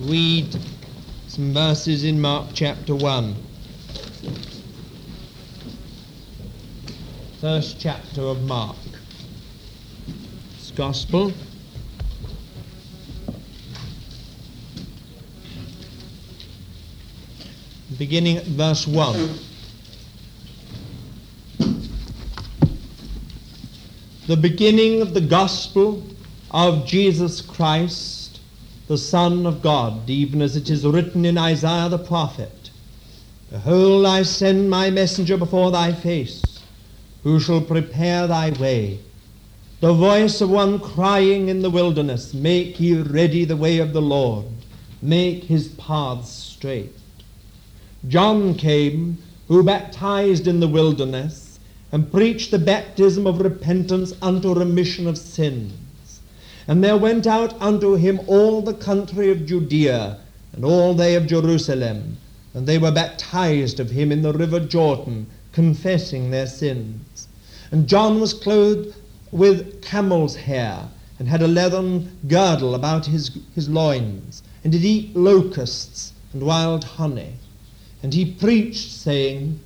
read 0.00 0.56
some 1.26 1.52
verses 1.52 2.04
in 2.04 2.20
Mark 2.20 2.48
chapter 2.54 2.94
1. 2.94 3.34
First 7.40 7.80
chapter 7.80 8.22
of 8.22 8.42
Mark. 8.44 8.76
Gospel. 10.78 11.32
Beginning 17.98 18.36
at 18.36 18.44
verse 18.44 18.86
1. 18.86 19.38
The 24.28 24.36
beginning 24.36 25.02
of 25.02 25.14
the 25.14 25.20
Gospel 25.20 26.04
of 26.52 26.86
Jesus 26.86 27.40
Christ, 27.40 28.17
the 28.88 28.98
Son 28.98 29.44
of 29.44 29.60
God, 29.60 30.08
even 30.08 30.40
as 30.40 30.56
it 30.56 30.70
is 30.70 30.84
written 30.84 31.26
in 31.26 31.36
Isaiah 31.36 31.90
the 31.90 31.98
prophet 31.98 32.70
Behold, 33.50 34.04
I 34.06 34.22
send 34.22 34.68
my 34.68 34.90
messenger 34.90 35.36
before 35.36 35.70
thy 35.70 35.92
face, 35.92 36.60
who 37.22 37.38
shall 37.38 37.60
prepare 37.60 38.26
thy 38.26 38.50
way. 38.50 38.98
The 39.80 39.92
voice 39.92 40.40
of 40.40 40.50
one 40.50 40.80
crying 40.80 41.48
in 41.48 41.62
the 41.62 41.70
wilderness, 41.70 42.34
Make 42.34 42.80
ye 42.80 42.94
ready 43.00 43.44
the 43.44 43.56
way 43.56 43.78
of 43.78 43.92
the 43.92 44.02
Lord, 44.02 44.46
make 45.00 45.44
his 45.44 45.68
paths 45.68 46.30
straight. 46.30 46.92
John 48.08 48.54
came, 48.54 49.18
who 49.48 49.62
baptized 49.62 50.46
in 50.46 50.60
the 50.60 50.68
wilderness, 50.68 51.60
and 51.92 52.10
preached 52.10 52.50
the 52.50 52.58
baptism 52.58 53.26
of 53.26 53.40
repentance 53.40 54.14
unto 54.20 54.52
remission 54.52 55.06
of 55.06 55.16
sins. 55.16 55.72
And 56.68 56.84
there 56.84 56.98
went 56.98 57.26
out 57.26 57.58
unto 57.62 57.94
him 57.94 58.20
all 58.26 58.60
the 58.60 58.74
country 58.74 59.30
of 59.30 59.46
Judea, 59.46 60.18
and 60.52 60.66
all 60.66 60.92
they 60.92 61.14
of 61.14 61.26
Jerusalem, 61.26 62.18
and 62.52 62.66
they 62.66 62.76
were 62.76 62.92
baptized 62.92 63.80
of 63.80 63.90
him 63.90 64.12
in 64.12 64.20
the 64.20 64.34
river 64.34 64.60
Jordan, 64.60 65.26
confessing 65.52 66.30
their 66.30 66.46
sins. 66.46 67.26
And 67.70 67.88
John 67.88 68.20
was 68.20 68.34
clothed 68.34 68.94
with 69.32 69.80
camel's 69.80 70.36
hair, 70.36 70.88
and 71.18 71.26
had 71.26 71.40
a 71.40 71.48
leathern 71.48 72.16
girdle 72.28 72.74
about 72.74 73.06
his, 73.06 73.38
his 73.54 73.70
loins, 73.70 74.42
and 74.62 74.70
did 74.70 74.84
eat 74.84 75.16
locusts 75.16 76.12
and 76.34 76.42
wild 76.42 76.84
honey. 76.84 77.34
And 78.02 78.12
he 78.12 78.32
preached, 78.32 78.90
saying, 78.90 79.58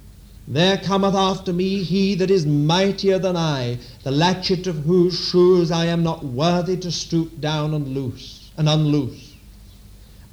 There 0.48 0.76
cometh 0.76 1.14
after 1.14 1.52
me 1.52 1.82
he 1.82 2.14
that 2.16 2.30
is 2.30 2.44
mightier 2.44 3.18
than 3.18 3.36
I, 3.36 3.78
the 4.02 4.10
latchet 4.10 4.66
of 4.66 4.84
whose 4.84 5.18
shoes 5.18 5.70
I 5.70 5.86
am 5.86 6.02
not 6.02 6.24
worthy 6.24 6.76
to 6.78 6.90
stoop 6.90 7.40
down 7.40 7.74
and 7.74 7.94
loose 7.94 8.50
and 8.56 8.68
unloose. 8.68 9.34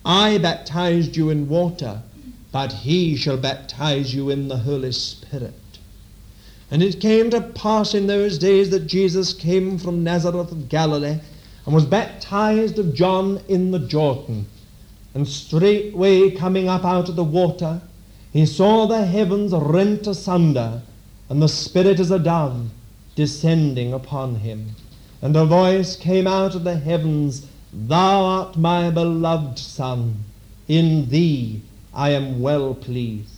I 0.04 0.40
baptized 0.40 1.16
you 1.16 1.30
in 1.30 1.48
water, 1.48 2.02
but 2.52 2.72
he 2.72 3.16
shall 3.16 3.38
baptize 3.38 4.16
you 4.16 4.30
in 4.30 4.48
the 4.48 4.58
Holy 4.58 4.92
Spirit. 4.92 5.54
And 6.72 6.82
it 6.82 7.00
came 7.00 7.30
to 7.30 7.42
pass 7.42 7.94
in 7.94 8.08
those 8.08 8.38
days 8.38 8.72
that 8.72 8.88
Jesus 8.88 9.34
came 9.34 9.78
from 9.78 10.04
Nazareth 10.04 10.52
of 10.52 10.70
Galilee, 10.70 11.20
and 11.66 11.76
was 11.76 11.86
baptized 11.86 12.80
of 12.80 12.96
John 12.96 13.42
in 13.48 13.72
the 13.72 13.80
Jordan. 13.80 14.48
And 15.14 15.28
straightway 15.28 16.32
coming 16.32 16.68
up 16.68 16.84
out 16.84 17.10
of 17.10 17.16
the 17.16 17.24
water, 17.24 17.82
he 18.32 18.46
saw 18.46 18.86
the 18.86 19.06
heavens 19.06 19.54
rent 19.54 20.06
asunder, 20.08 20.82
and 21.30 21.42
the 21.42 21.48
Spirit 21.48 22.00
as 22.00 22.12
a 22.12 22.20
dove 22.20 22.70
descending 23.16 23.94
upon 23.94 24.36
him. 24.36 24.76
And 25.22 25.36
a 25.36 25.46
voice 25.46 25.96
came 25.96 26.28
out 26.28 26.56
of 26.56 26.64
the 26.64 26.78
heavens, 26.78 27.48
Thou 27.74 28.24
art 28.24 28.58
my 28.58 28.90
beloved 28.90 29.60
Son, 29.60 30.24
in 30.68 31.10
thee 31.10 31.62
I 31.94 32.12
am 32.12 32.40
well 32.40 32.74
pleased. 32.74 33.30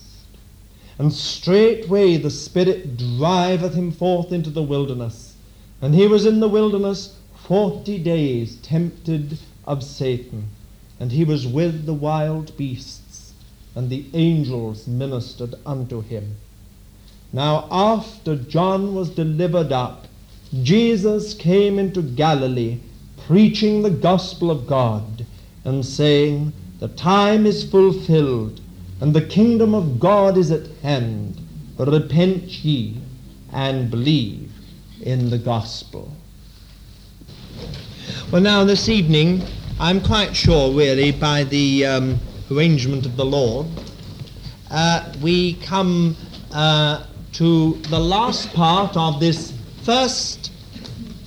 And 1.00 1.12
straightway 1.12 2.18
the 2.18 2.30
Spirit 2.30 2.98
driveth 2.98 3.74
him 3.74 3.92
forth 3.92 4.32
into 4.32 4.50
the 4.50 4.62
wilderness. 4.62 5.36
And 5.82 5.96
he 5.96 6.06
was 6.06 6.26
in 6.26 6.40
the 6.40 6.48
wilderness 6.50 7.18
forty 7.34 7.98
days, 7.98 8.58
tempted 8.58 9.40
of 9.66 9.84
Satan. 9.84 10.50
And 11.00 11.12
he 11.12 11.24
was 11.24 11.48
with 11.48 11.86
the 11.86 11.94
wild 11.94 12.56
beasts, 12.56 13.01
and 13.76 13.90
the 13.90 14.06
angels 14.14 14.88
ministered 14.88 15.56
unto 15.66 16.02
him. 16.02 16.36
Now 17.34 17.68
after 17.72 18.36
John 18.36 18.94
was 18.94 19.10
delivered 19.10 19.72
up, 19.72 20.08
Jesus 20.64 21.34
came 21.34 21.80
into 21.80 22.02
Galilee, 22.02 22.80
preaching 23.26 23.82
the 23.82 23.90
gospel 23.90 24.52
of 24.52 24.68
God, 24.68 25.26
and 25.64 25.86
saying, 25.86 26.52
The 26.80 26.90
time 26.90 27.46
is 27.46 27.64
fulfilled, 27.64 28.60
and 29.00 29.14
the 29.14 29.22
kingdom 29.26 29.74
of 29.74 30.00
God 30.00 30.38
is 30.38 30.52
at 30.52 30.68
hand. 30.82 31.38
Repent 31.78 32.64
ye 32.64 32.98
and 33.52 33.90
believe 33.90 34.52
in 35.02 35.30
the 35.30 35.38
gospel. 35.38 36.12
Well, 38.32 38.42
now 38.42 38.64
this 38.64 38.88
evening, 38.88 39.42
I'm 39.80 40.02
quite 40.02 40.36
sure, 40.36 40.72
really, 40.74 41.12
by 41.12 41.44
the 41.44 41.86
um, 41.86 42.20
arrangement 42.52 43.06
of 43.06 43.16
the 43.16 43.26
Lord, 43.26 43.68
uh, 44.70 45.14
we 45.22 45.56
come 45.56 46.16
uh, 46.54 47.06
to 47.34 47.74
the 47.90 48.00
last 48.00 48.54
part 48.54 48.96
of 48.98 49.20
this 49.20 49.54
first 49.84 50.52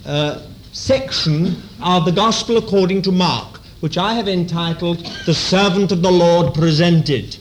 uh, 0.07 0.43
section 0.73 1.62
of 1.83 2.05
the 2.05 2.12
Gospel 2.12 2.57
according 2.59 3.03
to 3.03 3.12
Mark, 3.12 3.61
which 3.81 3.97
I 3.97 4.15
have 4.15 4.29
entitled 4.29 4.99
The 5.27 5.35
Servant 5.35 5.93
of 5.93 6.03
the 6.03 6.11
Lord 6.11 6.55
Presented, 6.55 7.37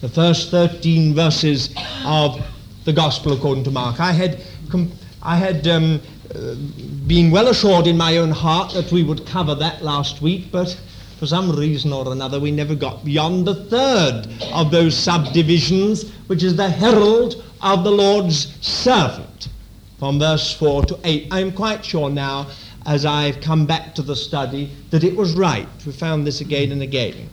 the 0.00 0.08
first 0.08 0.50
13 0.50 1.14
verses 1.14 1.74
of 2.04 2.40
the 2.84 2.92
Gospel 2.92 3.32
according 3.32 3.64
to 3.64 3.70
Mark. 3.70 4.00
I 4.00 4.12
had, 4.12 4.40
com- 4.70 4.92
I 5.22 5.36
had 5.36 5.66
um, 5.66 6.00
uh, 6.34 6.54
been 7.06 7.30
well 7.30 7.48
assured 7.48 7.86
in 7.86 7.96
my 7.96 8.18
own 8.18 8.30
heart 8.30 8.72
that 8.74 8.92
we 8.92 9.02
would 9.02 9.26
cover 9.26 9.54
that 9.56 9.82
last 9.82 10.20
week, 10.20 10.52
but 10.52 10.78
for 11.18 11.26
some 11.26 11.50
reason 11.50 11.92
or 11.92 12.12
another 12.12 12.40
we 12.40 12.50
never 12.50 12.74
got 12.74 13.04
beyond 13.04 13.46
the 13.46 13.54
third 13.66 14.28
of 14.52 14.70
those 14.70 14.96
subdivisions, 14.96 16.10
which 16.26 16.42
is 16.42 16.56
the 16.56 16.68
herald 16.68 17.44
of 17.62 17.84
the 17.84 17.90
Lord's 17.90 18.54
servant, 18.64 19.48
from 19.98 20.18
verse 20.18 20.52
4 20.54 20.84
to 20.86 20.98
8. 21.04 21.28
I'm 21.30 21.52
quite 21.52 21.84
sure 21.84 22.10
now, 22.10 22.48
as 22.86 23.04
I've 23.04 23.40
come 23.40 23.66
back 23.66 23.94
to 23.94 24.02
the 24.02 24.16
study, 24.16 24.70
that 24.90 25.04
it 25.04 25.16
was 25.16 25.34
right. 25.34 25.68
We 25.86 25.92
found 25.92 26.26
this 26.26 26.40
again 26.40 26.72
and 26.72 26.82
again. 26.82 27.28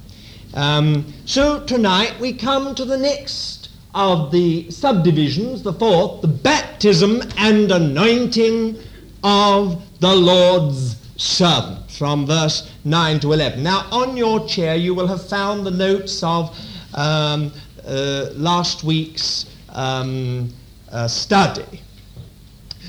Um, 0.53 1.13
so 1.25 1.63
tonight 1.65 2.19
we 2.19 2.33
come 2.33 2.75
to 2.75 2.85
the 2.85 2.97
next 2.97 3.69
of 3.93 4.31
the 4.31 4.69
subdivisions, 4.71 5.63
the 5.63 5.73
fourth, 5.73 6.21
the 6.21 6.27
baptism 6.27 7.21
and 7.37 7.71
anointing 7.71 8.77
of 9.23 9.83
the 9.99 10.15
Lord's 10.15 10.95
servant, 11.17 11.90
from 12.01 12.25
verse 12.25 12.67
9 12.83 13.19
to 13.19 13.31
11. 13.31 13.61
Now, 13.61 13.85
on 13.91 14.17
your 14.17 14.47
chair, 14.47 14.75
you 14.75 14.95
will 14.95 15.05
have 15.05 15.29
found 15.29 15.67
the 15.67 15.69
notes 15.69 16.23
of 16.23 16.49
um, 16.95 17.51
uh, 17.85 18.29
last 18.33 18.83
week's 18.83 19.45
um, 19.69 20.51
uh, 20.91 21.07
study. 21.07 21.79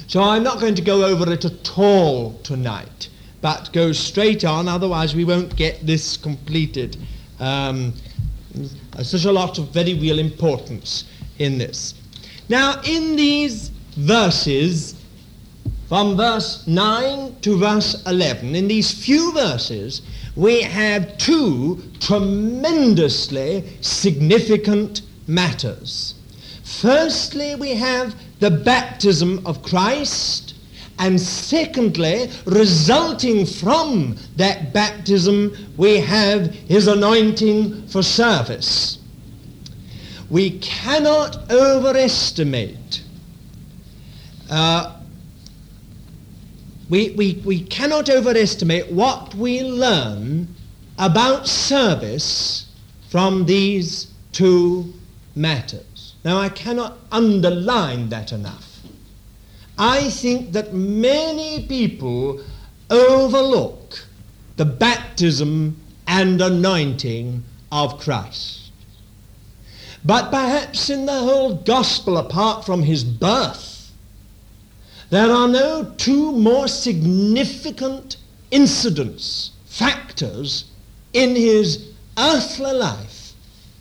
So 0.07 0.23
I'm 0.23 0.43
not 0.43 0.61
going 0.61 0.75
to 0.77 0.81
go 0.81 1.05
over 1.05 1.31
it 1.31 1.45
at 1.45 1.79
all 1.79 2.39
tonight, 2.39 3.11
but 3.43 3.71
go 3.75 3.93
straight 3.93 4.47
on, 4.47 4.67
otherwise 4.67 5.15
we 5.15 5.27
won't 5.27 5.55
get 5.57 5.87
this 5.87 6.17
completed. 6.17 6.97
Um, 7.39 7.93
there's 8.55 9.11
such 9.11 9.27
a 9.27 9.33
lot 9.33 9.59
of 9.59 9.69
very 9.75 9.93
real 9.93 10.21
importance 10.21 11.05
in 11.39 11.59
this. 11.59 11.93
Now, 12.49 12.81
in 12.87 13.15
these 13.17 13.69
verses, 13.95 14.95
from 15.93 16.17
verse 16.17 16.67
9 16.67 17.37
to 17.43 17.59
verse 17.59 18.03
11, 18.07 18.55
in 18.55 18.67
these 18.67 18.91
few 18.91 19.31
verses, 19.35 20.01
we 20.37 20.63
have 20.63 21.19
two 21.19 21.83
tremendously 22.01 23.63
significant 23.83 25.03
matters. 25.27 26.15
Firstly, 26.65 27.57
we 27.57 27.75
have 27.75 28.15
the 28.41 28.51
baptism 28.51 29.47
of 29.47 29.63
Christ, 29.63 30.55
and 30.99 31.21
secondly, 31.21 32.31
resulting 32.47 33.45
from 33.45 34.17
that 34.37 34.73
baptism, 34.73 35.55
we 35.77 35.99
have 35.99 36.55
his 36.55 36.87
anointing 36.87 37.87
for 37.89 38.03
service. 38.03 38.99
We 40.31 40.59
cannot 40.61 41.51
overestimate, 41.51 43.03
uh, 44.49 45.01
we, 46.93 47.09
we, 47.13 47.41
we 47.47 47.59
cannot 47.59 48.11
overestimate 48.11 48.93
what 48.93 49.35
we 49.35 49.63
learn 49.63 50.47
about 50.99 51.49
service 51.49 52.67
from 53.09 53.47
these 53.47 54.13
two 54.33 54.93
matters. 55.35 56.13
Now, 56.23 56.37
I 56.37 56.51
cannot 56.51 56.99
underline 57.11 58.11
that 58.11 58.31
enough. 58.31 58.81
I 59.79 60.11
think 60.11 60.53
that 60.53 60.75
many 60.75 61.67
people 61.67 62.45
overlook 62.91 64.07
the 64.57 64.67
baptism 64.67 65.81
and 66.07 66.43
anointing 66.43 67.43
of 67.73 67.99
Christ. 68.01 68.71
But 70.05 70.31
perhaps 70.31 70.91
in 70.91 71.07
the 71.07 71.21
whole 71.21 71.55
gospel, 71.55 72.19
apart 72.19 72.67
from 72.67 72.83
his 72.83 73.03
birth, 73.03 73.82
there 75.13 75.31
are 75.31 75.47
no 75.47 75.93
two 75.99 76.33
more 76.33 76.67
significant 76.67 78.17
incidents, 78.51 79.51
factors 79.67 80.65
in 81.13 81.37
his 81.37 81.91
earthly 82.17 82.73
life 82.73 83.35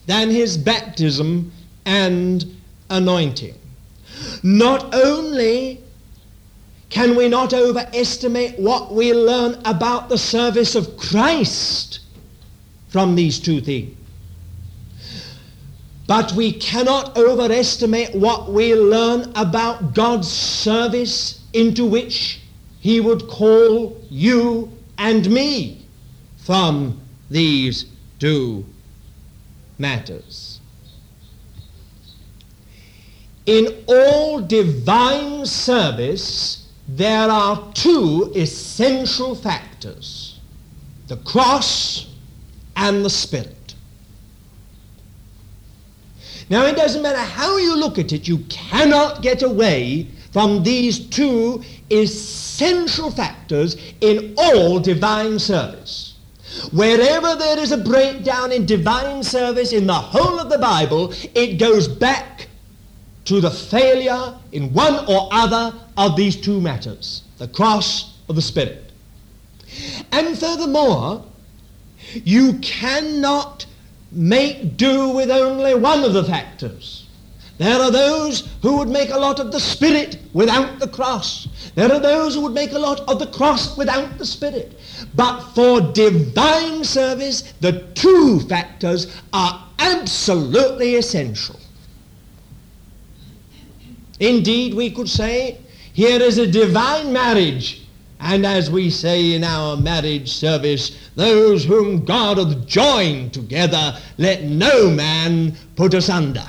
than 0.04 0.28
his 0.28 0.58
baptism 0.58 1.50
and 1.86 2.44
anointing. 2.90 3.54
Not 4.42 4.94
only 4.94 5.80
can 6.90 7.16
we 7.16 7.30
not 7.30 7.54
overestimate 7.54 8.58
what 8.58 8.92
we 8.92 9.14
learn 9.14 9.58
about 9.64 10.10
the 10.10 10.18
service 10.18 10.74
of 10.74 10.98
Christ 10.98 12.00
from 12.90 13.14
these 13.14 13.40
two 13.40 13.62
things, 13.62 13.96
but 16.06 16.32
we 16.32 16.52
cannot 16.52 17.16
overestimate 17.16 18.14
what 18.14 18.50
we 18.50 18.74
learn 18.74 19.32
about 19.36 19.94
God's 19.94 20.28
service 20.28 21.42
into 21.52 21.84
which 21.86 22.40
he 22.80 23.00
would 23.00 23.28
call 23.28 24.00
you 24.10 24.72
and 24.98 25.30
me 25.30 25.86
from 26.38 27.00
these 27.30 27.86
two 28.18 28.64
matters. 29.78 30.60
In 33.46 33.84
all 33.86 34.40
divine 34.40 35.46
service, 35.46 36.68
there 36.88 37.28
are 37.28 37.72
two 37.74 38.32
essential 38.34 39.34
factors 39.34 40.40
the 41.08 41.16
cross 41.18 42.06
and 42.76 43.04
the 43.04 43.10
Spirit. 43.10 43.61
Now, 46.50 46.66
it 46.66 46.76
doesn't 46.76 47.02
matter 47.02 47.18
how 47.18 47.56
you 47.56 47.76
look 47.76 47.98
at 47.98 48.12
it, 48.12 48.28
you 48.28 48.38
cannot 48.48 49.22
get 49.22 49.42
away 49.42 50.08
from 50.32 50.62
these 50.62 50.98
two 51.08 51.62
essential 51.90 53.10
factors 53.10 53.76
in 54.00 54.34
all 54.36 54.80
divine 54.80 55.38
service. 55.38 56.14
Wherever 56.72 57.34
there 57.34 57.58
is 57.58 57.72
a 57.72 57.78
breakdown 57.78 58.52
in 58.52 58.66
divine 58.66 59.22
service 59.22 59.72
in 59.72 59.86
the 59.86 59.94
whole 59.94 60.38
of 60.38 60.50
the 60.50 60.58
Bible, 60.58 61.12
it 61.34 61.58
goes 61.58 61.88
back 61.88 62.48
to 63.24 63.40
the 63.40 63.50
failure 63.50 64.34
in 64.52 64.72
one 64.72 65.06
or 65.06 65.28
other 65.32 65.74
of 65.96 66.16
these 66.16 66.36
two 66.36 66.60
matters 66.60 67.22
the 67.38 67.48
cross 67.48 68.18
or 68.28 68.34
the 68.34 68.42
Spirit. 68.42 68.92
And 70.12 70.38
furthermore, 70.38 71.24
you 72.12 72.54
cannot 72.58 73.66
make 74.12 74.76
do 74.76 75.08
with 75.10 75.30
only 75.30 75.74
one 75.74 76.04
of 76.04 76.12
the 76.12 76.24
factors. 76.24 77.06
There 77.58 77.80
are 77.80 77.90
those 77.90 78.48
who 78.62 78.78
would 78.78 78.88
make 78.88 79.10
a 79.10 79.18
lot 79.18 79.38
of 79.38 79.52
the 79.52 79.60
Spirit 79.60 80.18
without 80.32 80.78
the 80.78 80.88
cross. 80.88 81.46
There 81.74 81.92
are 81.92 82.00
those 82.00 82.34
who 82.34 82.40
would 82.42 82.54
make 82.54 82.72
a 82.72 82.78
lot 82.78 83.00
of 83.00 83.18
the 83.18 83.26
cross 83.28 83.76
without 83.76 84.18
the 84.18 84.26
Spirit. 84.26 84.78
But 85.14 85.42
for 85.54 85.80
divine 85.80 86.82
service, 86.82 87.52
the 87.60 87.86
two 87.94 88.40
factors 88.40 89.14
are 89.32 89.68
absolutely 89.78 90.96
essential. 90.96 91.60
Indeed, 94.18 94.74
we 94.74 94.90
could 94.90 95.08
say, 95.08 95.60
here 95.92 96.20
is 96.20 96.38
a 96.38 96.46
divine 96.46 97.12
marriage. 97.12 97.81
And 98.24 98.46
as 98.46 98.70
we 98.70 98.88
say 98.88 99.34
in 99.34 99.42
our 99.42 99.76
marriage 99.76 100.32
service, 100.32 100.96
those 101.16 101.64
whom 101.64 102.04
God 102.04 102.38
hath 102.38 102.66
joined 102.68 103.34
together, 103.34 103.98
let 104.16 104.44
no 104.44 104.88
man 104.88 105.56
put 105.74 105.92
asunder. 105.92 106.46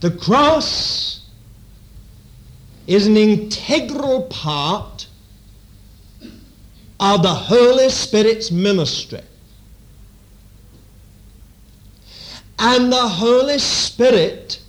The 0.00 0.10
cross 0.10 1.20
is 2.86 3.06
an 3.06 3.18
integral 3.18 4.22
part 4.22 5.06
of 6.98 7.22
the 7.22 7.28
Holy 7.28 7.90
Spirit's 7.90 8.50
ministry. 8.50 9.20
And 12.58 12.90
the 12.90 13.06
Holy 13.06 13.58
Spirit 13.58 14.61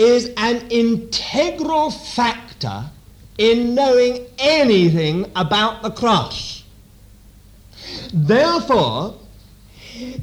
is 0.00 0.32
an 0.38 0.66
integral 0.70 1.90
factor 1.90 2.90
in 3.36 3.74
knowing 3.74 4.26
anything 4.38 5.30
about 5.36 5.82
the 5.82 5.90
cross. 5.90 6.64
Therefore, 8.12 9.16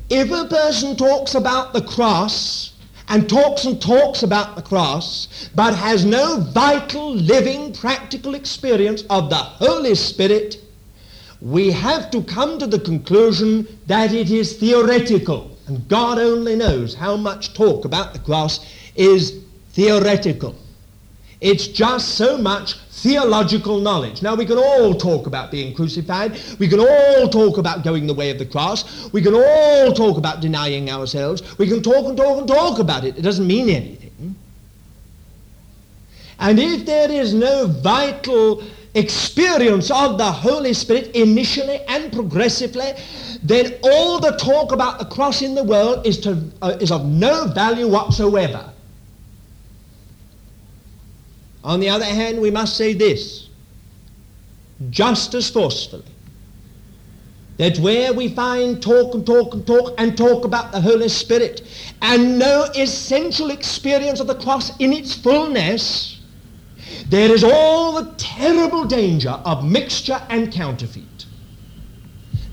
if 0.10 0.32
a 0.32 0.46
person 0.46 0.96
talks 0.96 1.36
about 1.36 1.74
the 1.74 1.82
cross 1.82 2.74
and 3.08 3.30
talks 3.30 3.66
and 3.66 3.80
talks 3.80 4.24
about 4.24 4.56
the 4.56 4.64
cross, 4.64 5.50
but 5.54 5.76
has 5.76 6.04
no 6.04 6.40
vital, 6.40 7.14
living, 7.14 7.72
practical 7.72 8.34
experience 8.34 9.04
of 9.12 9.30
the 9.30 9.36
Holy 9.36 9.94
Spirit, 9.94 10.58
we 11.40 11.72
have 11.72 12.10
to 12.10 12.24
come 12.24 12.58
to 12.58 12.66
the 12.66 12.80
conclusion 12.80 13.68
that 13.86 14.12
it 14.12 14.32
is 14.32 14.58
theoretical. 14.58 15.56
And 15.68 15.88
God 15.88 16.18
only 16.18 16.56
knows 16.56 16.96
how 16.96 17.16
much 17.16 17.54
talk 17.54 17.86
about 17.86 18.14
the 18.14 18.20
cross 18.20 18.66
is 18.96 19.44
theoretical. 19.78 20.56
It's 21.40 21.68
just 21.68 22.16
so 22.16 22.36
much 22.36 22.74
theological 23.04 23.80
knowledge. 23.80 24.24
Now, 24.24 24.34
we 24.34 24.44
can 24.44 24.58
all 24.58 24.96
talk 24.96 25.28
about 25.28 25.52
being 25.52 25.76
crucified. 25.76 26.32
We 26.58 26.68
can 26.68 26.80
all 26.80 27.30
talk 27.30 27.60
about 27.60 27.84
going 27.84 28.08
the 28.08 28.14
way 28.16 28.32
of 28.32 28.40
the 28.40 28.46
cross. 28.48 29.14
We 29.14 29.22
can 29.22 29.36
all 29.36 29.94
talk 29.94 30.18
about 30.18 30.42
denying 30.42 30.90
ourselves. 30.90 31.44
We 31.60 31.68
can 31.68 31.84
talk 31.84 32.08
and 32.08 32.18
talk 32.18 32.40
and 32.40 32.48
talk 32.48 32.80
about 32.80 33.04
it. 33.06 33.20
It 33.20 33.22
doesn't 33.22 33.46
mean 33.46 33.70
anything. 33.70 34.36
And 36.40 36.60
if 36.60 36.88
there 36.88 37.12
is 37.12 37.36
no 37.36 37.68
vital 37.68 38.64
experience 38.96 39.92
of 39.92 40.18
the 40.18 40.32
Holy 40.32 40.74
Spirit 40.74 41.16
initially 41.16 41.82
and 41.88 42.12
progressively, 42.12 42.94
then 43.44 43.76
all 43.84 44.20
the 44.20 44.32
talk 44.38 44.72
about 44.72 44.98
the 44.98 45.06
cross 45.06 45.44
in 45.44 45.54
the 45.54 45.64
world 45.64 46.08
is, 46.08 46.20
to, 46.22 46.52
uh, 46.64 46.78
is 46.82 46.92
of 46.92 47.06
no 47.06 47.48
value 47.54 47.88
whatsoever. 47.88 48.72
On 51.68 51.82
the 51.82 51.90
other 51.90 52.06
hand, 52.06 52.40
we 52.40 52.50
must 52.50 52.78
say 52.78 52.94
this, 52.94 53.50
just 54.90 55.34
as 55.34 55.50
forcefully, 55.50 56.06
that 57.58 57.78
where 57.80 58.14
we 58.14 58.30
find 58.30 58.82
talk 58.82 59.14
and 59.14 59.26
talk 59.26 59.54
and 59.54 59.68
talk 59.68 59.94
and 59.98 60.18
talk 60.18 60.46
about 60.46 60.72
the 60.72 60.80
Holy 60.80 61.10
Spirit 61.10 61.64
and 62.02 62.40
no 62.40 62.70
essential 62.74 63.50
experience 63.50 64.22
of 64.22 64.28
the 64.28 64.36
cross 64.36 64.78
in 64.80 64.94
its 64.94 65.14
fullness, 65.14 66.22
there 67.10 67.34
is 67.34 67.44
all 67.44 68.02
the 68.02 68.14
terrible 68.16 68.86
danger 68.86 69.32
of 69.44 69.66
mixture 69.66 70.22
and 70.30 70.54
counterfeit. 70.54 71.26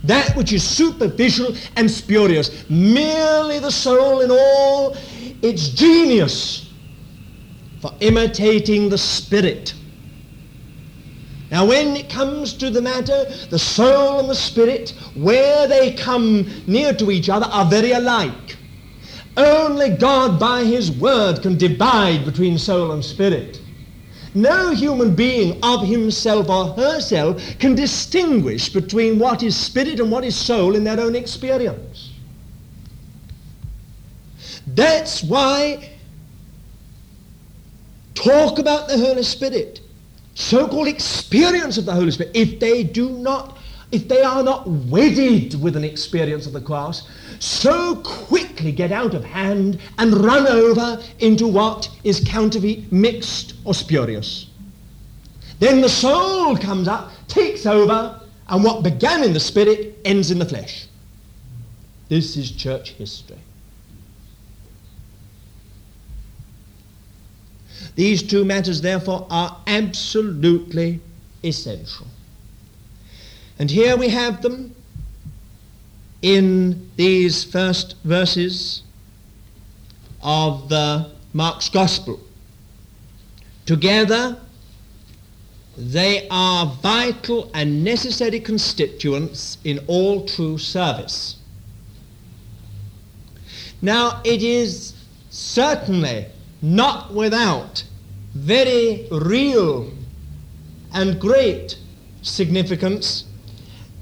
That 0.03 0.37
which 0.37 0.53
is 0.53 0.65
superficial 0.65 1.55
and 1.77 1.89
spurious, 1.89 2.69
merely 2.69 3.61
the 3.61 3.71
soul 3.71 4.23
in 4.23 4.33
all 4.33 4.97
its 5.41 5.69
genius 5.69 6.64
for 7.85 7.93
imitating 8.01 8.89
the 8.89 8.97
Spirit. 8.97 9.75
Now, 11.51 11.67
when 11.67 11.95
it 11.97 12.09
comes 12.09 12.55
to 12.55 12.71
the 12.71 12.81
matter, 12.81 13.27
the 13.51 13.59
soul 13.59 14.21
and 14.21 14.31
the 14.31 14.35
spirit, 14.35 14.95
where 15.15 15.69
they 15.69 15.93
come 15.93 16.51
near 16.67 16.95
to 16.95 17.11
each 17.11 17.29
other, 17.29 17.45
are 17.45 17.67
very 17.67 17.93
alike. 17.93 18.57
Only 19.37 19.91
God, 19.91 20.41
by 20.41 20.65
his 20.65 20.91
word, 20.93 21.43
can 21.43 21.59
divide 21.59 22.25
between 22.25 22.57
soul 22.57 22.93
and 22.93 23.05
spirit. 23.05 23.61
No 24.33 24.71
human 24.71 25.15
being 25.15 25.63
of 25.63 25.87
himself 25.87 26.49
or 26.49 26.69
herself 26.69 27.43
can 27.59 27.75
distinguish 27.75 28.71
between 28.71 29.19
what 29.19 29.43
is 29.43 29.55
spirit 29.55 30.01
and 30.01 30.11
what 30.11 30.25
is 30.25 30.35
soul 30.35 30.75
in 30.75 30.85
their 30.85 30.99
own 30.99 31.15
experience. 31.15 32.13
That's 34.67 35.23
why 35.23 35.91
talk 38.15 38.59
about 38.59 38.89
the 38.89 38.97
Holy 38.97 39.23
Spirit, 39.23 39.81
so-called 40.35 40.89
experience 40.89 41.79
of 41.79 41.85
the 41.85 41.93
Holy 41.93 42.11
Spirit, 42.11 42.33
if 42.35 42.59
they 42.61 42.83
do 42.83 43.11
not, 43.11 43.59
if 43.93 44.09
they 44.09 44.23
are 44.23 44.43
not 44.43 44.69
wedded 44.69 45.61
with 45.61 45.77
an 45.77 45.85
experience 45.85 46.47
of 46.47 46.53
the 46.53 46.61
cross, 46.61 47.09
so 47.39 47.97
quickly 47.97 48.73
get 48.73 48.93
out 48.93 49.15
of 49.15 49.25
hand 49.25 49.79
and 49.99 50.15
run 50.15 50.47
over 50.47 51.03
into 51.19 51.47
what 51.47 51.89
is 52.03 52.23
counterfeit, 52.27 52.91
mixed, 52.91 53.55
or 53.65 53.75
spurious. 53.75 54.47
Then 55.59 55.81
the 55.81 55.89
soul 55.89 56.57
comes 56.57 56.89
up, 56.89 57.13
takes 57.29 57.67
over, 57.67 58.21
and 58.49 58.65
what 58.65 58.83
began 58.83 59.23
in 59.23 59.33
the 59.33 59.41
spirit 59.41 59.99
ends 60.05 60.31
in 60.31 60.39
the 60.39 60.45
flesh. 60.45 60.87
This 62.09 62.37
is 62.37 62.51
church 62.51 62.91
history. 62.91 63.39
These 67.95 68.25
two 68.25 68.45
matters, 68.45 68.81
therefore, 68.81 69.27
are 69.31 69.57
absolutely 69.67 71.01
essential. 71.45 72.07
And 73.59 73.71
here 73.71 73.97
we 73.97 74.09
have 74.09 74.43
them 74.43 74.75
in 76.23 76.91
these 76.97 77.45
first 77.45 77.97
verses 78.03 78.83
of 80.23 80.69
the 80.69 81.11
Mark's 81.33 81.69
Gospel. 81.69 82.19
Together, 83.67 84.39
they 85.77 86.27
are 86.31 86.67
vital 86.83 87.51
and 87.55 87.85
necessary 87.85 88.41
constituents 88.41 89.59
in 89.65 89.81
all 89.87 90.27
true 90.27 90.59
service. 90.59 91.37
Now, 93.83 94.21
it 94.25 94.43
is 94.43 94.95
certainly 95.31 96.27
not 96.65 97.13
without 97.13 97.85
very 98.35 99.07
real 99.11 99.93
and 100.95 101.21
great 101.21 101.77
significance 102.23 103.25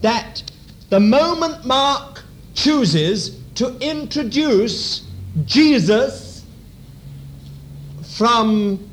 that 0.00 0.44
the 0.88 1.00
moment 1.00 1.66
Mark 1.66 2.22
chooses 2.54 3.36
to 3.56 3.76
introduce 3.80 5.04
Jesus 5.44 6.44
from 8.16 8.88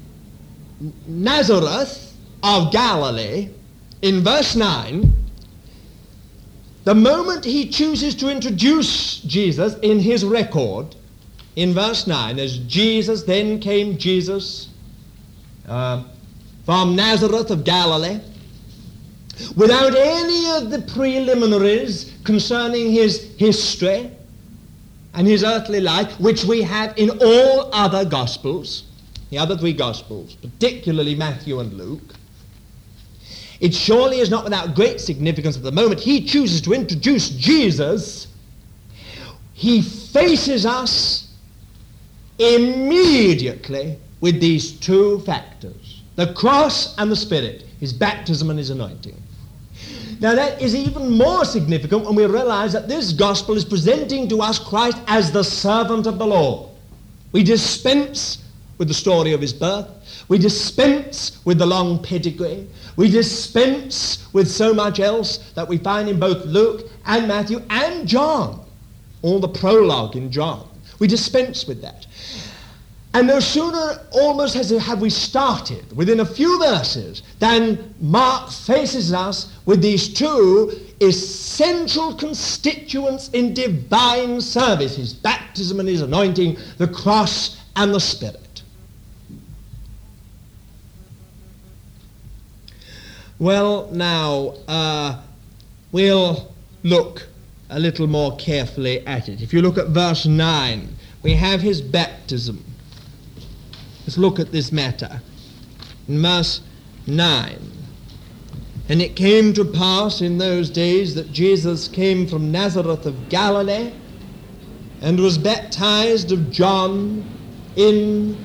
Nazareth 1.05 2.17
of 2.41 2.71
Galilee 2.71 3.49
in 4.01 4.23
verse 4.23 4.55
9, 4.55 5.13
the 6.85 6.95
moment 6.95 7.45
he 7.45 7.69
chooses 7.69 8.15
to 8.15 8.29
introduce 8.29 9.19
Jesus 9.19 9.75
in 9.83 9.99
his 9.99 10.25
record, 10.25 10.95
in 11.55 11.73
verse 11.73 12.07
9, 12.07 12.39
as 12.39 12.57
Jesus, 12.59 13.23
then 13.23 13.59
came 13.59 13.97
Jesus 13.97 14.69
uh, 15.67 16.03
from 16.65 16.95
Nazareth 16.95 17.51
of 17.51 17.63
Galilee, 17.63 18.19
without 19.55 19.95
any 19.95 20.51
of 20.51 20.69
the 20.69 20.81
preliminaries 20.93 22.13
concerning 22.23 22.91
his 22.91 23.33
history 23.37 24.11
and 25.13 25.27
his 25.27 25.43
earthly 25.43 25.79
life, 25.79 26.19
which 26.19 26.43
we 26.43 26.61
have 26.61 26.97
in 26.97 27.09
all 27.21 27.69
other 27.73 28.05
Gospels, 28.05 28.83
the 29.29 29.37
other 29.37 29.57
three 29.57 29.73
Gospels, 29.73 30.35
particularly 30.35 31.15
Matthew 31.15 31.59
and 31.59 31.73
Luke. 31.73 32.13
It 33.59 33.73
surely 33.73 34.19
is 34.19 34.29
not 34.29 34.43
without 34.43 34.75
great 34.75 35.01
significance 35.01 35.57
at 35.57 35.63
the 35.63 35.71
moment 35.71 35.99
he 35.99 36.23
chooses 36.23 36.61
to 36.61 36.73
introduce 36.73 37.29
Jesus, 37.29 38.27
he 39.53 39.81
faces 39.81 40.65
us 40.65 41.28
immediately 42.39 43.97
with 44.21 44.39
these 44.39 44.71
two 44.79 45.19
factors 45.21 46.01
the 46.15 46.33
cross 46.33 46.97
and 46.97 47.09
the 47.09 47.15
Spirit, 47.15 47.63
his 47.79 47.93
baptism 47.93 48.49
and 48.49 48.59
his 48.59 48.71
anointing. 48.71 49.15
Now, 50.19 50.35
that 50.35 50.61
is 50.61 50.75
even 50.75 51.17
more 51.17 51.45
significant 51.45 52.03
when 52.03 52.13
we 52.13 52.25
realize 52.25 52.73
that 52.73 52.89
this 52.89 53.13
gospel 53.13 53.55
is 53.55 53.63
presenting 53.63 54.27
to 54.27 54.41
us 54.41 54.59
Christ 54.59 54.97
as 55.07 55.31
the 55.31 55.43
servant 55.43 56.07
of 56.07 56.19
the 56.19 56.27
Lord. 56.27 56.71
We 57.31 57.41
dispense 57.41 58.43
with 58.77 58.89
the 58.89 58.93
story 58.93 59.31
of 59.31 59.39
his 59.39 59.53
birth. 59.53 59.87
We 60.27 60.37
dispense 60.37 61.39
with 61.45 61.57
the 61.57 61.65
long 61.65 62.03
pedigree. 62.03 62.67
We 62.97 63.09
dispense 63.09 64.27
with 64.33 64.49
so 64.51 64.73
much 64.73 64.99
else 64.99 65.37
that 65.53 65.67
we 65.67 65.77
find 65.77 66.09
in 66.09 66.19
both 66.19 66.45
Luke 66.45 66.89
and 67.05 67.29
Matthew 67.29 67.61
and 67.69 68.05
John. 68.05 68.65
All 69.21 69.39
the 69.39 69.47
prologue 69.47 70.17
in 70.17 70.31
John. 70.31 70.68
We 70.99 71.07
dispense 71.07 71.65
with 71.65 71.81
that. 71.81 72.05
And 73.13 73.25
no 73.25 73.39
sooner 73.39 74.01
almost 74.11 74.53
has 74.53 74.69
have 74.69 75.01
we 75.01 75.09
started 75.09 75.95
within 75.97 76.19
a 76.19 76.25
few 76.25 76.59
verses 76.59 77.23
than 77.39 77.95
Mark 77.99 78.51
faces 78.51 79.11
us 79.13 79.51
with 79.65 79.81
these 79.81 80.13
two 80.13 80.71
essential 81.01 82.13
constituents 82.13 83.29
in 83.29 83.53
divine 83.55 84.39
service, 84.39 84.95
his 84.95 85.13
baptism 85.13 85.79
and 85.79 85.89
his 85.89 86.01
anointing, 86.01 86.57
the 86.77 86.87
cross 86.87 87.59
and 87.75 87.93
the 87.93 87.99
Spirit. 87.99 88.61
Well, 93.39 93.89
now, 93.91 94.55
uh, 94.67 95.21
we'll 95.93 96.53
look 96.83 97.28
a 97.69 97.79
little 97.79 98.07
more 98.07 98.35
carefully 98.37 99.05
at 99.05 99.29
it. 99.29 99.41
If 99.41 99.53
you 99.53 99.61
look 99.61 99.77
at 99.77 99.87
verse 99.87 100.25
9, 100.25 100.95
we 101.21 101.33
have 101.35 101.61
his 101.61 101.81
baptism. 101.81 102.63
Let's 104.01 104.17
look 104.17 104.39
at 104.39 104.51
this 104.51 104.71
matter. 104.71 105.21
In 106.07 106.21
verse 106.21 106.61
9. 107.05 107.59
And 108.89 109.01
it 109.03 109.15
came 109.15 109.53
to 109.53 109.63
pass 109.63 110.21
in 110.21 110.39
those 110.39 110.71
days 110.71 111.13
that 111.13 111.31
Jesus 111.31 111.87
came 111.87 112.25
from 112.25 112.51
Nazareth 112.51 113.05
of 113.05 113.29
Galilee 113.29 113.91
and 115.01 115.19
was 115.19 115.37
baptized 115.37 116.31
of 116.31 116.49
John 116.49 117.23
in 117.75 118.43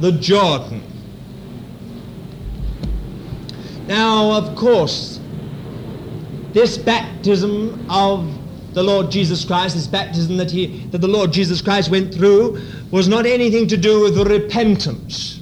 the 0.00 0.12
Jordan. 0.12 0.82
Now, 3.86 4.32
of 4.32 4.54
course, 4.54 5.18
this 6.52 6.76
baptism 6.76 7.86
of 7.88 8.28
the 8.76 8.82
Lord 8.82 9.10
Jesus 9.10 9.42
Christ, 9.42 9.74
this 9.74 9.86
baptism 9.86 10.36
that, 10.36 10.50
he, 10.50 10.86
that 10.88 10.98
the 10.98 11.08
Lord 11.08 11.32
Jesus 11.32 11.62
Christ 11.62 11.90
went 11.90 12.12
through, 12.12 12.60
was 12.90 13.08
not 13.08 13.24
anything 13.24 13.66
to 13.68 13.76
do 13.78 14.02
with 14.02 14.18
repentance, 14.18 15.40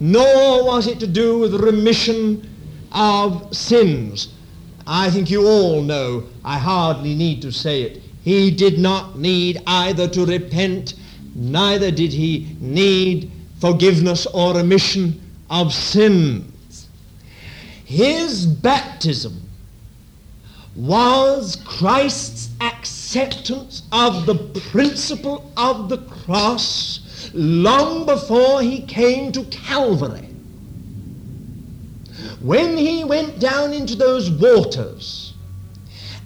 nor 0.00 0.64
was 0.64 0.88
it 0.88 0.98
to 0.98 1.06
do 1.06 1.38
with 1.38 1.54
remission 1.54 2.44
of 2.90 3.56
sins. 3.56 4.34
I 4.84 5.10
think 5.10 5.30
you 5.30 5.46
all 5.46 5.80
know, 5.80 6.24
I 6.44 6.58
hardly 6.58 7.14
need 7.14 7.40
to 7.42 7.52
say 7.52 7.82
it. 7.82 8.02
He 8.24 8.50
did 8.50 8.80
not 8.80 9.16
need 9.16 9.62
either 9.64 10.08
to 10.08 10.26
repent, 10.26 10.94
neither 11.36 11.92
did 11.92 12.12
he 12.12 12.56
need 12.58 13.30
forgiveness 13.60 14.26
or 14.26 14.56
remission 14.56 15.20
of 15.48 15.72
sins. 15.72 16.88
His 17.84 18.44
baptism 18.44 19.45
was 20.76 21.56
Christ's 21.64 22.50
acceptance 22.60 23.82
of 23.92 24.26
the 24.26 24.34
principle 24.70 25.50
of 25.56 25.88
the 25.88 25.98
cross 25.98 27.30
long 27.32 28.04
before 28.04 28.60
he 28.60 28.82
came 28.82 29.32
to 29.32 29.44
Calvary. 29.44 30.28
When 32.42 32.76
he 32.76 33.04
went 33.04 33.38
down 33.38 33.72
into 33.72 33.96
those 33.96 34.30
waters 34.30 35.34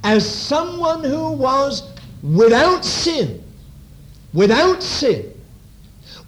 as 0.03 0.29
someone 0.29 1.05
who 1.05 1.31
was 1.31 1.83
without 2.23 2.85
sin, 2.85 3.43
without 4.33 4.83
sin, 4.83 5.30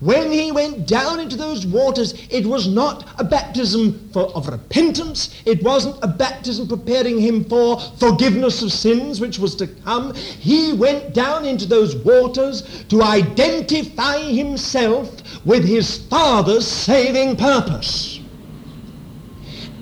when 0.02 0.32
he 0.32 0.50
went 0.50 0.88
down 0.88 1.20
into 1.20 1.36
those 1.36 1.64
waters, 1.64 2.14
it 2.28 2.44
was 2.44 2.66
not 2.66 3.08
a 3.20 3.24
baptism 3.24 4.10
for, 4.12 4.24
of 4.34 4.48
repentance. 4.48 5.40
It 5.46 5.62
wasn't 5.62 5.96
a 6.02 6.08
baptism 6.08 6.66
preparing 6.66 7.20
him 7.20 7.44
for 7.44 7.78
forgiveness 8.00 8.62
of 8.62 8.72
sins, 8.72 9.20
which 9.20 9.38
was 9.38 9.54
to 9.56 9.68
come. 9.68 10.12
He 10.12 10.72
went 10.72 11.14
down 11.14 11.44
into 11.44 11.66
those 11.66 11.94
waters 11.94 12.84
to 12.88 13.00
identify 13.04 14.18
himself 14.18 15.22
with 15.46 15.64
his 15.64 15.98
Father's 16.08 16.66
saving 16.66 17.36
purpose. 17.36 18.18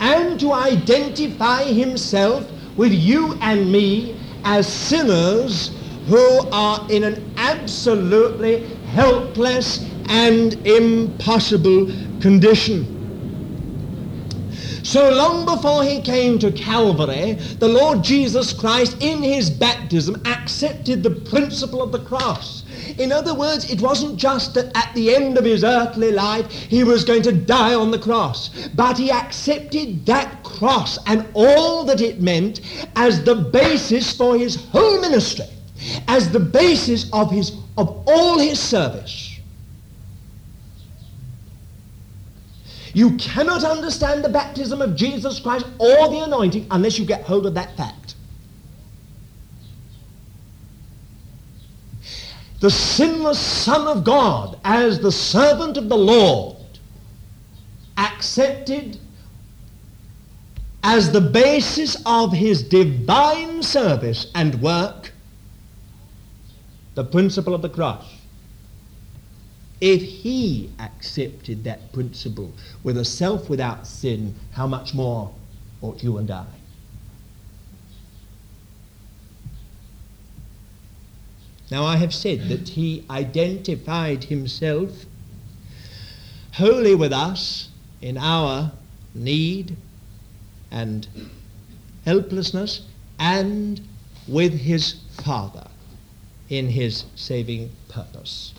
And 0.00 0.38
to 0.40 0.52
identify 0.52 1.64
himself 1.64 2.46
with 2.76 2.92
you 2.92 3.38
and 3.40 3.72
me 3.72 4.20
as 4.44 4.70
sinners 4.70 5.70
who 6.08 6.46
are 6.52 6.86
in 6.90 7.04
an 7.04 7.32
absolutely 7.38 8.66
helpless 8.92 9.78
and 10.10 10.54
impossible 10.66 11.86
condition. 12.20 12.98
So 14.82 15.08
long 15.10 15.44
before 15.44 15.84
he 15.84 16.00
came 16.00 16.38
to 16.40 16.50
Calvary, 16.50 17.34
the 17.58 17.68
Lord 17.68 18.02
Jesus 18.02 18.52
Christ 18.52 18.96
in 19.00 19.22
his 19.22 19.48
baptism 19.48 20.20
accepted 20.24 21.02
the 21.02 21.10
principle 21.10 21.80
of 21.80 21.92
the 21.92 22.00
cross. 22.00 22.64
In 22.98 23.12
other 23.12 23.34
words, 23.34 23.70
it 23.70 23.80
wasn't 23.80 24.16
just 24.16 24.54
that 24.54 24.76
at 24.76 24.92
the 24.94 25.14
end 25.14 25.38
of 25.38 25.44
his 25.44 25.62
earthly 25.62 26.10
life 26.10 26.50
he 26.50 26.82
was 26.82 27.04
going 27.04 27.22
to 27.22 27.32
die 27.32 27.74
on 27.74 27.92
the 27.92 27.98
cross, 27.98 28.50
but 28.74 28.98
he 28.98 29.12
accepted 29.12 30.04
that 30.06 30.42
cross 30.42 30.98
and 31.06 31.24
all 31.34 31.84
that 31.84 32.00
it 32.00 32.20
meant 32.20 32.60
as 32.96 33.22
the 33.22 33.36
basis 33.36 34.16
for 34.16 34.36
his 34.36 34.56
whole 34.56 35.00
ministry, 35.00 35.46
as 36.08 36.32
the 36.32 36.40
basis 36.40 37.08
of, 37.12 37.30
his, 37.30 37.52
of 37.78 38.02
all 38.08 38.38
his 38.38 38.58
service. 38.58 39.29
You 42.92 43.16
cannot 43.16 43.64
understand 43.64 44.24
the 44.24 44.28
baptism 44.28 44.82
of 44.82 44.96
Jesus 44.96 45.38
Christ 45.38 45.66
or 45.78 46.08
the 46.08 46.24
anointing 46.24 46.66
unless 46.70 46.98
you 46.98 47.04
get 47.04 47.22
hold 47.22 47.46
of 47.46 47.54
that 47.54 47.76
fact. 47.76 48.14
The 52.60 52.70
sinless 52.70 53.38
Son 53.38 53.86
of 53.86 54.04
God, 54.04 54.58
as 54.64 55.00
the 55.00 55.12
servant 55.12 55.76
of 55.78 55.88
the 55.88 55.96
Lord, 55.96 56.56
accepted 57.96 58.98
as 60.82 61.12
the 61.12 61.20
basis 61.20 61.96
of 62.04 62.32
his 62.32 62.62
divine 62.62 63.62
service 63.62 64.26
and 64.34 64.60
work 64.60 65.12
the 66.94 67.04
principle 67.04 67.54
of 67.54 67.62
the 67.62 67.68
cross. 67.68 68.19
If 69.80 70.02
he 70.02 70.70
accepted 70.78 71.64
that 71.64 71.92
principle 71.92 72.52
with 72.82 72.98
a 72.98 73.04
self 73.04 73.48
without 73.48 73.86
sin, 73.86 74.34
how 74.52 74.66
much 74.66 74.92
more 74.92 75.32
ought 75.80 76.02
you 76.02 76.18
and 76.18 76.30
I? 76.30 76.46
Now, 81.70 81.84
I 81.84 81.96
have 81.96 82.12
said 82.12 82.48
that 82.48 82.70
he 82.70 83.04
identified 83.08 84.24
himself 84.24 85.06
wholly 86.54 86.96
with 86.96 87.12
us 87.12 87.68
in 88.02 88.18
our 88.18 88.72
need 89.14 89.76
and 90.70 91.06
helplessness 92.04 92.82
and 93.18 93.80
with 94.26 94.52
his 94.52 95.00
Father 95.22 95.68
in 96.48 96.68
his 96.68 97.04
saving 97.14 97.70
purpose. 97.88 98.52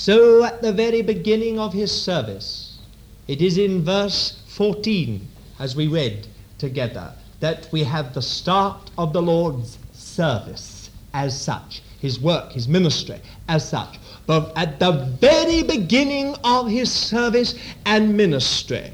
So, 0.00 0.44
at 0.44 0.62
the 0.62 0.72
very 0.72 1.02
beginning 1.02 1.58
of 1.58 1.72
his 1.72 1.90
service, 1.90 2.78
it 3.26 3.42
is 3.42 3.58
in 3.58 3.84
verse 3.84 4.40
14, 4.46 5.26
as 5.58 5.74
we 5.74 5.88
read 5.88 6.28
together, 6.56 7.12
that 7.40 7.68
we 7.72 7.82
have 7.82 8.14
the 8.14 8.22
start 8.22 8.92
of 8.96 9.12
the 9.12 9.20
Lord's 9.20 9.76
service 9.92 10.90
as 11.14 11.38
such, 11.38 11.82
his 11.98 12.20
work, 12.20 12.52
his 12.52 12.68
ministry 12.68 13.20
as 13.48 13.68
such. 13.68 13.98
But 14.24 14.52
at 14.54 14.78
the 14.78 14.92
very 15.20 15.64
beginning 15.64 16.36
of 16.44 16.68
his 16.68 16.92
service 16.92 17.56
and 17.84 18.16
ministry, 18.16 18.92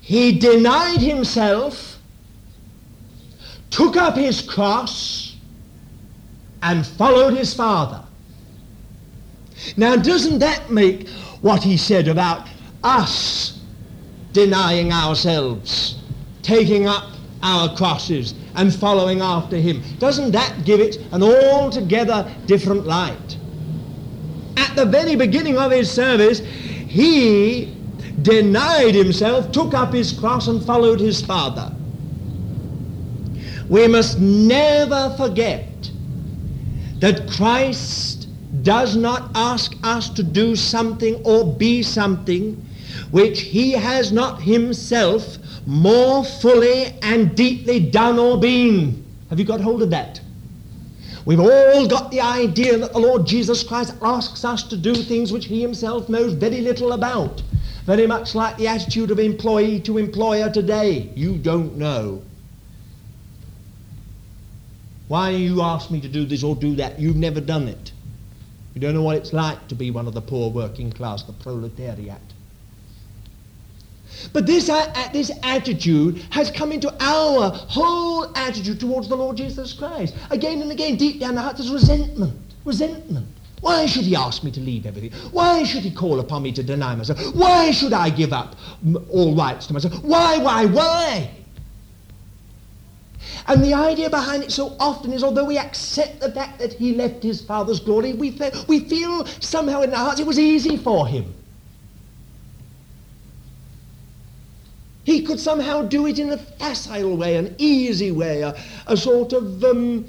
he 0.00 0.38
denied 0.38 1.00
himself, 1.00 1.98
took 3.70 3.96
up 3.96 4.14
his 4.14 4.40
cross, 4.40 5.34
and 6.62 6.86
followed 6.86 7.34
his 7.34 7.52
Father. 7.52 8.04
Now, 9.76 9.96
doesn't 9.96 10.38
that 10.40 10.70
make 10.70 11.08
what 11.40 11.62
he 11.62 11.76
said 11.76 12.08
about 12.08 12.46
us 12.82 13.60
denying 14.32 14.92
ourselves, 14.92 15.98
taking 16.42 16.86
up 16.86 17.04
our 17.42 17.74
crosses, 17.76 18.34
and 18.54 18.74
following 18.74 19.20
after 19.20 19.56
him, 19.56 19.82
doesn't 19.98 20.32
that 20.32 20.64
give 20.64 20.80
it 20.80 20.98
an 21.12 21.22
altogether 21.22 22.32
different 22.46 22.86
light? 22.86 23.36
At 24.56 24.76
the 24.76 24.84
very 24.84 25.16
beginning 25.16 25.58
of 25.58 25.72
his 25.72 25.90
service, 25.90 26.40
he 26.40 27.76
denied 28.22 28.94
himself, 28.94 29.50
took 29.52 29.74
up 29.74 29.92
his 29.92 30.12
cross, 30.12 30.48
and 30.48 30.64
followed 30.64 31.00
his 31.00 31.22
Father. 31.22 31.74
We 33.68 33.88
must 33.88 34.20
never 34.20 35.14
forget 35.16 35.90
that 37.00 37.28
Christ 37.28 38.21
does 38.62 38.96
not 38.96 39.30
ask 39.34 39.74
us 39.82 40.08
to 40.10 40.22
do 40.22 40.56
something 40.56 41.20
or 41.24 41.44
be 41.44 41.82
something 41.82 42.64
which 43.10 43.40
he 43.40 43.72
has 43.72 44.12
not 44.12 44.40
himself 44.42 45.38
more 45.66 46.24
fully 46.24 46.94
and 47.02 47.34
deeply 47.36 47.78
done 47.80 48.18
or 48.18 48.38
been. 48.38 49.04
Have 49.30 49.38
you 49.38 49.44
got 49.44 49.60
hold 49.60 49.82
of 49.82 49.90
that? 49.90 50.20
We've 51.24 51.40
all 51.40 51.86
got 51.86 52.10
the 52.10 52.20
idea 52.20 52.78
that 52.78 52.92
the 52.92 52.98
Lord 52.98 53.26
Jesus 53.26 53.62
Christ 53.62 53.94
asks 54.02 54.44
us 54.44 54.64
to 54.64 54.76
do 54.76 54.94
things 54.94 55.32
which 55.32 55.46
he 55.46 55.62
himself 55.62 56.08
knows 56.08 56.32
very 56.32 56.60
little 56.60 56.92
about. 56.92 57.42
Very 57.86 58.06
much 58.06 58.34
like 58.34 58.56
the 58.58 58.68
attitude 58.68 59.10
of 59.10 59.18
employee 59.18 59.80
to 59.80 59.98
employer 59.98 60.50
today. 60.50 61.10
You 61.14 61.36
don't 61.36 61.76
know. 61.76 62.22
Why 65.08 65.30
you 65.30 65.62
ask 65.62 65.90
me 65.90 66.00
to 66.00 66.08
do 66.08 66.24
this 66.24 66.42
or 66.42 66.56
do 66.56 66.74
that? 66.76 66.98
You've 66.98 67.16
never 67.16 67.40
done 67.40 67.68
it. 67.68 67.92
You 68.74 68.80
don't 68.80 68.94
know 68.94 69.02
what 69.02 69.16
it's 69.16 69.32
like 69.32 69.68
to 69.68 69.74
be 69.74 69.90
one 69.90 70.06
of 70.06 70.14
the 70.14 70.20
poor 70.20 70.50
working 70.50 70.90
class, 70.90 71.22
the 71.22 71.32
proletariat. 71.32 72.20
But 74.32 74.46
this, 74.46 74.68
uh, 74.68 74.92
this 75.12 75.30
attitude 75.42 76.22
has 76.30 76.50
come 76.50 76.72
into 76.72 76.92
our 77.00 77.50
whole 77.50 78.36
attitude 78.36 78.78
towards 78.80 79.08
the 79.08 79.16
Lord 79.16 79.36
Jesus 79.36 79.72
Christ. 79.72 80.14
Again 80.30 80.62
and 80.62 80.70
again, 80.70 80.96
deep 80.96 81.20
down 81.20 81.34
the 81.34 81.42
heart, 81.42 81.56
there's 81.56 81.70
resentment. 81.70 82.38
Resentment. 82.64 83.26
Why 83.60 83.86
should 83.86 84.04
he 84.04 84.16
ask 84.16 84.42
me 84.42 84.50
to 84.52 84.60
leave 84.60 84.86
everything? 84.86 85.12
Why 85.30 85.62
should 85.62 85.82
he 85.82 85.90
call 85.90 86.20
upon 86.20 86.42
me 86.42 86.52
to 86.52 86.62
deny 86.62 86.94
myself? 86.94 87.20
Why 87.34 87.70
should 87.70 87.92
I 87.92 88.10
give 88.10 88.32
up 88.32 88.56
all 89.08 89.34
rights 89.34 89.66
to 89.68 89.72
myself? 89.72 89.94
Why, 90.02 90.38
why, 90.38 90.66
why? 90.66 91.30
And 93.46 93.62
the 93.64 93.74
idea 93.74 94.10
behind 94.10 94.42
it 94.42 94.52
so 94.52 94.76
often 94.78 95.12
is 95.12 95.22
although 95.24 95.44
we 95.44 95.58
accept 95.58 96.20
the 96.20 96.30
fact 96.30 96.58
that 96.58 96.72
he 96.74 96.94
left 96.94 97.22
his 97.22 97.40
father's 97.40 97.80
glory, 97.80 98.12
we, 98.12 98.30
fe- 98.30 98.52
we 98.68 98.80
feel 98.80 99.26
somehow 99.40 99.82
in 99.82 99.90
our 99.90 99.96
hearts 99.96 100.20
it 100.20 100.26
was 100.26 100.38
easy 100.38 100.76
for 100.76 101.06
him. 101.06 101.34
He 105.04 105.22
could 105.22 105.40
somehow 105.40 105.82
do 105.82 106.06
it 106.06 106.18
in 106.18 106.30
a 106.30 106.38
facile 106.38 107.16
way, 107.16 107.36
an 107.36 107.56
easy 107.58 108.12
way, 108.12 108.42
a, 108.42 108.54
a 108.86 108.96
sort 108.96 109.32
of 109.32 109.64
um, 109.64 110.06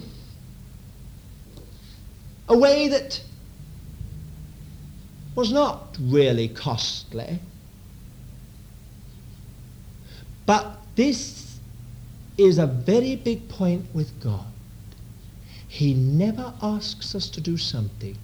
a 2.48 2.58
way 2.58 2.88
that 2.90 3.22
was 5.36 5.52
not 5.52 5.98
really 6.00 6.48
costly. 6.48 7.40
But 10.46 10.78
this 10.96 11.43
is 12.38 12.58
a 12.58 12.68
very 12.68 13.16
big 13.16 13.48
point 13.50 13.86
with 13.94 14.20
God. 14.20 14.46
He 15.68 15.94
never 15.94 16.54
asks 16.62 17.16
us 17.16 17.30
to 17.30 17.42
do 17.42 17.58
something 17.58 18.18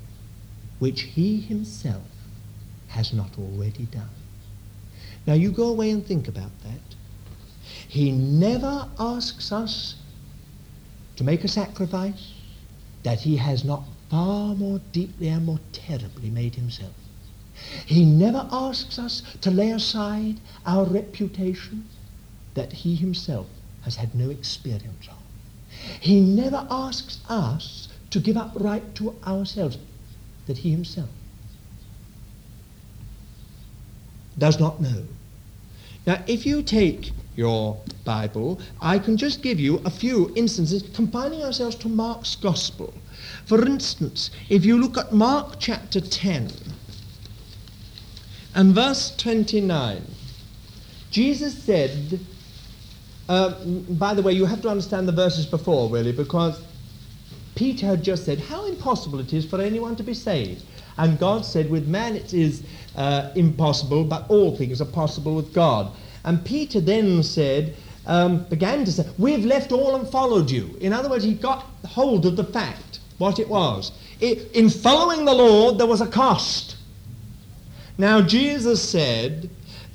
which 0.79 1.01
he 1.01 1.41
himself 1.41 2.03
has 2.89 3.13
not 3.13 3.37
already 3.37 3.85
done. 3.85 4.09
Now 5.27 5.33
you 5.33 5.51
go 5.51 5.67
away 5.69 5.91
and 5.91 6.05
think 6.05 6.27
about 6.27 6.51
that. 6.63 6.95
He 7.87 8.11
never 8.11 8.87
asks 8.99 9.51
us 9.51 9.95
to 11.15 11.23
make 11.23 11.43
a 11.43 11.47
sacrifice 11.47 12.33
that 13.03 13.21
he 13.21 13.37
has 13.37 13.63
not 13.63 13.83
far 14.09 14.55
more 14.55 14.79
deeply 14.91 15.27
and 15.27 15.45
more 15.45 15.59
terribly 15.71 16.29
made 16.29 16.55
himself. 16.55 16.93
He 17.85 18.05
never 18.05 18.47
asks 18.51 18.97
us 18.97 19.21
to 19.41 19.51
lay 19.51 19.71
aside 19.71 20.39
our 20.65 20.85
reputation 20.85 21.87
that 22.53 22.71
he 22.71 22.95
himself 22.95 23.47
has 23.89 23.95
had 23.95 24.13
no 24.13 24.29
experience 24.29 25.07
of. 25.07 25.17
He 25.99 26.19
never 26.19 26.67
asks 26.69 27.19
us 27.27 27.87
to 28.11 28.19
give 28.19 28.37
up 28.37 28.51
right 28.55 28.93
to 28.95 29.15
ourselves 29.25 29.77
that 30.45 30.59
he 30.59 30.71
himself 30.71 31.09
does 34.37 34.59
not 34.59 34.79
know. 34.79 35.05
Now, 36.05 36.23
if 36.27 36.45
you 36.45 36.61
take 36.61 37.11
your 37.35 37.81
Bible, 38.05 38.59
I 38.79 38.99
can 38.99 39.17
just 39.17 39.41
give 39.41 39.59
you 39.59 39.81
a 39.83 39.89
few 39.89 40.31
instances, 40.35 40.83
confining 40.93 41.43
ourselves 41.43 41.75
to 41.77 41.89
Mark's 41.89 42.35
Gospel. 42.35 42.93
For 43.45 43.65
instance, 43.65 44.29
if 44.49 44.65
you 44.65 44.79
look 44.79 44.97
at 44.97 45.11
Mark 45.11 45.55
chapter 45.59 45.99
10 45.99 46.51
and 48.55 48.73
verse 48.73 49.15
29, 49.17 50.03
Jesus 51.11 51.63
said, 51.63 52.19
uh, 53.29 53.63
by 53.91 54.15
the 54.15 54.21
way, 54.23 54.33
you 54.33 54.45
have 54.45 54.61
to 54.63 54.69
understand 54.69 55.07
the 55.07 55.11
verses 55.11 55.45
before, 55.45 55.87
really, 55.89 56.11
because 56.11 56.59
Peter 57.53 57.85
had 57.85 58.03
just 58.03 58.25
said 58.25 58.39
how 58.39 58.65
impossible 58.65 59.19
it 59.19 59.33
is 59.33 59.45
for 59.45 59.61
anyone 59.61 59.95
to 59.95 60.03
be 60.03 60.15
saved. 60.15 60.63
And 60.97 61.17
God 61.19 61.45
said, 61.45 61.69
with 61.69 61.87
man 61.87 62.15
it 62.15 62.33
is 62.33 62.63
uh, 62.95 63.29
impossible, 63.35 64.03
but 64.03 64.25
all 64.29 64.57
things 64.57 64.81
are 64.81 64.85
possible 64.85 65.35
with 65.35 65.53
God. 65.53 65.91
And 66.25 66.43
Peter 66.43 66.81
then 66.81 67.21
said, 67.21 67.75
um, 68.07 68.45
began 68.45 68.83
to 68.85 68.91
say, 68.91 69.07
We've 69.19 69.45
left 69.45 69.71
all 69.71 69.95
and 69.95 70.09
followed 70.09 70.49
you. 70.49 70.75
In 70.81 70.91
other 70.91 71.07
words, 71.09 71.23
he 71.23 71.35
got 71.35 71.67
hold 71.85 72.25
of 72.25 72.35
the 72.35 72.43
fact, 72.43 72.99
what 73.19 73.37
it 73.37 73.47
was. 73.47 73.91
It, 74.19 74.51
in 74.53 74.69
following 74.69 75.25
the 75.25 75.33
Lord, 75.33 75.77
there 75.77 75.85
was 75.85 76.01
a 76.01 76.07
cost. 76.07 76.77
Now, 77.99 78.21
Jesus 78.21 78.81
said, 78.81 79.49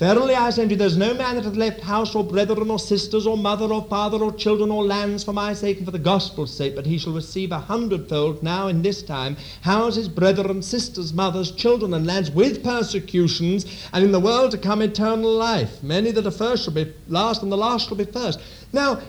Verily 0.05 0.35
I 0.35 0.51
say 0.51 0.65
unto 0.65 0.75
you, 0.75 0.77
there 0.77 0.87
is 0.87 0.99
no 0.99 1.15
man 1.15 1.37
that 1.37 1.45
hath 1.45 1.57
left 1.57 1.81
house 1.81 2.15
or 2.15 2.23
brethren 2.23 2.71
or 2.71 2.79
sisters 2.79 3.27
or 3.27 3.39
mother 3.39 3.73
or 3.73 3.87
father 3.87 4.19
or 4.19 4.35
children 4.35 4.71
or 4.71 4.85
lands 4.85 5.25
for 5.25 5.33
my 5.33 5.55
sake 5.55 5.79
and 5.79 5.87
for 5.87 5.93
the 5.93 5.99
gospel's 5.99 6.55
sake, 6.55 6.77
but 6.77 6.85
he 6.85 6.99
shall 6.99 7.15
receive 7.15 7.53
a 7.53 7.59
hundredfold 7.59 8.43
now 8.43 8.69
in 8.69 8.83
this 8.83 9.03
time 9.03 9.35
houses, 9.63 10.07
brethren, 10.07 10.61
sisters, 10.61 11.15
mothers, 11.15 11.53
children, 11.53 11.95
and 11.95 12.07
lands 12.07 12.31
with 12.31 12.63
persecutions, 12.63 13.89
and 13.95 14.05
in 14.05 14.13
the 14.13 14.21
world 14.21 14.51
to 14.51 14.59
come 14.59 14.83
eternal 14.83 15.33
life. 15.33 15.83
Many 15.83 16.11
that 16.11 16.27
are 16.27 16.31
first 16.31 16.65
shall 16.65 16.75
be 16.75 16.93
last, 17.09 17.43
and 17.43 17.51
the 17.51 17.57
last 17.57 17.89
shall 17.89 17.97
be 17.97 18.05
first. 18.05 18.41
Now, 18.75 19.01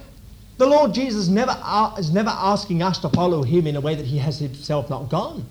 the 0.58 0.66
Lord 0.66 0.94
Jesus 0.94 1.28
never 1.28 1.62
is 2.00 2.14
never 2.14 2.30
asking 2.30 2.82
us 2.82 3.00
to 3.00 3.10
follow 3.10 3.44
him 3.44 3.68
in 3.68 3.76
a 3.76 3.82
way 3.82 3.96
that 3.96 4.06
he 4.06 4.20
has 4.20 4.40
himself 4.40 4.90
not 4.90 5.10
gone. 5.10 5.46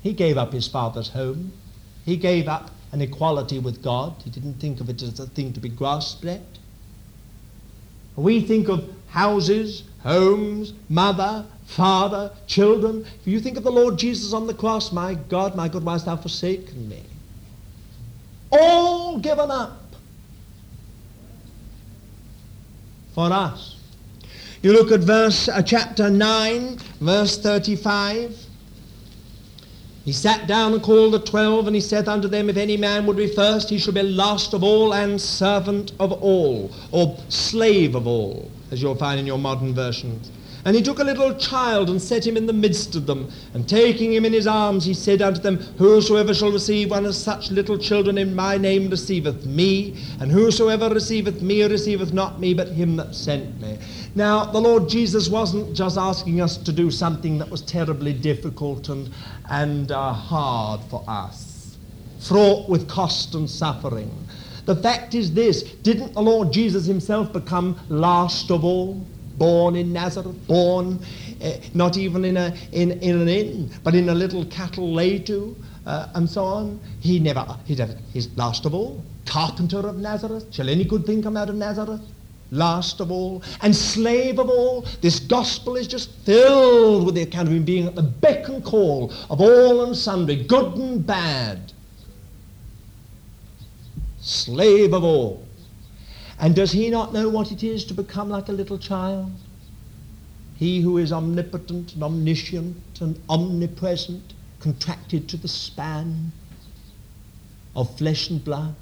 He 0.00 0.14
gave 0.14 0.38
up 0.38 0.54
his 0.54 0.66
father's 0.66 1.10
home. 1.10 1.52
He 2.06 2.16
gave 2.16 2.48
up 2.48 2.70
an 2.94 3.02
equality 3.02 3.58
with 3.58 3.82
God. 3.82 4.14
He 4.22 4.30
didn't 4.30 4.54
think 4.54 4.80
of 4.80 4.88
it 4.88 5.02
as 5.02 5.18
a 5.18 5.26
thing 5.26 5.52
to 5.52 5.60
be 5.60 5.68
grasped 5.68 6.24
at. 6.24 6.40
We 8.14 8.40
think 8.40 8.68
of 8.68 8.88
houses, 9.08 9.82
homes, 10.04 10.72
mother, 10.88 11.44
father, 11.66 12.30
children. 12.46 13.04
If 13.20 13.26
you 13.26 13.40
think 13.40 13.56
of 13.56 13.64
the 13.64 13.72
Lord 13.72 13.98
Jesus 13.98 14.32
on 14.32 14.46
the 14.46 14.54
cross, 14.54 14.92
my 14.92 15.14
God, 15.14 15.56
my 15.56 15.66
God, 15.66 15.84
why 15.84 15.94
hast 15.94 16.06
thou 16.06 16.16
forsaken 16.16 16.88
me? 16.88 17.02
All 18.52 19.18
given 19.18 19.50
up 19.50 19.82
for 23.12 23.32
us. 23.32 23.76
You 24.62 24.72
look 24.72 24.92
at 24.92 25.00
verse 25.00 25.48
uh, 25.48 25.62
chapter 25.62 26.08
9, 26.08 26.78
verse 27.00 27.38
35. 27.38 28.43
He 30.04 30.12
sat 30.12 30.46
down 30.46 30.74
and 30.74 30.82
called 30.82 31.14
the 31.14 31.18
twelve, 31.18 31.66
and 31.66 31.74
he 31.74 31.80
said 31.80 32.08
unto 32.08 32.28
them, 32.28 32.50
If 32.50 32.58
any 32.58 32.76
man 32.76 33.06
would 33.06 33.16
be 33.16 33.26
first, 33.26 33.70
he 33.70 33.78
shall 33.78 33.94
be 33.94 34.02
last 34.02 34.52
of 34.52 34.62
all 34.62 34.92
and 34.92 35.18
servant 35.18 35.92
of 35.98 36.12
all, 36.12 36.70
or 36.92 37.16
slave 37.30 37.94
of 37.94 38.06
all, 38.06 38.50
as 38.70 38.82
you'll 38.82 38.96
find 38.96 39.18
in 39.18 39.26
your 39.26 39.38
modern 39.38 39.74
versions. 39.74 40.30
And 40.66 40.74
he 40.74 40.82
took 40.82 40.98
a 40.98 41.04
little 41.04 41.34
child 41.34 41.90
and 41.90 42.00
set 42.00 42.26
him 42.26 42.38
in 42.38 42.46
the 42.46 42.52
midst 42.52 42.96
of 42.96 43.06
them. 43.06 43.30
And 43.52 43.68
taking 43.68 44.14
him 44.14 44.24
in 44.24 44.32
his 44.32 44.46
arms, 44.46 44.86
he 44.86 44.94
said 44.94 45.20
unto 45.20 45.40
them, 45.40 45.58
Whosoever 45.76 46.32
shall 46.32 46.52
receive 46.52 46.90
one 46.90 47.04
of 47.04 47.14
such 47.14 47.50
little 47.50 47.76
children 47.76 48.16
in 48.16 48.34
my 48.34 48.56
name 48.56 48.88
receiveth 48.88 49.44
me. 49.44 49.94
And 50.20 50.32
whosoever 50.32 50.88
receiveth 50.88 51.42
me 51.42 51.62
receiveth 51.64 52.14
not 52.14 52.40
me, 52.40 52.54
but 52.54 52.68
him 52.68 52.96
that 52.96 53.14
sent 53.14 53.60
me. 53.60 53.78
Now, 54.14 54.44
the 54.44 54.60
Lord 54.60 54.88
Jesus 54.88 55.28
wasn't 55.28 55.74
just 55.74 55.98
asking 55.98 56.40
us 56.40 56.56
to 56.58 56.72
do 56.72 56.90
something 56.90 57.38
that 57.38 57.50
was 57.50 57.62
terribly 57.62 58.12
difficult 58.12 58.88
and, 58.88 59.10
and 59.50 59.90
uh, 59.90 60.12
hard 60.12 60.80
for 60.88 61.04
us, 61.08 61.76
fraught 62.20 62.68
with 62.68 62.88
cost 62.88 63.34
and 63.34 63.50
suffering. 63.50 64.10
The 64.66 64.76
fact 64.76 65.14
is 65.14 65.34
this 65.34 65.62
didn't 65.62 66.14
the 66.14 66.22
Lord 66.22 66.52
Jesus 66.52 66.86
himself 66.86 67.32
become 67.32 67.78
last 67.88 68.50
of 68.50 68.64
all? 68.64 69.04
born 69.36 69.76
in 69.76 69.92
Nazareth, 69.92 70.46
born 70.46 70.98
uh, 71.42 71.52
not 71.74 71.96
even 71.96 72.24
in, 72.24 72.36
a, 72.36 72.54
in, 72.72 72.92
in 73.02 73.20
an 73.20 73.28
inn, 73.28 73.70
but 73.82 73.94
in 73.94 74.08
a 74.08 74.14
little 74.14 74.44
cattle 74.46 74.92
lay 74.92 75.18
to, 75.20 75.56
uh, 75.86 76.08
and 76.14 76.28
so 76.28 76.44
on. 76.44 76.80
He 77.00 77.18
never, 77.18 77.44
he 77.64 77.74
never, 77.74 77.96
he's 78.12 78.28
last 78.36 78.64
of 78.64 78.74
all, 78.74 79.04
carpenter 79.26 79.80
of 79.80 79.96
Nazareth. 79.96 80.46
Shall 80.52 80.68
any 80.68 80.84
good 80.84 81.04
thing 81.04 81.22
come 81.22 81.36
out 81.36 81.48
of 81.48 81.56
Nazareth? 81.56 82.00
Last 82.54 83.00
of 83.00 83.10
all, 83.10 83.42
and 83.62 83.74
slave 83.74 84.38
of 84.38 84.48
all. 84.48 84.86
This 85.00 85.18
gospel 85.18 85.74
is 85.74 85.88
just 85.88 86.10
filled 86.24 87.04
with 87.04 87.16
the 87.16 87.22
account 87.22 87.48
of 87.48 87.54
him 87.54 87.64
being 87.64 87.88
at 87.88 87.96
the 87.96 88.02
beck 88.02 88.48
and 88.48 88.64
call 88.64 89.12
of 89.28 89.40
all 89.40 89.82
and 89.82 89.96
sundry, 89.96 90.36
good 90.36 90.76
and 90.76 91.04
bad. 91.04 91.72
Slave 94.20 94.92
of 94.94 95.02
all. 95.02 95.44
And 96.38 96.54
does 96.54 96.70
he 96.70 96.90
not 96.90 97.12
know 97.12 97.28
what 97.28 97.50
it 97.50 97.64
is 97.64 97.84
to 97.86 97.94
become 97.94 98.30
like 98.30 98.48
a 98.48 98.52
little 98.52 98.78
child? 98.78 99.32
He 100.54 100.80
who 100.80 100.98
is 100.98 101.12
omnipotent 101.12 101.94
and 101.94 102.04
omniscient 102.04 103.00
and 103.00 103.20
omnipresent, 103.28 104.32
contracted 104.60 105.28
to 105.28 105.36
the 105.36 105.48
span 105.48 106.30
of 107.74 107.98
flesh 107.98 108.30
and 108.30 108.44
blood, 108.44 108.76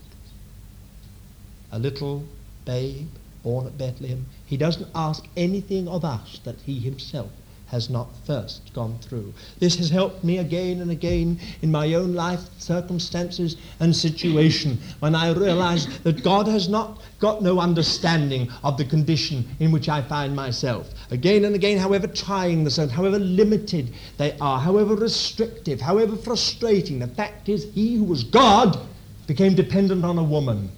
a 1.73 1.79
little 1.79 2.25
babe 2.67 3.09
born 3.43 3.67
at 3.67 3.79
Bethlehem. 3.79 4.27
He 4.47 4.57
doesn't 4.57 4.89
ask 4.95 5.25
anything 5.37 5.89
of 5.89 6.05
us 6.05 6.41
that 6.45 6.57
he 6.65 6.79
himself 6.79 7.31
has 7.73 7.89
not 7.89 8.09
first 8.27 8.71
gone 8.75 8.99
through. 9.01 9.33
This 9.59 9.77
has 9.77 9.89
helped 9.89 10.23
me 10.23 10.39
again 10.39 10.83
and 10.83 10.91
again 10.91 11.41
in 11.63 11.71
my 11.71 11.95
own 11.95 12.13
life 12.13 12.41
circumstances 12.59 13.57
and 13.81 13.97
situation 13.97 14.79
when 15.01 15.15
I 15.15 15.33
realize 15.33 15.87
that 16.01 16.23
God 16.23 16.47
has 16.49 16.69
not 16.69 17.01
got 17.19 17.43
no 17.43 17.61
understanding 17.61 18.51
of 18.63 18.77
the 18.77 18.85
condition 18.85 19.49
in 19.59 19.73
which 19.73 19.89
I 19.89 20.03
find 20.03 20.37
myself. 20.37 20.91
Again 21.11 21.47
and 21.47 21.55
again, 21.55 21.79
however 21.79 22.07
trying 22.07 22.63
the 22.63 22.71
circumstances, 22.71 22.97
however 22.97 23.19
limited 23.19 23.95
they 24.19 24.37
are, 24.39 24.61
however 24.61 24.95
restrictive, 24.95 25.81
however 25.81 26.15
frustrating, 26.15 26.99
the 26.99 27.07
fact 27.07 27.49
is 27.49 27.73
he 27.73 27.95
who 27.97 28.05
was 28.05 28.23
God 28.23 28.79
became 29.27 29.55
dependent 29.55 30.05
on 30.05 30.19
a 30.19 30.23
woman 30.23 30.71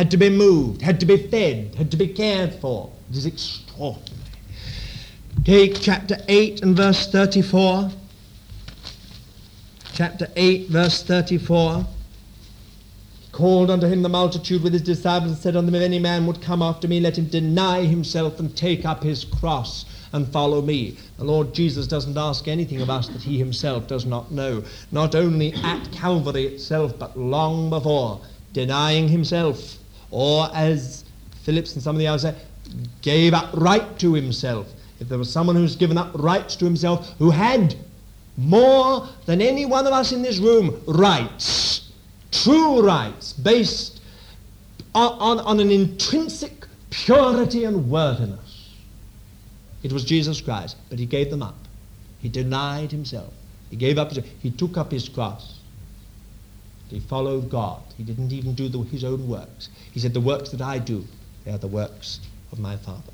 had 0.00 0.10
to 0.10 0.16
be 0.16 0.30
moved, 0.30 0.80
had 0.80 0.98
to 0.98 1.04
be 1.04 1.18
fed, 1.28 1.74
had 1.74 1.90
to 1.90 1.96
be 1.98 2.08
cared 2.08 2.54
for. 2.54 2.90
It 3.10 3.18
is 3.18 3.26
extraordinary. 3.26 4.16
Take 5.44 5.78
chapter 5.78 6.16
8 6.26 6.62
and 6.62 6.74
verse 6.74 7.12
34. 7.12 7.90
Chapter 9.92 10.28
8, 10.34 10.70
verse 10.70 11.02
34. 11.02 11.84
He 13.20 13.30
Called 13.30 13.70
unto 13.70 13.86
him 13.88 14.00
the 14.00 14.08
multitude 14.08 14.62
with 14.62 14.72
his 14.72 14.80
disciples 14.80 15.32
and 15.32 15.38
said 15.38 15.54
unto 15.54 15.66
them, 15.66 15.74
If 15.74 15.82
any 15.82 15.98
man 15.98 16.26
would 16.26 16.40
come 16.40 16.62
after 16.62 16.88
me, 16.88 16.98
let 16.98 17.18
him 17.18 17.26
deny 17.26 17.84
himself 17.84 18.40
and 18.40 18.56
take 18.56 18.86
up 18.86 19.02
his 19.02 19.26
cross 19.26 19.84
and 20.14 20.26
follow 20.32 20.62
me. 20.62 20.96
The 21.18 21.24
Lord 21.24 21.52
Jesus 21.52 21.86
doesn't 21.86 22.16
ask 22.16 22.48
anything 22.48 22.80
of 22.80 22.88
us 22.88 23.08
that 23.08 23.20
he 23.20 23.36
himself 23.36 23.86
does 23.86 24.06
not 24.06 24.32
know, 24.32 24.64
not 24.92 25.14
only 25.14 25.52
at 25.62 25.92
Calvary 25.92 26.46
itself, 26.46 26.98
but 26.98 27.18
long 27.18 27.68
before, 27.68 28.22
denying 28.54 29.06
himself, 29.06 29.76
or 30.10 30.48
as 30.54 31.04
Phillips 31.42 31.74
and 31.74 31.82
some 31.82 31.96
of 31.96 32.00
the 32.00 32.06
others 32.06 32.22
say, 32.22 32.34
gave 33.02 33.34
up 33.34 33.50
right 33.54 33.98
to 33.98 34.14
himself. 34.14 34.68
If 35.00 35.08
there 35.08 35.18
was 35.18 35.32
someone 35.32 35.56
who's 35.56 35.76
given 35.76 35.96
up 35.96 36.10
rights 36.14 36.56
to 36.56 36.64
himself, 36.64 37.14
who 37.18 37.30
had 37.30 37.74
more 38.36 39.08
than 39.26 39.40
any 39.40 39.66
one 39.66 39.86
of 39.86 39.92
us 39.92 40.12
in 40.12 40.22
this 40.22 40.38
room 40.38 40.82
rights, 40.86 41.90
true 42.30 42.80
rights, 42.82 43.32
based 43.32 44.00
on, 44.94 45.12
on, 45.18 45.38
on 45.40 45.60
an 45.60 45.70
intrinsic 45.70 46.66
purity 46.90 47.64
and 47.64 47.88
worthiness, 47.90 48.74
it 49.82 49.92
was 49.92 50.04
Jesus 50.04 50.40
Christ. 50.40 50.76
But 50.90 50.98
he 50.98 51.06
gave 51.06 51.30
them 51.30 51.42
up. 51.42 51.56
He 52.20 52.28
denied 52.28 52.90
himself. 52.90 53.32
He 53.70 53.76
gave 53.76 53.98
up 53.98 54.12
his, 54.12 54.24
he 54.40 54.50
took 54.50 54.76
up 54.76 54.92
his 54.92 55.08
cross. 55.08 55.59
He 56.90 57.00
followed 57.00 57.50
God. 57.50 57.82
He 57.96 58.02
didn't 58.02 58.32
even 58.32 58.54
do 58.54 58.68
the, 58.68 58.80
his 58.82 59.04
own 59.04 59.28
works. 59.28 59.68
He 59.92 60.00
said, 60.00 60.12
The 60.12 60.20
works 60.20 60.50
that 60.50 60.60
I 60.60 60.78
do, 60.78 61.04
they 61.44 61.52
are 61.52 61.58
the 61.58 61.68
works 61.68 62.20
of 62.52 62.58
my 62.58 62.76
Father. 62.76 63.12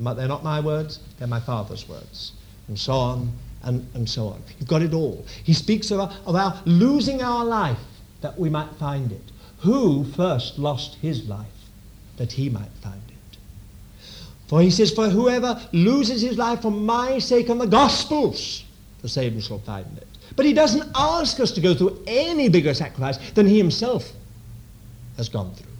But 0.00 0.14
they're 0.14 0.28
not 0.28 0.44
my 0.44 0.60
words, 0.60 1.00
they're 1.18 1.28
my 1.28 1.40
Father's 1.40 1.88
words. 1.88 2.32
And 2.68 2.78
so 2.78 2.92
on 2.92 3.32
and, 3.62 3.86
and 3.94 4.08
so 4.08 4.28
on. 4.28 4.42
You've 4.58 4.68
got 4.68 4.82
it 4.82 4.94
all. 4.94 5.24
He 5.44 5.54
speaks 5.54 5.90
of 5.90 6.00
of 6.00 6.34
our 6.34 6.60
losing 6.64 7.22
our 7.22 7.44
life 7.44 7.78
that 8.20 8.38
we 8.38 8.50
might 8.50 8.72
find 8.78 9.12
it. 9.12 9.32
Who 9.60 10.04
first 10.04 10.58
lost 10.58 10.96
his 10.96 11.28
life 11.28 11.46
that 12.16 12.32
he 12.32 12.48
might 12.48 12.70
find 12.82 13.02
it? 13.08 13.38
For 14.48 14.60
he 14.62 14.70
says, 14.70 14.90
For 14.92 15.08
whoever 15.08 15.60
loses 15.72 16.22
his 16.22 16.38
life 16.38 16.62
for 16.62 16.70
my 16.70 17.18
sake 17.18 17.48
and 17.48 17.60
the 17.60 17.66
gospel's, 17.66 18.64
the 19.02 19.08
same 19.08 19.40
shall 19.40 19.58
find 19.60 19.96
it. 19.98 20.07
But 20.38 20.46
he 20.46 20.52
doesn't 20.52 20.88
ask 20.94 21.40
us 21.40 21.50
to 21.50 21.60
go 21.60 21.74
through 21.74 22.00
any 22.06 22.48
bigger 22.48 22.72
sacrifice 22.72 23.18
than 23.32 23.44
he 23.44 23.58
himself 23.58 24.12
has 25.16 25.28
gone 25.28 25.52
through. 25.52 25.72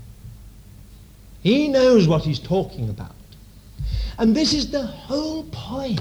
He 1.44 1.68
knows 1.68 2.08
what 2.08 2.24
he's 2.24 2.40
talking 2.40 2.90
about. 2.90 3.14
And 4.18 4.34
this 4.34 4.52
is 4.52 4.68
the 4.72 4.84
whole 4.84 5.44
point 5.52 6.00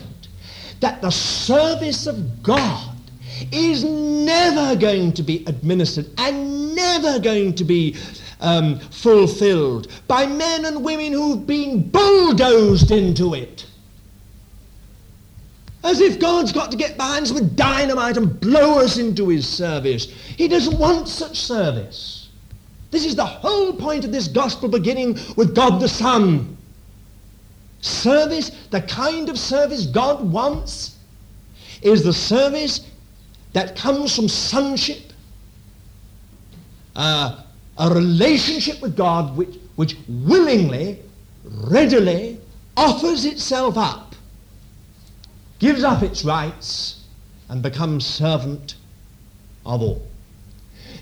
that 0.80 1.04
the 1.04 1.12
service 1.12 2.08
of 2.08 2.42
God 2.42 2.98
is 3.52 3.84
never 3.84 4.76
going 4.76 5.14
to 5.14 5.22
be 5.22 5.44
administered 5.46 6.10
and 6.18 6.74
never 6.74 7.20
going 7.20 7.54
to 7.54 7.64
be 7.64 7.96
um, 8.42 8.80
fulfilled 8.80 9.88
by 10.08 10.26
men 10.26 10.66
and 10.66 10.84
women 10.84 11.14
who've 11.14 11.46
been 11.46 11.88
bulldozed 11.92 12.90
into 12.90 13.36
it. 13.36 13.68
As 15.84 16.02
if 16.02 16.20
God's 16.20 16.52
got 16.52 16.72
to 16.72 16.78
get 16.78 16.98
behind 16.98 17.24
us 17.24 17.32
with 17.32 17.56
dynamite 17.56 18.18
and 18.18 18.40
blow 18.40 18.80
us 18.80 18.98
into 18.98 19.30
his 19.30 19.48
service. 19.48 20.06
He 20.06 20.48
doesn't 20.48 20.78
want 20.78 21.08
such 21.08 21.40
service. 21.40 22.30
This 22.92 23.06
is 23.06 23.16
the 23.16 23.26
whole 23.26 23.74
point 23.74 24.06
of 24.06 24.12
this 24.12 24.28
gospel 24.28 24.70
beginning 24.70 25.20
with 25.36 25.56
God 25.56 25.80
the 25.80 25.90
Son. 25.90 26.58
Service, 27.82 28.50
the 28.72 28.82
kind 28.82 29.30
of 29.30 29.38
service 29.38 29.86
God 29.86 30.22
wants, 30.32 30.96
is 31.82 32.04
the 32.04 32.14
service 32.14 32.88
that 33.54 33.76
comes 33.76 34.16
from 34.16 34.28
sonship, 34.28 35.14
uh, 36.96 37.44
a 37.78 37.90
relationship 37.90 38.82
with 38.82 38.96
God 38.96 39.36
which, 39.38 39.56
which 39.76 39.96
willingly, 40.08 41.00
readily 41.44 42.40
offers 42.76 43.26
itself 43.26 43.78
up, 43.78 44.07
gives 45.60 45.84
up 45.84 46.04
its 46.04 46.24
rights, 46.24 47.04
and 47.50 47.62
becomes 47.62 48.06
servant 48.06 48.76
of 49.66 49.82
all. 49.82 50.06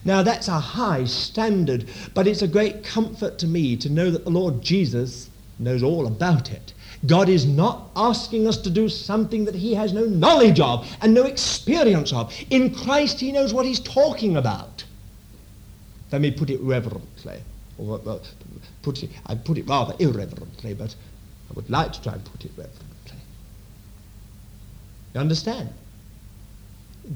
Now 0.04 0.22
that's 0.22 0.48
a 0.48 0.60
high 0.60 1.06
standard, 1.06 1.90
but 2.14 2.28
it's 2.28 2.42
a 2.42 2.48
great 2.48 2.84
comfort 2.84 3.40
to 3.40 3.48
me 3.48 3.76
to 3.78 3.90
know 3.90 4.12
that 4.12 4.24
the 4.24 4.30
Lord 4.30 4.62
Jesus 4.62 5.30
knows 5.58 5.82
all 5.82 6.06
about 6.06 6.52
it 6.52 6.74
God 7.06 7.30
is 7.30 7.46
not 7.46 7.90
asking 7.96 8.48
us 8.48 8.58
to 8.58 8.70
do 8.70 8.90
something 8.90 9.46
that 9.46 9.56
he 9.56 9.74
has 9.76 9.94
no 9.94 10.06
knowledge 10.06 10.60
of 10.60 10.88
and 11.02 11.14
no 11.14 11.24
experience 11.24 12.12
of. 12.12 12.34
In 12.50 12.74
Christ 12.74 13.20
he 13.20 13.32
knows 13.32 13.54
what 13.54 13.66
he's 13.66 13.80
talking 13.80 14.38
about. 14.38 14.84
Let 16.12 16.22
me 16.22 16.32
put 16.32 16.50
it 16.50 16.60
reverently. 16.62 17.42
Or, 17.78 18.00
put 18.82 19.04
it, 19.04 19.10
I 19.26 19.36
put 19.36 19.58
it 19.58 19.68
rather 19.68 19.94
irreverently, 20.00 20.74
but 20.74 20.96
I 21.50 21.54
would 21.54 21.70
like 21.70 21.92
to 21.94 22.02
try 22.02 22.14
and 22.14 22.24
put 22.24 22.46
it 22.46 22.52
reverently. 22.56 22.86
You 25.16 25.22
understand? 25.22 25.70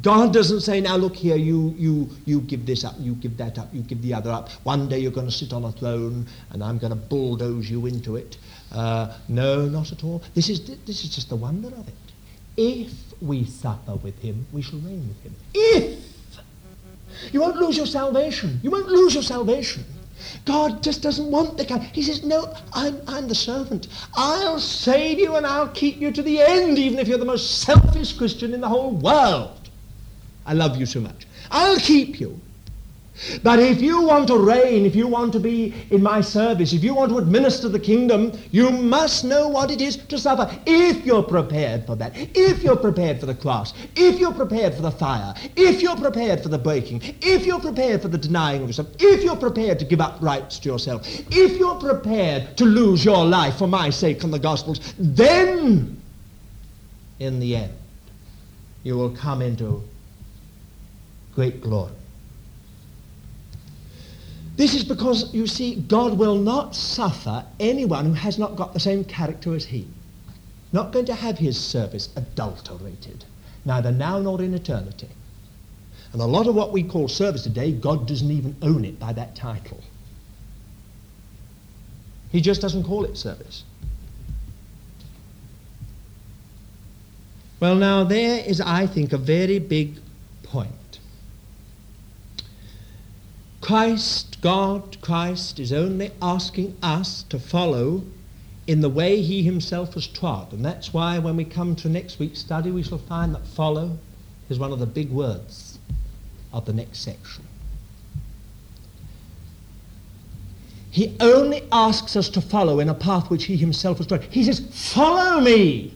God 0.02 0.32
doesn't 0.34 0.62
say, 0.62 0.80
now 0.80 0.96
look 0.96 1.16
here, 1.16 1.36
you, 1.36 1.76
you, 1.78 2.10
you 2.26 2.42
give 2.42 2.66
this 2.66 2.86
up, 2.86 2.96
you 2.98 3.14
give 3.16 3.36
that 3.38 3.58
up, 3.60 3.68
you 3.74 3.82
give 3.82 4.02
the 4.02 4.14
other 4.14 4.32
up. 4.32 4.50
One 4.64 4.88
day 4.88 5.00
you're 5.00 5.12
going 5.12 5.26
to 5.26 5.34
sit 5.34 5.52
on 5.52 5.66
a 5.66 5.72
throne 5.74 6.26
and 6.52 6.64
I'm 6.64 6.78
going 6.78 6.92
to 6.92 6.96
bulldoze 6.96 7.70
you 7.70 7.88
into 7.88 8.16
it. 8.16 8.38
Uh, 8.72 9.18
no, 9.28 9.66
not 9.66 9.92
at 9.92 10.04
all. 10.04 10.24
This 10.34 10.48
is, 10.48 10.66
this 10.86 11.04
is 11.04 11.14
just 11.14 11.28
the 11.28 11.36
wonder 11.36 11.68
of 11.68 11.88
it. 11.88 11.94
If 12.56 12.94
we 13.22 13.44
suffer 13.44 13.96
with 13.96 14.18
him, 14.20 14.46
we 14.54 14.62
shall 14.62 14.80
reign 14.80 15.06
with 15.06 15.22
him. 15.22 15.36
If! 15.54 16.00
You 17.34 17.42
won't 17.42 17.58
lose 17.58 17.76
your 17.76 17.88
salvation. 17.88 18.62
You 18.64 18.72
won't 18.72 18.88
lose 18.88 19.14
your 19.14 19.24
salvation. 19.24 19.84
God 20.46 20.84
just 20.84 21.02
doesn't 21.02 21.30
want 21.30 21.58
the 21.58 21.66
kind. 21.66 21.82
He 21.84 22.02
says, 22.02 22.24
no, 22.24 22.54
I'm, 22.74 23.02
I'm 23.08 23.28
the 23.28 23.36
servant. 23.36 23.88
I'll 24.16 24.60
save 24.60 25.20
you 25.20 25.36
and 25.36 25.46
I'll 25.46 25.70
keep 25.70 25.98
you 25.98 26.12
to 26.12 26.22
the 26.22 26.42
end, 26.42 26.78
even 26.78 27.00
if 27.00 27.08
you're 27.08 27.18
the 27.18 27.26
most 27.26 27.62
selfish 27.62 28.18
Christian 28.18 28.54
in 28.54 28.62
the 28.62 28.68
whole 28.68 28.92
world. 28.92 29.70
I 30.46 30.54
love 30.54 30.78
you 30.78 30.86
so 30.86 31.00
much. 31.00 31.28
I'll 31.52 31.78
keep 31.78 32.20
you. 32.20 32.40
But 33.44 33.60
if 33.60 33.82
you 33.82 34.02
want 34.02 34.28
to 34.28 34.38
reign, 34.38 34.86
if 34.86 34.96
you 34.96 35.08
want 35.08 35.34
to 35.34 35.40
be 35.40 35.74
in 35.90 36.02
my 36.02 36.22
service, 36.22 36.74
if 36.74 36.84
you 36.84 36.94
want 36.94 37.12
to 37.12 37.18
administer 37.18 37.68
the 37.68 37.80
kingdom, 37.80 38.32
you 38.52 38.70
must 38.70 39.26
know 39.26 39.48
what 39.48 39.72
it 39.72 39.82
is 39.82 39.98
to 39.98 40.18
suffer. 40.18 40.50
If 40.66 41.06
you're 41.06 41.24
prepared 41.24 41.86
for 41.86 41.96
that, 41.98 42.14
if 42.16 42.64
you're 42.64 42.76
prepared 42.76 43.20
for 43.20 43.26
the 43.26 43.36
cross, 43.36 43.74
if 43.96 44.20
you're 44.20 44.34
prepared 44.34 44.74
for 44.74 44.82
the 44.82 44.92
fire, 44.92 45.34
if 45.56 45.82
you're 45.82 45.98
prepared 45.98 46.42
for 46.42 46.50
the 46.50 46.58
breaking, 46.58 47.02
if 47.22 47.46
you're 47.46 47.60
prepared 47.60 48.02
for 48.02 48.08
the 48.08 48.18
denying 48.18 48.62
of 48.62 48.70
yourself, 48.70 48.90
if 49.00 49.24
you're 49.24 49.36
prepared 49.36 49.80
to 49.80 49.86
give 49.86 50.02
up 50.02 50.18
rights 50.22 50.60
to 50.60 50.70
yourself, 50.70 51.08
if 51.32 51.58
you're 51.58 51.80
prepared 51.80 52.56
to 52.58 52.66
lose 52.66 53.04
your 53.04 53.26
life 53.26 53.58
for 53.58 53.68
my 53.68 53.90
sake 53.90 54.24
and 54.24 54.34
the 54.34 54.40
gospel's, 54.40 54.94
then 54.98 56.02
in 57.20 57.40
the 57.40 57.56
end 57.56 57.74
you 58.84 58.98
will 58.98 59.12
come 59.12 59.42
into 59.42 59.84
great 61.36 61.62
glory. 61.62 61.92
This 64.60 64.76
is 64.76 64.84
because, 64.84 65.34
you 65.34 65.48
see, 65.48 65.76
God 65.76 66.18
will 66.18 66.36
not 66.36 66.76
suffer 66.76 67.46
anyone 67.62 68.04
who 68.08 68.12
has 68.12 68.38
not 68.38 68.58
got 68.58 68.74
the 68.74 68.80
same 68.82 69.06
character 69.06 69.56
as 69.56 69.64
he. 69.64 69.88
Not 70.74 70.92
going 70.92 71.06
to 71.06 71.16
have 71.16 71.38
his 71.38 71.58
service 71.58 72.10
adulterated, 72.18 73.24
neither 73.64 73.90
now 73.90 74.20
nor 74.20 74.42
in 74.42 74.54
eternity. 74.54 75.08
And 76.12 76.22
a 76.22 76.26
lot 76.26 76.46
of 76.46 76.56
what 76.56 76.74
we 76.74 76.84
call 76.84 77.08
service 77.08 77.44
today, 77.44 77.72
God 77.72 78.06
doesn't 78.06 78.30
even 78.30 78.54
own 78.62 78.84
it 78.84 79.00
by 79.00 79.14
that 79.14 79.34
title. 79.34 79.80
He 82.30 82.42
just 82.42 82.60
doesn't 82.60 82.84
call 82.84 83.06
it 83.06 83.18
service. 83.18 83.64
Well, 87.62 87.76
now, 87.76 88.04
there 88.04 88.44
is, 88.46 88.60
I 88.60 88.88
think, 88.88 89.14
a 89.14 89.18
very 89.18 89.60
big 89.60 90.00
point. 90.44 90.79
Christ, 93.70 94.42
God, 94.42 95.00
Christ, 95.00 95.60
is 95.60 95.72
only 95.72 96.10
asking 96.24 96.76
us 96.82 97.22
to 97.30 97.38
follow 97.38 98.02
in 98.66 98.82
the 98.82 98.90
way 98.90 99.22
he 99.22 99.44
himself 99.44 99.94
has 99.94 100.08
trod. 100.08 100.54
And 100.54 100.66
that's 100.66 100.92
why 100.92 101.20
when 101.20 101.36
we 101.36 101.46
come 101.46 101.76
to 101.76 101.88
next 101.88 102.18
week's 102.18 102.40
study, 102.40 102.72
we 102.72 102.82
shall 102.82 102.98
find 102.98 103.36
that 103.36 103.46
follow 103.46 104.00
is 104.50 104.58
one 104.58 104.72
of 104.72 104.80
the 104.80 104.88
big 104.88 105.12
words 105.12 105.78
of 106.52 106.66
the 106.66 106.74
next 106.74 107.02
section. 107.02 107.44
He 110.90 111.16
only 111.20 111.62
asks 111.72 112.16
us 112.16 112.28
to 112.30 112.42
follow 112.42 112.80
in 112.80 112.90
a 112.90 112.96
path 112.96 113.30
which 113.30 113.44
he 113.44 113.56
himself 113.56 114.00
has 114.00 114.08
trod. 114.08 114.24
He 114.32 114.46
says, 114.46 114.62
follow 114.72 115.42
me. 115.42 115.94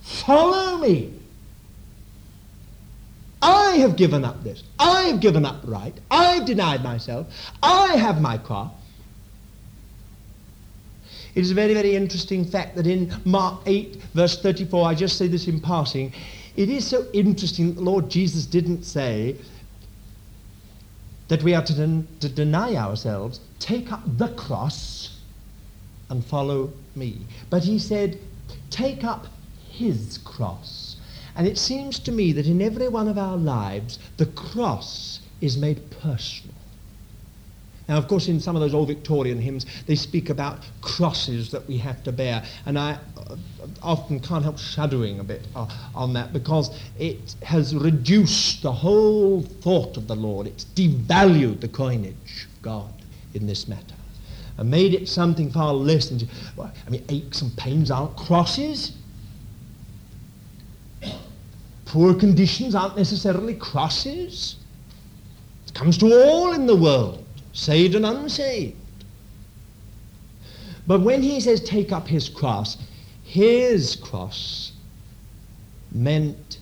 Follow 0.00 0.78
me. 0.78 1.12
I 3.76 3.80
have 3.80 3.96
given 3.96 4.24
up 4.24 4.42
this. 4.42 4.62
I 4.78 5.02
have 5.02 5.20
given 5.20 5.44
up 5.44 5.60
right. 5.64 5.92
I've 6.10 6.46
denied 6.46 6.82
myself. 6.82 7.26
I 7.62 7.96
have 7.96 8.22
my 8.22 8.38
cross. 8.38 8.72
It 11.34 11.42
is 11.42 11.50
a 11.50 11.54
very, 11.54 11.74
very 11.74 11.94
interesting 11.94 12.46
fact 12.46 12.76
that 12.76 12.86
in 12.86 13.12
Mark 13.26 13.60
8, 13.66 13.96
verse 14.14 14.40
34, 14.40 14.88
I 14.88 14.94
just 14.94 15.18
say 15.18 15.26
this 15.26 15.46
in 15.46 15.60
passing, 15.60 16.14
it 16.56 16.70
is 16.70 16.86
so 16.86 17.04
interesting 17.12 17.66
that 17.68 17.74
the 17.74 17.82
Lord 17.82 18.08
Jesus 18.08 18.46
didn't 18.46 18.84
say 18.84 19.36
that 21.28 21.42
we 21.42 21.54
are 21.54 21.62
to, 21.62 21.74
den- 21.74 22.08
to 22.20 22.30
deny 22.30 22.76
ourselves, 22.76 23.40
take 23.58 23.92
up 23.92 24.00
the 24.16 24.28
cross, 24.28 25.20
and 26.08 26.24
follow 26.24 26.72
me. 26.94 27.26
But 27.50 27.64
he 27.64 27.78
said, 27.78 28.18
take 28.70 29.04
up 29.04 29.26
his 29.68 30.16
cross. 30.24 30.95
And 31.36 31.46
it 31.46 31.58
seems 31.58 31.98
to 32.00 32.12
me 32.12 32.32
that 32.32 32.46
in 32.46 32.62
every 32.62 32.88
one 32.88 33.08
of 33.08 33.18
our 33.18 33.36
lives, 33.36 33.98
the 34.16 34.26
cross 34.26 35.20
is 35.40 35.56
made 35.56 35.90
personal. 35.90 36.54
Now, 37.88 37.98
of 37.98 38.08
course, 38.08 38.26
in 38.26 38.40
some 38.40 38.56
of 38.56 38.62
those 38.62 38.74
old 38.74 38.88
Victorian 38.88 39.40
hymns, 39.40 39.64
they 39.86 39.94
speak 39.94 40.28
about 40.28 40.58
crosses 40.80 41.52
that 41.52 41.68
we 41.68 41.78
have 41.78 42.02
to 42.04 42.10
bear. 42.10 42.42
And 42.64 42.78
I 42.78 42.98
uh, 43.16 43.36
often 43.80 44.18
can't 44.18 44.42
help 44.42 44.58
shuddering 44.58 45.20
a 45.20 45.24
bit 45.24 45.46
uh, 45.54 45.68
on 45.94 46.12
that 46.14 46.32
because 46.32 46.76
it 46.98 47.36
has 47.42 47.76
reduced 47.76 48.62
the 48.62 48.72
whole 48.72 49.42
thought 49.42 49.96
of 49.96 50.08
the 50.08 50.16
Lord. 50.16 50.48
It's 50.48 50.64
devalued 50.64 51.60
the 51.60 51.68
coinage 51.68 52.48
of 52.52 52.62
God 52.62 52.92
in 53.34 53.46
this 53.46 53.68
matter 53.68 53.94
and 54.58 54.70
made 54.70 54.94
it 54.94 55.08
something 55.08 55.50
far 55.52 55.72
less 55.72 56.08
than, 56.08 56.28
I 56.58 56.90
mean, 56.90 57.04
aches 57.08 57.42
and 57.42 57.56
pains 57.56 57.90
aren't 57.90 58.16
crosses. 58.16 58.92
Poor 61.86 62.14
conditions 62.14 62.74
aren't 62.74 62.96
necessarily 62.96 63.54
crosses. 63.54 64.56
It 65.66 65.72
comes 65.72 65.96
to 65.98 66.12
all 66.12 66.52
in 66.52 66.66
the 66.66 66.76
world, 66.76 67.24
saved 67.52 67.94
and 67.94 68.04
unsaved. 68.04 68.76
But 70.86 71.00
when 71.00 71.22
he 71.22 71.40
says 71.40 71.60
take 71.60 71.92
up 71.92 72.06
his 72.06 72.28
cross, 72.28 72.76
his 73.24 73.96
cross 73.96 74.72
meant 75.92 76.58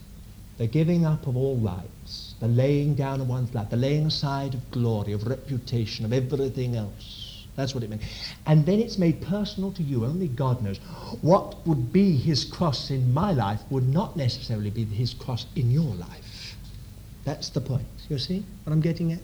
the 0.59 0.67
giving 0.67 1.05
up 1.05 1.27
of 1.27 1.37
all 1.37 1.57
rights, 1.57 2.35
the 2.41 2.49
laying 2.49 2.95
down 2.95 3.21
of 3.21 3.29
one's 3.29 3.55
life, 3.55 3.71
the 3.71 3.77
laying 3.77 4.07
aside 4.07 4.55
of 4.55 4.71
glory, 4.71 5.13
of 5.13 5.27
reputation, 5.27 6.05
of 6.05 6.13
everything 6.13 6.77
else. 6.77 7.24
That's 7.57 7.75
what 7.75 7.85
it 7.85 7.91
meant. 7.91 8.03
And 8.47 8.67
then 8.67 8.81
it's 8.81 8.99
made 8.99 9.23
personal 9.23 9.71
to 9.73 9.83
you. 9.83 10.05
Only 10.05 10.29
God 10.29 10.63
knows. 10.63 10.79
What 11.23 11.65
would 11.67 11.93
be 11.93 12.17
his 12.17 12.45
cross 12.45 12.91
in 12.91 13.15
my 13.15 13.33
life 13.33 13.61
would 13.71 13.89
not 13.89 14.17
necessarily 14.17 14.71
be 14.71 14.85
his 14.85 15.15
cross 15.15 15.47
in 15.55 15.71
your 15.71 15.95
life. 15.95 16.57
That's 17.25 17.49
the 17.49 17.61
point. 17.61 17.87
You 18.09 18.19
see 18.19 18.45
what 18.65 18.73
I'm 18.73 18.81
getting 18.81 19.13
at? 19.13 19.23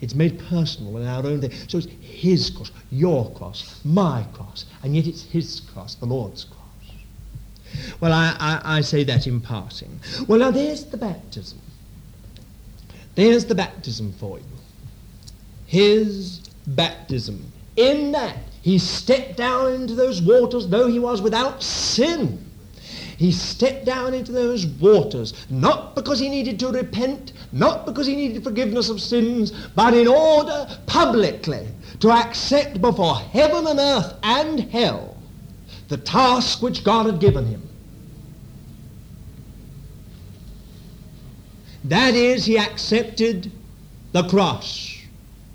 It's 0.00 0.14
made 0.14 0.38
personal 0.38 0.96
in 0.96 1.06
our 1.06 1.26
own 1.26 1.40
day. 1.40 1.50
So 1.68 1.78
it's 1.78 1.86
his 2.00 2.48
cross, 2.50 2.72
your 2.90 3.30
cross, 3.32 3.80
my 3.84 4.24
cross, 4.32 4.64
and 4.82 4.96
yet 4.96 5.06
it's 5.06 5.22
his 5.22 5.60
cross, 5.60 5.94
the 5.94 6.06
Lord's 6.06 6.44
cross. 6.44 6.58
Well, 8.00 8.12
I, 8.12 8.34
I, 8.40 8.78
I 8.78 8.80
say 8.80 9.04
that 9.04 9.26
in 9.26 9.40
passing. 9.40 10.00
Well, 10.26 10.38
now 10.38 10.50
there's 10.50 10.84
the 10.86 10.96
baptism. 10.96 11.60
There's 13.14 13.44
the 13.44 13.54
baptism 13.54 14.12
for 14.14 14.38
you. 14.38 14.44
His 15.66 16.39
baptism. 16.66 17.52
In 17.76 18.12
that, 18.12 18.36
he 18.62 18.78
stepped 18.78 19.36
down 19.36 19.72
into 19.72 19.94
those 19.94 20.20
waters, 20.20 20.68
though 20.68 20.86
he 20.86 20.98
was 20.98 21.22
without 21.22 21.62
sin. 21.62 22.44
He 23.16 23.32
stepped 23.32 23.84
down 23.84 24.14
into 24.14 24.32
those 24.32 24.66
waters, 24.66 25.34
not 25.50 25.94
because 25.94 26.18
he 26.18 26.28
needed 26.28 26.58
to 26.60 26.68
repent, 26.68 27.32
not 27.52 27.84
because 27.84 28.06
he 28.06 28.16
needed 28.16 28.42
forgiveness 28.42 28.88
of 28.88 29.00
sins, 29.00 29.52
but 29.74 29.92
in 29.92 30.08
order 30.08 30.66
publicly 30.86 31.68
to 32.00 32.10
accept 32.10 32.80
before 32.80 33.16
heaven 33.16 33.66
and 33.66 33.78
earth 33.78 34.14
and 34.22 34.60
hell 34.60 35.16
the 35.88 35.98
task 35.98 36.62
which 36.62 36.82
God 36.82 37.06
had 37.06 37.20
given 37.20 37.44
him. 37.44 37.62
That 41.84 42.14
is, 42.14 42.44
he 42.44 42.58
accepted 42.58 43.50
the 44.12 44.22
cross 44.28 44.89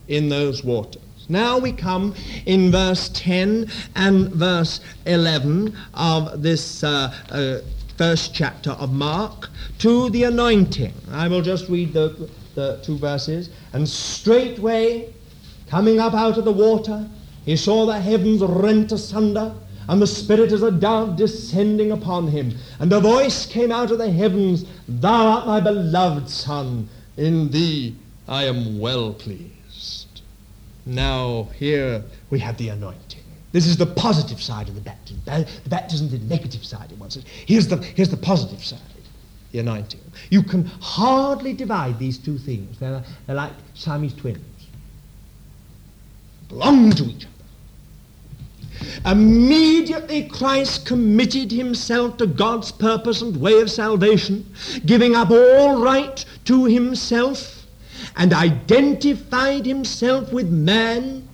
in 0.08 0.30
those 0.30 0.64
waters. 0.64 1.02
Now 1.28 1.58
we 1.58 1.72
come 1.72 2.14
in 2.46 2.72
verse 2.72 3.10
10 3.14 3.70
and 3.96 4.30
verse 4.30 4.80
11 5.06 5.76
of 5.96 6.44
this 6.44 6.84
uh, 6.84 7.14
uh, 7.30 7.62
first 7.98 8.36
chapter 8.36 8.72
of 8.72 8.94
Mark 8.94 9.50
to 9.80 10.10
the 10.12 10.24
anointing. 10.24 10.94
I 11.12 11.28
will 11.28 11.42
just 11.42 11.68
read 11.68 11.94
the, 11.94 12.30
the 12.54 12.80
two 12.84 12.98
verses. 12.98 13.50
And 13.74 13.88
straightway, 13.88 15.14
coming 15.68 16.00
up 16.00 16.14
out 16.14 16.38
of 16.38 16.46
the 16.46 16.52
water, 16.52 17.10
he 17.46 17.56
saw 17.56 17.86
the 17.86 18.00
heavens 18.00 18.42
rent 18.42 18.92
asunder 18.92 19.56
and 19.88 20.02
the 20.02 20.08
Spirit 20.08 20.52
as 20.52 20.64
a 20.64 20.72
dove 20.72 21.16
descending 21.16 21.92
upon 21.92 22.28
him. 22.28 22.56
And 22.80 22.92
a 22.92 23.00
voice 23.00 23.46
came 23.46 23.72
out 23.72 23.92
of 23.92 23.98
the 23.98 24.12
heavens, 24.12 24.66
Thou 24.88 25.28
art 25.28 25.48
my 25.48 25.60
beloved 25.60 26.30
Son, 26.30 26.90
in 27.18 27.50
thee 27.50 27.96
I 28.28 28.46
am 28.46 28.80
well 28.80 29.14
pleased. 29.14 29.55
Now 30.86 31.50
here 31.56 32.04
we 32.30 32.40
have 32.40 32.58
the 32.58 32.70
anointing. 32.70 33.22
This 33.52 33.68
is 33.68 33.78
the 33.78 33.86
positive 33.86 34.42
side 34.42 34.68
of 34.68 34.76
the 34.76 34.82
baptism. 34.82 35.22
The 35.26 35.70
baptism 35.70 36.08
is 36.08 36.20
the 36.20 36.26
negative 36.28 36.66
side 36.66 36.92
at 36.92 36.98
once. 36.98 37.18
Here's 37.46 37.68
the, 37.68 37.78
here's 37.78 38.10
the 38.10 38.18
positive 38.18 38.64
side, 38.64 38.80
the 39.52 39.60
anointing. 39.60 40.02
You 40.30 40.44
can 40.44 40.66
hardly 40.66 41.54
divide 41.54 41.98
these 41.98 42.18
two 42.18 42.38
things. 42.38 42.78
They're, 42.80 43.02
they're 43.26 43.36
like 43.36 43.54
Siamese 43.74 44.14
twins. 44.14 44.40
Belong 46.50 46.92
to 46.92 47.06
each 47.06 47.26
other. 47.26 47.36
Immediately 49.06 50.28
Christ 50.28 50.86
committed 50.86 51.52
himself 51.52 52.18
to 52.18 52.28
God's 52.28 52.72
purpose 52.72 53.22
and 53.22 53.40
way 53.40 53.62
of 53.62 53.72
salvation, 53.72 54.54
giving 54.86 55.16
up 55.16 55.32
all 55.32 55.82
right 55.82 56.24
to 56.46 56.66
himself, 56.66 57.55
and 58.18 58.34
identified 58.34 59.66
himself 59.66 60.32
with 60.32 60.50
man 60.50 61.28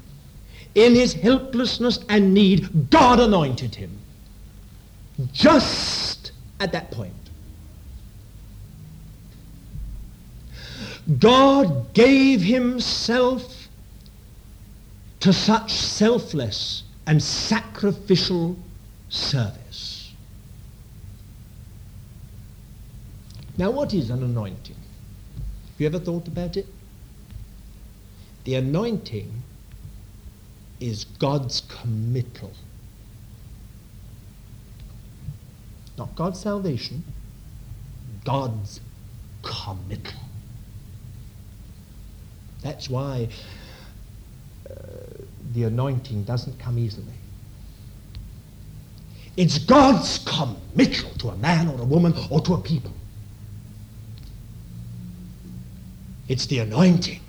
in 0.76 0.96
his 0.96 1.14
helplessness 1.14 2.00
and 2.10 2.34
need. 2.34 2.90
God 2.90 3.20
anointed 3.20 3.76
him. 3.76 3.98
Just 5.32 6.32
at 6.60 6.72
that 6.72 6.92
point. 6.92 7.14
God 11.20 11.94
gave 11.94 12.42
himself 12.42 13.68
to 15.20 15.34
such 15.34 15.74
selfless 15.74 16.84
and 17.06 17.22
sacrificial 17.22 18.56
service. 19.10 20.14
Now, 23.58 23.70
what 23.72 23.94
is 23.94 24.10
an 24.10 24.24
anointing? 24.24 24.76
You 25.82 25.88
ever 25.88 25.98
thought 25.98 26.28
about 26.28 26.58
it? 26.58 26.68
The 28.44 28.54
anointing 28.54 29.42
is 30.80 31.06
God's 31.06 31.62
committal. 31.62 32.52
Not 35.98 36.14
God's 36.14 36.40
salvation, 36.40 37.04
God's 38.24 38.80
committal. 39.42 40.20
That's 42.62 42.88
why 42.88 43.30
uh, 44.70 44.74
the 45.54 45.64
anointing 45.64 46.26
doesn't 46.26 46.60
come 46.60 46.78
easily. 46.78 47.16
It's 49.36 49.58
God's 49.58 50.20
committal 50.20 51.10
to 51.18 51.30
a 51.30 51.38
man 51.38 51.70
or 51.70 51.82
a 51.82 51.86
woman 51.86 52.14
or 52.30 52.40
to 52.42 52.54
a 52.54 52.62
people. 52.62 52.94
It's 56.32 56.46
the 56.46 56.60
anointing. 56.60 57.20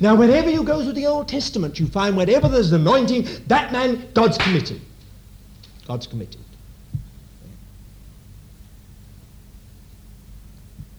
Now, 0.00 0.14
wherever 0.14 0.48
you 0.48 0.64
go 0.64 0.82
through 0.82 0.94
the 0.94 1.04
Old 1.04 1.28
Testament, 1.28 1.78
you 1.78 1.86
find 1.86 2.16
wherever 2.16 2.48
there's 2.48 2.72
an 2.72 2.80
anointing, 2.80 3.28
that 3.48 3.70
man, 3.70 4.08
God's 4.14 4.38
committed. 4.38 4.80
God's 5.86 6.06
committed. 6.06 6.40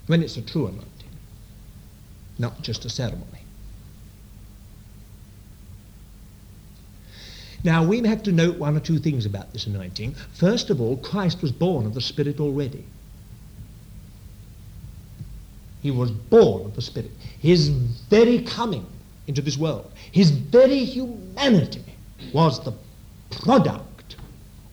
When 0.05 0.21
it's 0.21 0.37
a 0.37 0.43
true 0.43 0.67
anointing, 0.67 0.87
not 2.37 2.61
just 2.61 2.85
a 2.85 2.91
ceremony. 2.91 3.25
Now, 7.63 7.83
we 7.83 8.05
have 8.05 8.21
to 8.21 8.31
note 8.31 8.59
one 8.59 8.77
or 8.77 8.81
two 8.81 8.99
things 8.99 9.25
about 9.25 9.51
this 9.51 9.65
anointing. 9.65 10.13
First 10.33 10.69
of 10.69 10.79
all, 10.79 10.95
Christ 10.97 11.41
was 11.41 11.51
born 11.51 11.87
of 11.87 11.95
the 11.95 12.01
Spirit 12.01 12.39
already. 12.39 12.85
He 15.83 15.91
was 15.91 16.09
born 16.11 16.65
of 16.65 16.75
the 16.75 16.81
Spirit. 16.81 17.11
His 17.39 17.67
very 17.67 18.41
coming 18.41 18.85
into 19.27 19.41
this 19.41 19.57
world, 19.57 19.91
his 20.11 20.31
very 20.31 20.83
humanity 20.83 21.83
was 22.33 22.63
the 22.63 22.73
product 23.29 24.15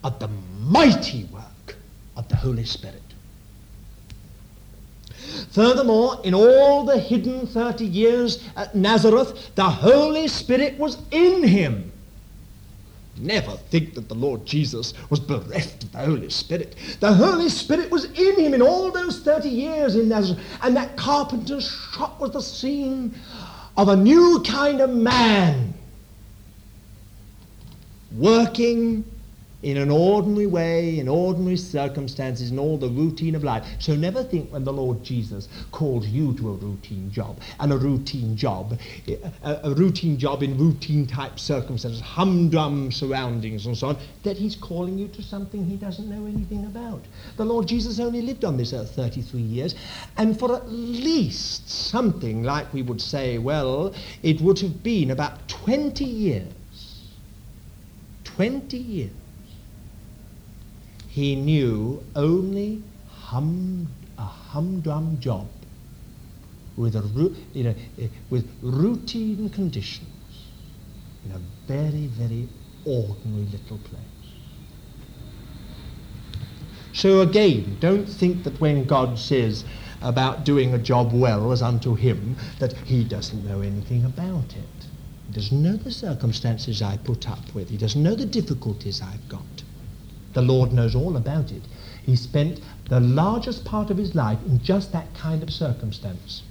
of 0.03 0.17
the 0.19 0.29
mighty 0.61 1.25
work 1.25 1.75
of 2.15 2.27
the 2.29 2.37
Holy 2.37 2.63
Spirit. 2.63 3.01
Furthermore, 5.51 6.19
in 6.23 6.33
all 6.33 6.85
the 6.85 6.97
hidden 6.97 7.45
30 7.45 7.85
years 7.85 8.41
at 8.55 8.73
Nazareth, 8.73 9.53
the 9.55 9.69
Holy 9.69 10.29
Spirit 10.29 10.79
was 10.79 10.97
in 11.11 11.43
him. 11.43 11.91
Never 13.21 13.51
think 13.51 13.93
that 13.93 14.09
the 14.09 14.15
Lord 14.15 14.45
Jesus 14.45 14.93
was 15.11 15.19
bereft 15.19 15.83
of 15.83 15.91
the 15.91 15.99
Holy 15.99 16.29
Spirit. 16.29 16.75
The 16.99 17.13
Holy 17.13 17.49
Spirit 17.49 17.91
was 17.91 18.05
in 18.05 18.39
him 18.39 18.53
in 18.55 18.61
all 18.61 18.91
those 18.91 19.21
30 19.21 19.47
years 19.47 19.95
in 19.95 20.09
Nazareth. 20.09 20.43
And 20.63 20.75
that 20.75 20.97
carpenter's 20.97 21.69
shop 21.93 22.19
was 22.19 22.31
the 22.31 22.41
scene 22.41 23.13
of 23.77 23.89
a 23.89 23.95
new 23.95 24.43
kind 24.45 24.81
of 24.81 24.89
man 24.89 25.73
working 28.17 29.05
in 29.63 29.77
an 29.77 29.91
ordinary 29.91 30.47
way, 30.47 30.99
in 30.99 31.07
ordinary 31.07 31.57
circumstances, 31.57 32.51
in 32.51 32.57
all 32.57 32.77
the 32.77 32.89
routine 32.89 33.35
of 33.35 33.43
life. 33.43 33.65
So 33.79 33.95
never 33.95 34.23
think 34.23 34.51
when 34.51 34.63
the 34.63 34.73
Lord 34.73 35.03
Jesus 35.03 35.47
calls 35.71 36.07
you 36.07 36.33
to 36.35 36.49
a 36.49 36.53
routine 36.53 37.11
job, 37.11 37.39
and 37.59 37.71
a 37.71 37.77
routine 37.77 38.35
job, 38.35 38.79
eh, 39.07 39.17
a, 39.43 39.59
a 39.63 39.73
routine 39.73 40.17
job 40.17 40.41
in 40.41 40.57
routine 40.57 41.05
type 41.05 41.39
circumstances, 41.39 42.01
humdrum 42.01 42.91
surroundings 42.91 43.65
and 43.65 43.77
so 43.77 43.89
on, 43.89 43.97
that 44.23 44.37
he's 44.37 44.55
calling 44.55 44.97
you 44.97 45.07
to 45.09 45.21
something 45.21 45.63
he 45.63 45.75
doesn't 45.75 46.09
know 46.09 46.25
anything 46.25 46.65
about. 46.65 47.01
The 47.37 47.45
Lord 47.45 47.67
Jesus 47.67 47.99
only 47.99 48.21
lived 48.21 48.45
on 48.45 48.57
this 48.57 48.73
earth 48.73 48.95
33 48.95 49.41
years, 49.41 49.75
and 50.17 50.37
for 50.37 50.55
at 50.55 50.69
least 50.69 51.69
something 51.69 52.43
like 52.43 52.73
we 52.73 52.81
would 52.81 53.01
say, 53.01 53.37
well, 53.37 53.93
it 54.23 54.41
would 54.41 54.59
have 54.59 54.81
been 54.81 55.11
about 55.11 55.47
20 55.47 56.03
years. 56.03 56.47
20 58.23 58.77
years 58.77 59.11
he 61.11 61.35
knew 61.35 62.01
only 62.15 62.81
hum, 63.09 63.85
a 64.17 64.23
humdrum 64.23 65.19
job 65.19 65.45
with, 66.77 66.95
a, 66.95 67.35
you 67.53 67.65
know, 67.65 67.75
eh, 67.99 68.07
with 68.29 68.49
routine 68.61 69.49
conditions 69.49 70.07
in 71.25 71.31
a 71.33 71.39
very, 71.67 72.07
very 72.07 72.47
ordinary 72.85 73.45
little 73.47 73.77
place. 73.79 73.99
So 76.93 77.19
again, 77.19 77.75
don't 77.81 78.05
think 78.05 78.45
that 78.45 78.61
when 78.61 78.85
God 78.85 79.19
says 79.19 79.65
about 80.01 80.45
doing 80.45 80.73
a 80.73 80.77
job 80.77 81.11
well 81.11 81.51
as 81.51 81.61
unto 81.61 81.93
him, 81.93 82.37
that 82.59 82.71
he 82.71 83.03
doesn't 83.03 83.45
know 83.45 83.59
anything 83.59 84.05
about 84.05 84.55
it. 84.55 84.87
He 85.27 85.33
doesn't 85.33 85.61
know 85.61 85.75
the 85.75 85.91
circumstances 85.91 86.81
I 86.81 86.95
put 86.95 87.29
up 87.29 87.53
with. 87.53 87.69
He 87.69 87.77
doesn't 87.77 88.01
know 88.01 88.15
the 88.15 88.25
difficulties 88.25 89.01
I've 89.01 89.27
got. 89.27 89.41
The 90.33 90.41
Lord 90.41 90.71
knows 90.71 90.95
all 90.95 91.17
about 91.17 91.51
it. 91.51 91.61
He 92.05 92.15
spent 92.15 92.61
the 92.89 92.99
largest 92.99 93.65
part 93.65 93.89
of 93.89 93.97
his 93.97 94.15
life 94.15 94.39
in 94.45 94.61
just 94.61 94.91
that 94.91 95.13
kind 95.13 95.43
of 95.43 95.51
circumstance. 95.51 96.43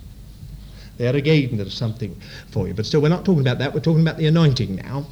There 0.97 1.17
again, 1.17 1.57
there's 1.57 1.75
something 1.75 2.21
for 2.51 2.69
you. 2.69 2.75
But 2.75 2.87
still, 2.87 3.01
we're 3.01 3.09
not 3.09 3.25
talking 3.25 3.41
about 3.41 3.59
that. 3.59 3.73
We're 3.73 3.81
talking 3.81 4.03
about 4.03 4.19
the 4.19 4.27
anointing 4.27 4.77
now. 4.77 5.07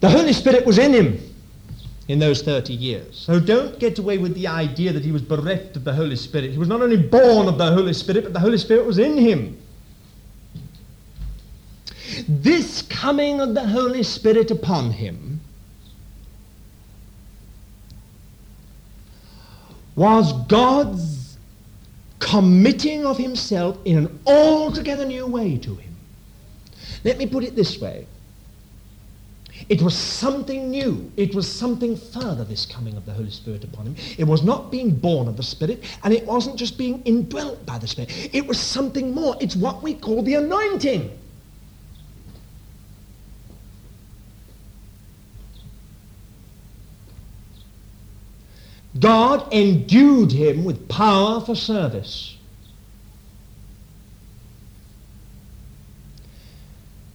The 0.00 0.08
Holy 0.08 0.32
Spirit 0.32 0.64
was 0.64 0.78
in 0.78 0.94
him 0.94 1.20
in 2.08 2.18
those 2.18 2.42
30 2.42 2.72
years. 2.72 3.18
So 3.18 3.38
don't 3.38 3.78
get 3.78 3.98
away 3.98 4.18
with 4.18 4.34
the 4.34 4.46
idea 4.46 4.92
that 4.92 5.04
he 5.04 5.12
was 5.12 5.22
bereft 5.22 5.76
of 5.76 5.84
the 5.84 5.92
Holy 5.92 6.16
Spirit. 6.16 6.50
He 6.50 6.58
was 6.58 6.68
not 6.68 6.80
only 6.80 6.96
born 6.96 7.46
of 7.46 7.58
the 7.58 7.72
Holy 7.72 7.92
Spirit, 7.92 8.24
but 8.24 8.32
the 8.32 8.40
Holy 8.40 8.58
Spirit 8.58 8.86
was 8.86 8.98
in 8.98 9.16
him. 9.16 9.58
This 12.28 12.82
coming 12.82 13.40
of 13.40 13.54
the 13.54 13.66
Holy 13.66 14.02
Spirit 14.02 14.50
upon 14.50 14.90
him 14.90 15.40
was 19.96 20.32
God's 20.46 21.36
committing 22.18 23.04
of 23.04 23.18
himself 23.18 23.78
in 23.84 23.98
an 23.98 24.20
altogether 24.26 25.04
new 25.04 25.26
way 25.26 25.58
to 25.58 25.74
him. 25.74 25.96
Let 27.04 27.18
me 27.18 27.26
put 27.26 27.44
it 27.44 27.56
this 27.56 27.80
way. 27.80 28.06
It 29.68 29.82
was 29.82 29.96
something 29.96 30.70
new. 30.70 31.12
It 31.16 31.34
was 31.34 31.50
something 31.50 31.96
further, 31.96 32.44
this 32.44 32.64
coming 32.64 32.96
of 32.96 33.04
the 33.04 33.12
Holy 33.12 33.30
Spirit 33.30 33.62
upon 33.64 33.86
him. 33.86 33.96
It 34.16 34.24
was 34.24 34.42
not 34.42 34.70
being 34.70 34.90
born 34.90 35.28
of 35.28 35.36
the 35.36 35.42
Spirit, 35.42 35.84
and 36.02 36.14
it 36.14 36.24
wasn't 36.24 36.56
just 36.56 36.78
being 36.78 37.02
indwelt 37.02 37.64
by 37.66 37.78
the 37.78 37.86
Spirit. 37.86 38.10
It 38.32 38.46
was 38.46 38.58
something 38.58 39.12
more. 39.14 39.36
It's 39.40 39.56
what 39.56 39.82
we 39.82 39.94
call 39.94 40.22
the 40.22 40.34
anointing. 40.34 41.10
God 48.98 49.52
endued 49.52 50.32
him 50.32 50.64
with 50.64 50.88
power 50.88 51.40
for 51.40 51.54
service. 51.54 52.36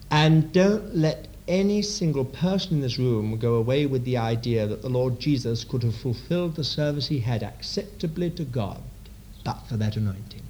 And 0.10 0.54
don't 0.54 0.96
let 0.96 1.28
any 1.48 1.82
single 1.82 2.26
person 2.26 2.76
in 2.76 2.82
this 2.82 2.98
room 2.98 3.38
go 3.38 3.56
away 3.56 3.86
with 3.86 4.06
the 4.06 4.18
idea 4.18 4.66
that 4.66 4.82
the 4.82 4.90
Lord 4.90 5.20
Jesus 5.20 5.64
could 5.64 5.84
have 5.84 5.96
fulfilled 5.96 6.56
the 6.56 6.64
service 6.64 7.08
he 7.08 7.20
had 7.20 7.44
acceptably 7.44 8.30
to 8.32 8.46
God 8.46 8.82
but 9.44 9.60
for 9.68 9.78
that 9.78 9.96
anointing. 9.96 10.42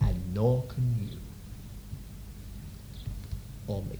And 0.00 0.34
nor 0.34 0.62
can 0.68 1.08
you 1.10 1.18
or 3.66 3.82
me. 3.82 3.98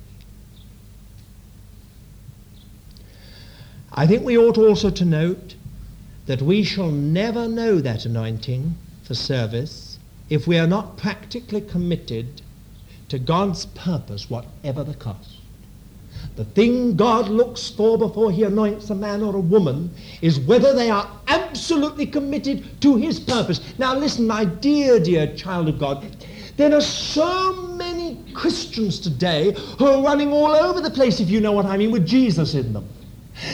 I 3.97 4.09
think 4.09 4.25
we 4.25 4.37
ought 4.37 4.59
also 4.59 4.91
to 4.91 5.05
note 5.05 5.55
that 6.27 6.43
we 6.43 6.65
shall 6.65 6.91
never 6.91 7.47
know 7.47 7.81
that 7.81 8.05
anointing 8.05 8.75
for 9.05 9.15
service 9.15 9.99
if 10.29 10.49
we 10.49 10.59
are 10.59 10.67
not 10.67 10.97
practically 10.97 11.61
committed 11.61 12.43
to 13.09 13.21
God's 13.21 13.67
purpose, 13.67 14.29
whatever 14.29 14.83
the 14.83 14.95
cost. 14.95 15.37
The 16.35 16.45
thing 16.45 16.97
God 16.97 17.29
looks 17.29 17.71
for 17.71 17.97
before 17.97 18.33
he 18.33 18.43
anoints 18.43 18.91
a 18.91 18.97
man 18.97 19.23
or 19.23 19.37
a 19.37 19.41
woman 19.41 19.95
is 20.21 20.41
whether 20.41 20.75
they 20.75 20.91
are 20.91 21.09
absolutely 21.29 22.07
committed 22.07 22.81
to 22.81 22.97
his 22.97 23.21
purpose. 23.21 23.61
Now 23.79 23.97
listen, 23.97 24.27
my 24.27 24.45
dear, 24.45 24.99
dear 24.99 25.33
child 25.37 25.69
of 25.69 25.79
God, 25.79 26.05
there 26.57 26.75
are 26.75 26.81
so 26.81 27.53
many 27.77 28.19
Christians 28.33 28.99
today 28.99 29.53
who 29.79 29.87
are 29.87 30.03
running 30.03 30.33
all 30.33 30.51
over 30.51 30.81
the 30.81 30.91
place, 30.91 31.21
if 31.21 31.31
you 31.31 31.41
know 31.41 31.53
what 31.53 31.67
I 31.67 31.77
mean, 31.77 31.93
with 31.93 32.07
Jesus 32.07 32.55
in 32.55 32.73
them. 32.73 32.89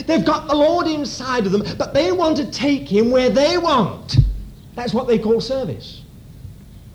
They've 0.05 0.23
got 0.23 0.47
the 0.47 0.55
Lord 0.55 0.87
inside 0.87 1.45
of 1.45 1.51
them, 1.51 1.63
but 1.77 1.93
they 1.93 2.11
want 2.11 2.37
to 2.37 2.49
take 2.51 2.87
him 2.87 3.11
where 3.11 3.29
they 3.29 3.57
want. 3.57 4.17
That's 4.75 4.93
what 4.93 5.07
they 5.07 5.19
call 5.19 5.41
service. 5.41 6.01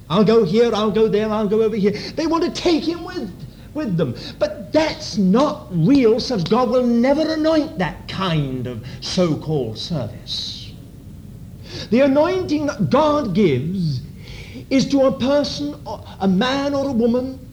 I'll 0.09 0.25
go 0.25 0.45
here, 0.45 0.73
I'll 0.75 0.91
go 0.91 1.09
there, 1.09 1.29
I'll 1.31 1.49
go 1.49 1.63
over 1.63 1.77
here. 1.77 1.91
They 1.91 2.27
want 2.27 2.45
to 2.45 2.51
take 2.51 2.85
him 2.85 3.05
with, 3.05 3.31
with 3.75 3.97
them. 3.97 4.15
But 4.39 4.73
that's 4.73 5.19
not 5.19 5.67
real 5.71 6.21
service. 6.21 6.45
God 6.45 6.71
will 6.71 6.87
never 6.87 7.33
anoint 7.35 7.79
that 7.79 8.07
kind 8.09 8.67
of 8.67 8.87
so-called 9.01 9.79
service. 9.79 10.73
The 11.91 12.03
anointing 12.03 12.67
that 12.67 12.89
God 12.89 13.35
gives 13.35 14.01
is 14.71 14.89
to 14.91 15.07
a 15.07 15.19
person, 15.19 15.75
a 16.21 16.29
man 16.29 16.73
or 16.75 16.89
a 16.89 16.93
woman, 16.93 17.46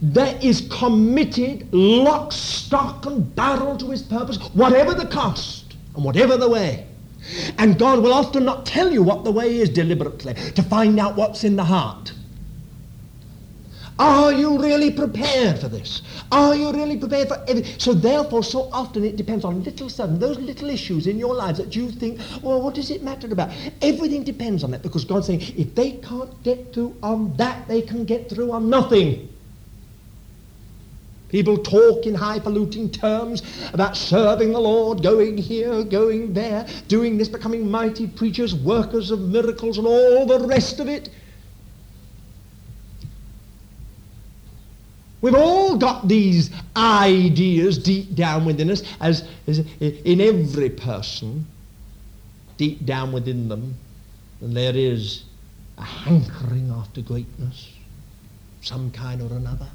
that 0.00 0.42
is 0.42 0.68
committed 0.70 1.72
lock, 1.72 2.32
stock, 2.32 3.06
and 3.06 3.34
barrel 3.34 3.76
to 3.76 3.90
his 3.90 4.02
purpose, 4.02 4.38
whatever 4.54 4.94
the 4.94 5.06
cost 5.06 5.76
and 5.94 6.04
whatever 6.04 6.36
the 6.36 6.48
way. 6.48 6.86
And 7.58 7.78
God 7.78 8.02
will 8.02 8.12
often 8.12 8.44
not 8.44 8.66
tell 8.66 8.92
you 8.92 9.02
what 9.02 9.24
the 9.24 9.30
way 9.30 9.58
is 9.58 9.68
deliberately 9.68 10.34
to 10.34 10.62
find 10.62 10.98
out 10.98 11.16
what's 11.16 11.44
in 11.44 11.56
the 11.56 11.64
heart. 11.64 12.12
Are 13.98 14.32
you 14.32 14.58
really 14.58 14.90
prepared 14.90 15.60
for 15.60 15.68
this? 15.68 16.02
Are 16.32 16.56
you 16.56 16.72
really 16.72 16.96
prepared 16.96 17.28
for 17.28 17.40
everything? 17.46 17.78
So 17.78 17.92
therefore, 17.92 18.42
so 18.42 18.70
often 18.72 19.04
it 19.04 19.16
depends 19.16 19.44
on 19.44 19.62
little 19.62 19.88
sudden, 19.88 20.18
those 20.18 20.38
little 20.38 20.70
issues 20.70 21.06
in 21.06 21.18
your 21.18 21.34
lives 21.34 21.58
that 21.58 21.76
you 21.76 21.90
think, 21.90 22.18
well, 22.42 22.60
what 22.62 22.74
does 22.74 22.90
it 22.90 23.02
matter 23.02 23.28
about? 23.30 23.50
Everything 23.80 24.24
depends 24.24 24.64
on 24.64 24.70
that 24.72 24.82
because 24.82 25.04
God's 25.04 25.26
saying, 25.26 25.42
if 25.56 25.74
they 25.74 25.92
can't 25.92 26.42
get 26.42 26.72
through 26.72 26.96
on 27.02 27.36
that, 27.36 27.68
they 27.68 27.82
can 27.82 28.04
get 28.04 28.28
through 28.28 28.50
on 28.50 28.70
nothing. 28.70 29.31
People 31.32 31.56
talk 31.56 32.04
in 32.04 32.14
highfalutin 32.14 32.90
terms 32.90 33.42
about 33.72 33.96
serving 33.96 34.52
the 34.52 34.60
Lord, 34.60 35.02
going 35.02 35.38
here, 35.38 35.82
going 35.82 36.34
there, 36.34 36.66
doing 36.88 37.16
this, 37.16 37.26
becoming 37.26 37.70
mighty 37.70 38.06
preachers, 38.06 38.54
workers 38.54 39.10
of 39.10 39.18
miracles, 39.18 39.78
and 39.78 39.86
all 39.86 40.26
the 40.26 40.46
rest 40.46 40.78
of 40.78 40.88
it. 40.88 41.08
We've 45.22 45.34
all 45.34 45.78
got 45.78 46.06
these 46.06 46.50
ideas 46.76 47.78
deep 47.78 48.14
down 48.14 48.44
within 48.44 48.70
us, 48.70 48.82
as, 49.00 49.26
as 49.46 49.60
in 49.80 50.20
every 50.20 50.68
person, 50.68 51.46
deep 52.58 52.84
down 52.84 53.10
within 53.10 53.48
them, 53.48 53.74
and 54.42 54.54
there 54.54 54.76
is 54.76 55.24
a 55.78 55.82
hankering 55.82 56.70
after 56.70 57.00
greatness, 57.00 57.70
some 58.60 58.90
kind 58.90 59.22
or 59.22 59.34
another. 59.34 59.68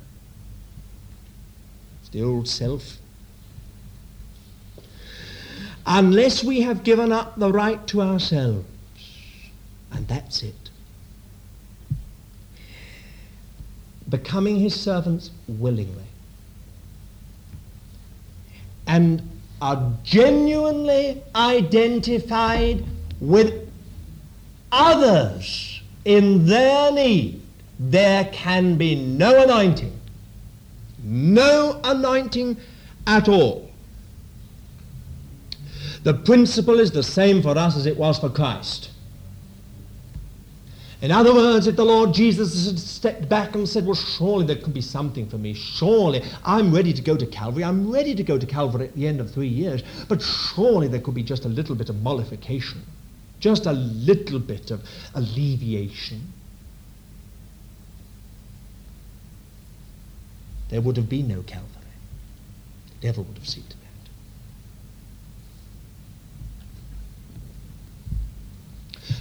It's 2.07 2.13
the 2.13 2.23
old 2.23 2.47
self. 2.47 2.99
Unless 5.85 6.41
we 6.41 6.61
have 6.61 6.83
given 6.83 7.11
up 7.11 7.37
the 7.37 7.51
right 7.51 7.85
to 7.87 8.01
ourselves, 8.01 8.65
and 9.91 10.07
that's 10.07 10.41
it. 10.41 10.69
Becoming 14.07 14.55
his 14.55 14.73
servants 14.73 15.31
willingly. 15.49 16.05
And 18.85 19.21
are 19.61 19.91
genuinely 20.03 21.21
identified 21.35 22.85
with 23.19 23.69
others 24.71 25.81
in 26.05 26.45
their 26.45 26.89
need, 26.93 27.41
there 27.79 28.25
can 28.31 28.77
be 28.77 28.95
no 28.95 29.43
anointing 29.43 29.96
no 31.07 31.79
anointing 31.83 32.57
at 33.05 33.27
all. 33.29 33.71
The 36.03 36.13
principle 36.13 36.79
is 36.79 36.91
the 36.91 37.03
same 37.03 37.41
for 37.41 37.57
us 37.57 37.75
as 37.75 37.85
it 37.85 37.97
was 37.97 38.19
for 38.19 38.29
Christ. 38.29 38.91
In 41.01 41.11
other 41.11 41.33
words, 41.33 41.67
if 41.67 41.75
the 41.75 41.85
Lord 41.85 42.13
Jesus 42.13 42.65
had 42.65 42.79
stepped 42.79 43.29
back 43.29 43.53
and 43.53 43.69
said, 43.69 43.85
well, 43.85 43.93
surely 43.95 44.45
there 44.47 44.55
could 44.55 44.73
be 44.73 44.81
something 44.81 45.29
for 45.29 45.37
me. 45.37 45.53
Surely 45.53 46.23
I'm 46.43 46.73
ready 46.73 46.91
to 46.91 47.01
go 47.01 47.15
to 47.15 47.25
Calvary. 47.27 47.63
I'm 47.63 47.91
ready 47.91 48.15
to 48.15 48.23
go 48.23 48.37
to 48.37 48.45
Calvary 48.45 48.87
at 48.87 48.95
the 48.95 49.07
end 49.07 49.21
of 49.21 49.31
three 49.31 49.47
years. 49.47 49.83
But 50.09 50.21
surely 50.21 50.87
there 50.87 50.99
could 50.99 51.13
be 51.13 51.23
just 51.23 51.45
a 51.45 51.49
little 51.49 51.75
bit 51.75 51.89
of 51.89 52.01
mollification, 52.01 52.81
just 53.39 53.67
a 53.67 53.73
little 53.73 54.39
bit 54.39 54.71
of 54.71 54.81
alleviation. 55.13 56.33
There 60.69 60.81
would 60.81 60.97
have 60.97 61.09
been 61.09 61.27
no 61.27 61.41
Calvary. 61.43 61.69
The 62.89 63.07
devil 63.07 63.23
would 63.23 63.37
have 63.37 63.47
seen 63.47 63.63
to 63.63 63.77
that. 63.77 63.85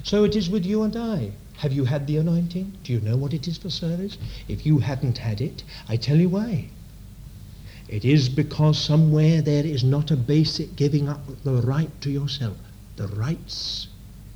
So 0.03 0.25
it 0.25 0.37
is 0.37 0.51
with 0.51 0.65
you 0.65 0.83
and 0.83 0.97
I. 0.97 1.33
Have 1.59 1.73
you 1.73 1.85
had 1.85 2.07
the 2.07 2.19
anointing? 2.19 2.77
Do 2.83 2.93
you 2.93 3.01
know 3.01 3.17
what 3.17 3.33
it 3.33 3.49
is 3.49 3.57
for 3.57 3.71
service? 3.71 4.19
If 4.47 4.67
you 4.67 4.79
hadn't 4.79 5.19
had 5.19 5.41
it, 5.41 5.65
I 5.89 5.97
tell 5.97 6.17
you 6.17 6.29
why. 6.29 6.69
It 7.89 8.05
is 8.05 8.29
because 8.29 8.79
somewhere 8.79 9.41
there 9.43 9.65
is 9.65 9.85
not 9.85 10.11
a 10.11 10.17
basic 10.17 10.77
giving 10.77 11.09
up 11.09 11.21
the 11.45 11.63
right 11.63 11.91
to 12.03 12.11
yourself. 12.11 12.57
The 12.97 13.07
rights, 13.09 13.89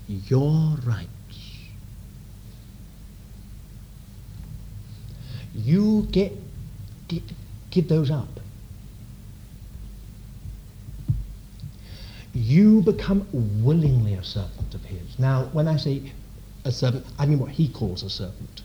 your 0.09 0.77
rights. 0.85 1.09
You 5.55 6.09
get 6.13 6.33
give 7.71 7.89
those 7.89 8.11
up. 8.11 8.29
You 12.33 12.83
become 12.83 13.27
willingly 13.33 14.15
a 14.15 14.23
servant 14.23 14.75
of 14.75 14.85
his. 14.85 15.19
Now, 15.19 15.45
when 15.53 15.67
I 15.67 15.77
say 15.77 16.13
a 16.65 16.71
servant, 16.71 17.07
I 17.19 17.27
mean 17.27 17.39
what 17.39 17.51
he 17.51 17.69
calls 17.69 18.03
a 18.03 18.11
servant. 18.11 18.63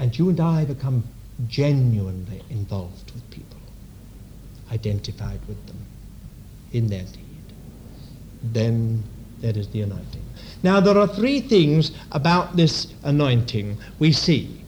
And 0.00 0.16
you 0.16 0.28
and 0.28 0.40
I 0.40 0.64
become 0.64 1.04
genuinely 1.46 2.42
involved 2.50 3.12
with 3.12 3.28
people, 3.30 3.58
identified 4.72 5.40
with 5.46 5.64
them 5.66 5.78
in 6.72 6.88
their 6.88 7.02
need. 7.02 7.52
Then 8.42 9.04
there 9.40 9.56
is 9.56 9.68
the 9.68 9.82
anointing. 9.82 10.27
Now, 10.62 10.80
there 10.80 10.98
are 10.98 11.06
three 11.06 11.40
things 11.40 11.92
about 12.12 12.56
this 12.56 12.88
anointing 13.04 13.78
we 13.98 14.12
see, 14.12 14.60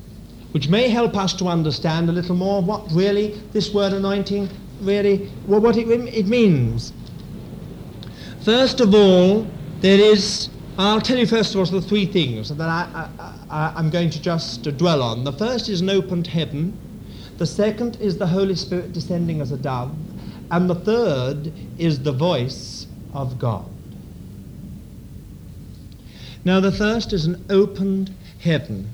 which 0.52 0.68
may 0.68 0.88
help 0.88 1.16
us 1.16 1.34
to 1.34 1.46
understand 1.46 2.08
a 2.08 2.12
little 2.12 2.36
more 2.36 2.62
what 2.62 2.90
really 2.92 3.40
this 3.52 3.74
word 3.74 3.92
anointing 3.92 4.48
really, 4.80 5.30
well, 5.46 5.60
what 5.60 5.76
it, 5.76 5.88
it 5.88 6.26
means. 6.26 6.92
First 8.44 8.80
of 8.80 8.94
all, 8.94 9.46
there 9.80 9.98
is, 9.98 10.48
I'll 10.78 11.00
tell 11.00 11.18
you 11.18 11.26
first 11.26 11.54
of 11.54 11.60
all 11.60 11.66
the 11.66 11.82
three 11.82 12.06
things 12.06 12.48
that 12.48 12.68
I, 12.68 13.08
I, 13.50 13.72
I'm 13.76 13.90
going 13.90 14.10
to 14.10 14.22
just 14.22 14.62
dwell 14.78 15.02
on. 15.02 15.24
The 15.24 15.32
first 15.32 15.68
is 15.68 15.80
an 15.80 15.90
opened 15.90 16.26
heaven. 16.26 16.78
The 17.38 17.46
second 17.46 17.96
is 17.96 18.16
the 18.16 18.26
Holy 18.26 18.54
Spirit 18.54 18.92
descending 18.92 19.40
as 19.40 19.50
a 19.50 19.56
dove. 19.56 19.94
And 20.50 20.70
the 20.70 20.74
third 20.74 21.52
is 21.78 22.00
the 22.00 22.12
voice 22.12 22.86
of 23.12 23.38
God. 23.38 23.68
Now 26.44 26.60
the 26.60 26.72
first 26.72 27.12
is 27.12 27.26
an 27.26 27.44
opened 27.50 28.14
heaven. 28.40 28.88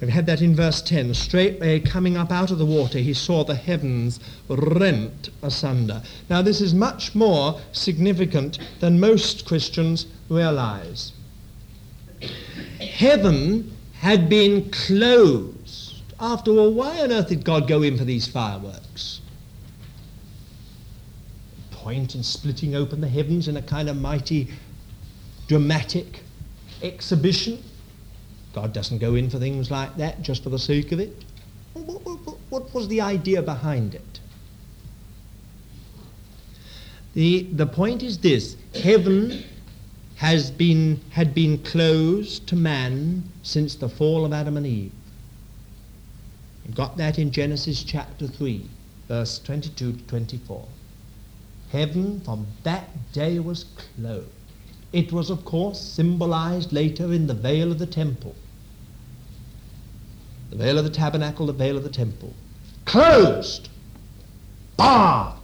We've 0.00 0.10
had 0.10 0.26
that 0.26 0.40
in 0.40 0.54
verse 0.54 0.80
10. 0.82 1.12
Straightway 1.14 1.80
coming 1.80 2.16
up 2.16 2.30
out 2.30 2.50
of 2.50 2.58
the 2.58 2.66
water, 2.66 2.98
he 2.98 3.12
saw 3.12 3.44
the 3.44 3.54
heavens 3.54 4.18
rent 4.48 5.28
asunder. 5.42 6.02
Now 6.28 6.40
this 6.42 6.60
is 6.60 6.74
much 6.74 7.14
more 7.14 7.60
significant 7.72 8.58
than 8.80 9.00
most 9.00 9.44
Christians 9.46 10.06
realize. 10.28 11.12
heaven 12.78 13.76
had 13.94 14.28
been 14.28 14.70
closed. 14.70 16.02
After 16.18 16.50
all, 16.52 16.72
why 16.72 17.00
on 17.00 17.12
earth 17.12 17.28
did 17.28 17.44
God 17.44 17.66
go 17.66 17.82
in 17.82 17.96
for 17.96 18.04
these 18.04 18.26
fireworks? 18.26 19.20
Point 21.70 22.14
in 22.14 22.22
splitting 22.22 22.74
open 22.74 23.00
the 23.00 23.08
heavens 23.08 23.48
in 23.48 23.56
a 23.56 23.62
kind 23.62 23.88
of 23.88 23.96
mighty 23.96 24.48
dramatic 25.48 26.22
exhibition. 26.82 27.62
God 28.52 28.72
doesn't 28.72 28.98
go 28.98 29.14
in 29.14 29.30
for 29.30 29.38
things 29.38 29.70
like 29.70 29.96
that 29.96 30.22
just 30.22 30.42
for 30.42 30.50
the 30.50 30.58
sake 30.58 30.92
of 30.92 31.00
it. 31.00 31.24
What, 31.74 32.04
what, 32.04 32.38
what 32.48 32.74
was 32.74 32.88
the 32.88 33.00
idea 33.00 33.42
behind 33.42 33.94
it? 33.94 34.20
The, 37.14 37.42
the 37.52 37.66
point 37.66 38.02
is 38.02 38.18
this 38.18 38.56
heaven 38.74 39.44
has 40.16 40.50
been, 40.50 41.00
had 41.10 41.34
been 41.34 41.58
closed 41.58 42.46
to 42.48 42.56
man 42.56 43.24
since 43.42 43.74
the 43.74 43.88
fall 43.88 44.24
of 44.24 44.32
Adam 44.32 44.56
and 44.56 44.66
Eve. 44.66 44.92
You 46.66 46.74
got 46.74 46.96
that 46.98 47.18
in 47.18 47.30
Genesis 47.30 47.82
chapter 47.82 48.26
3, 48.26 48.68
verse 49.08 49.38
22 49.40 49.92
to 49.92 50.02
24. 50.04 50.66
Heaven 51.72 52.20
from 52.20 52.46
that 52.64 53.12
day 53.12 53.38
was 53.38 53.64
closed. 53.96 54.28
It 54.92 55.12
was, 55.12 55.30
of 55.30 55.44
course, 55.44 55.80
symbolized 55.80 56.72
later 56.72 57.12
in 57.12 57.26
the 57.26 57.34
veil 57.34 57.70
of 57.70 57.78
the 57.78 57.86
temple. 57.86 58.34
The 60.50 60.56
veil 60.56 60.78
of 60.78 60.84
the 60.84 60.90
tabernacle, 60.90 61.46
the 61.46 61.52
veil 61.52 61.76
of 61.76 61.84
the 61.84 61.90
temple. 61.90 62.34
Closed. 62.84 63.68
Barred. 64.76 65.36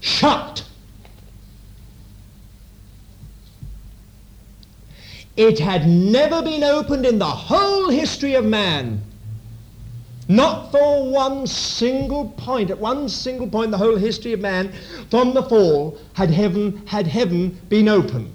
Shut. 0.00 0.64
It 5.36 5.58
had 5.58 5.86
never 5.86 6.42
been 6.42 6.64
opened 6.64 7.04
in 7.04 7.18
the 7.18 7.26
whole 7.26 7.90
history 7.90 8.34
of 8.34 8.44
man. 8.44 9.02
Not 10.30 10.70
for 10.70 11.10
one 11.10 11.44
single 11.48 12.28
point, 12.36 12.70
at 12.70 12.78
one 12.78 13.08
single 13.08 13.48
point 13.48 13.64
in 13.64 13.70
the 13.72 13.78
whole 13.78 13.96
history 13.96 14.32
of 14.32 14.38
man, 14.38 14.72
from 15.10 15.34
the 15.34 15.42
fall, 15.42 15.98
had 16.12 16.30
heaven, 16.30 16.86
had 16.86 17.08
heaven 17.08 17.60
been 17.68 17.88
opened. 17.88 18.32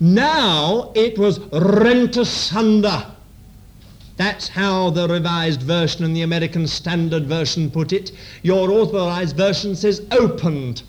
Now 0.00 0.90
it 0.94 1.18
was 1.18 1.38
rent 1.52 2.16
asunder. 2.16 3.08
That's 4.16 4.48
how 4.48 4.88
the 4.88 5.06
Revised 5.06 5.60
Version 5.60 6.06
and 6.06 6.16
the 6.16 6.22
American 6.22 6.66
Standard 6.66 7.26
Version 7.26 7.70
put 7.70 7.92
it. 7.92 8.12
Your 8.40 8.72
Authorized 8.72 9.36
Version 9.36 9.76
says 9.76 10.06
opened. 10.12 10.82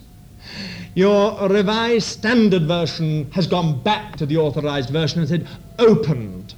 Your 0.95 1.49
Revised 1.49 2.07
Standard 2.07 2.63
Version 2.63 3.29
has 3.31 3.45
gone 3.45 3.83
back 3.83 4.15
to 4.15 4.25
the 4.25 4.37
Authorized 4.37 4.89
Version 4.89 5.19
and 5.19 5.27
said 5.27 5.47
opened. 5.79 6.55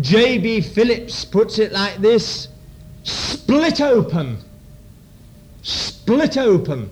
J.B. 0.00 0.62
Phillips 0.62 1.24
puts 1.24 1.58
it 1.58 1.72
like 1.72 1.98
this 1.98 2.48
split 3.02 3.80
open. 3.80 4.38
Split 5.62 6.38
open. 6.38 6.90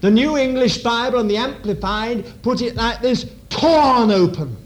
The 0.00 0.10
New 0.10 0.36
English 0.36 0.78
Bible 0.78 1.18
and 1.18 1.28
the 1.28 1.36
Amplified 1.36 2.24
put 2.42 2.62
it 2.62 2.76
like 2.76 3.00
this 3.00 3.26
torn 3.48 4.10
open. 4.12 4.56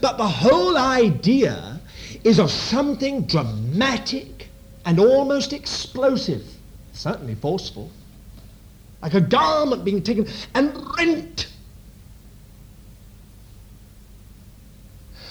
But 0.00 0.18
the 0.18 0.28
whole 0.28 0.76
idea 0.76 1.80
is 2.22 2.38
of 2.38 2.50
something 2.50 3.22
dramatic 3.22 4.48
and 4.84 5.00
almost 5.00 5.52
explosive, 5.52 6.44
certainly 6.92 7.34
forceful, 7.34 7.90
like 9.00 9.14
a 9.14 9.20
garment 9.20 9.84
being 9.84 10.02
taken 10.02 10.28
and 10.54 10.74
rent. 10.98 11.49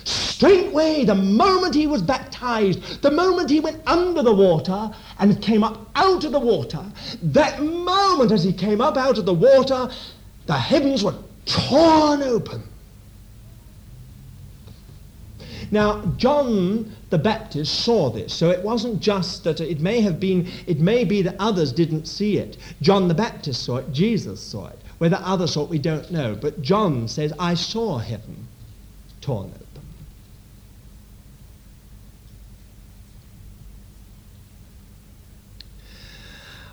Straightway, 0.10 1.06
the 1.06 1.14
moment 1.14 1.76
he 1.76 1.86
was 1.86 2.02
baptized, 2.02 3.02
the 3.04 3.12
moment 3.12 3.50
he 3.50 3.60
went 3.60 3.82
under 3.86 4.24
the 4.24 4.34
water 4.34 4.90
and 5.20 5.40
came 5.42 5.64
up 5.64 5.90
out 5.96 6.24
of 6.24 6.32
the 6.32 6.40
water, 6.40 6.84
that 7.22 7.62
moment 7.62 8.32
as 8.32 8.44
he 8.44 8.52
came 8.52 8.82
up 8.82 8.98
out 8.98 9.20
of 9.20 9.26
the 9.26 9.34
water, 9.34 9.90
the 10.48 10.58
heavens 10.58 11.04
were 11.04 11.14
torn 11.46 12.24
open. 12.24 12.64
Now, 15.72 16.04
John 16.18 16.96
the 17.12 17.20
Baptist 17.20 17.82
saw 17.82 18.10
this, 18.10 18.34
so 18.34 18.50
it 18.50 18.64
wasn't 18.64 19.00
just 19.02 19.44
that 19.44 19.62
it 19.62 19.80
may 19.80 20.02
have 20.02 20.20
been, 20.20 20.48
it 20.66 20.80
may 20.80 21.04
be 21.04 21.22
that 21.22 21.36
others 21.38 21.72
didn't 21.72 22.08
see 22.08 22.38
it. 22.38 22.58
John 22.82 23.08
the 23.08 23.14
Baptist 23.14 23.64
saw 23.64 23.78
it, 23.78 23.92
Jesus 23.92 24.42
saw 24.42 24.70
it. 24.70 24.80
Whether 24.98 25.20
others 25.22 25.54
saw 25.54 25.66
it, 25.66 25.70
we 25.70 25.78
don't 25.78 26.10
know. 26.12 26.36
But 26.36 26.64
John 26.64 27.08
says, 27.08 27.32
I 27.38 27.54
saw 27.54 28.00
heaven 28.00 28.48
torn 29.22 29.52
open. 29.54 29.69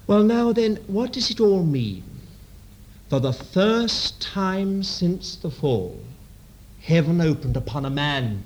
Well, 0.06 0.22
now 0.22 0.52
then, 0.52 0.76
what 0.86 1.12
does 1.12 1.30
it 1.30 1.40
all 1.40 1.64
mean? 1.64 2.04
For 3.08 3.20
the 3.20 3.32
first 3.32 4.20
time 4.20 4.82
since 4.82 5.36
the 5.36 5.50
fall, 5.50 6.00
heaven 6.80 7.20
opened 7.20 7.56
upon 7.56 7.84
a 7.84 7.90
man 7.90 8.44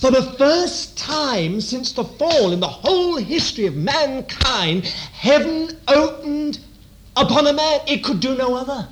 for 0.00 0.10
the 0.10 0.22
first 0.22 0.96
time 0.96 1.60
since 1.60 1.92
the 1.92 2.04
fall 2.04 2.52
in 2.52 2.60
the 2.60 2.66
whole 2.66 3.16
history 3.16 3.66
of 3.66 3.76
mankind, 3.76 4.86
heaven 4.86 5.78
opened 5.88 6.58
upon 7.16 7.46
a 7.46 7.52
man. 7.52 7.80
It 7.86 8.02
could 8.02 8.18
do 8.18 8.34
no 8.34 8.54
other. 8.54 8.88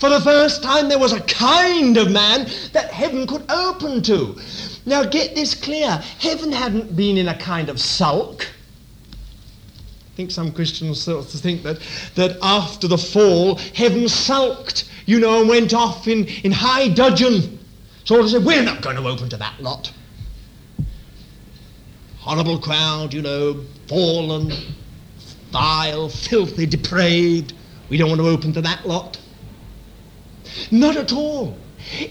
For 0.00 0.08
the 0.08 0.20
first 0.20 0.64
time, 0.64 0.88
there 0.88 0.98
was 0.98 1.12
a 1.12 1.20
kind 1.20 1.96
of 1.96 2.10
man 2.10 2.48
that 2.72 2.90
heaven 2.90 3.24
could 3.24 3.48
open 3.48 4.02
to. 4.02 4.36
Now, 4.84 5.04
get 5.04 5.36
this 5.36 5.54
clear 5.54 6.02
heaven 6.18 6.50
hadn't 6.50 6.96
been 6.96 7.16
in 7.16 7.28
a 7.28 7.38
kind 7.38 7.68
of 7.68 7.80
sulk. 7.80 8.48
I 10.14 10.16
think 10.16 10.30
some 10.30 10.52
Christians 10.52 11.02
sort 11.02 11.34
of 11.34 11.40
think 11.40 11.64
that, 11.64 11.80
that 12.14 12.38
after 12.40 12.86
the 12.86 12.96
fall, 12.96 13.56
heaven 13.74 14.08
sulked, 14.08 14.88
you 15.06 15.18
know, 15.18 15.40
and 15.40 15.48
went 15.48 15.74
off 15.74 16.06
in, 16.06 16.26
in 16.44 16.52
high 16.52 16.86
dudgeon 16.86 17.58
sort 18.04 18.20
of 18.20 18.30
said, 18.30 18.44
we're 18.44 18.62
not 18.62 18.80
going 18.80 18.94
to 18.94 19.08
open 19.08 19.28
to 19.30 19.36
that 19.38 19.60
lot. 19.60 19.92
Horrible 22.20 22.60
crowd, 22.60 23.12
you 23.12 23.22
know, 23.22 23.64
fallen, 23.88 24.52
vile, 25.50 26.08
filthy, 26.08 26.64
depraved. 26.64 27.52
We 27.88 27.96
don't 27.96 28.08
want 28.08 28.20
to 28.20 28.28
open 28.28 28.52
to 28.52 28.60
that 28.60 28.86
lot. 28.86 29.20
Not 30.70 30.96
at 30.96 31.12
all. 31.12 31.58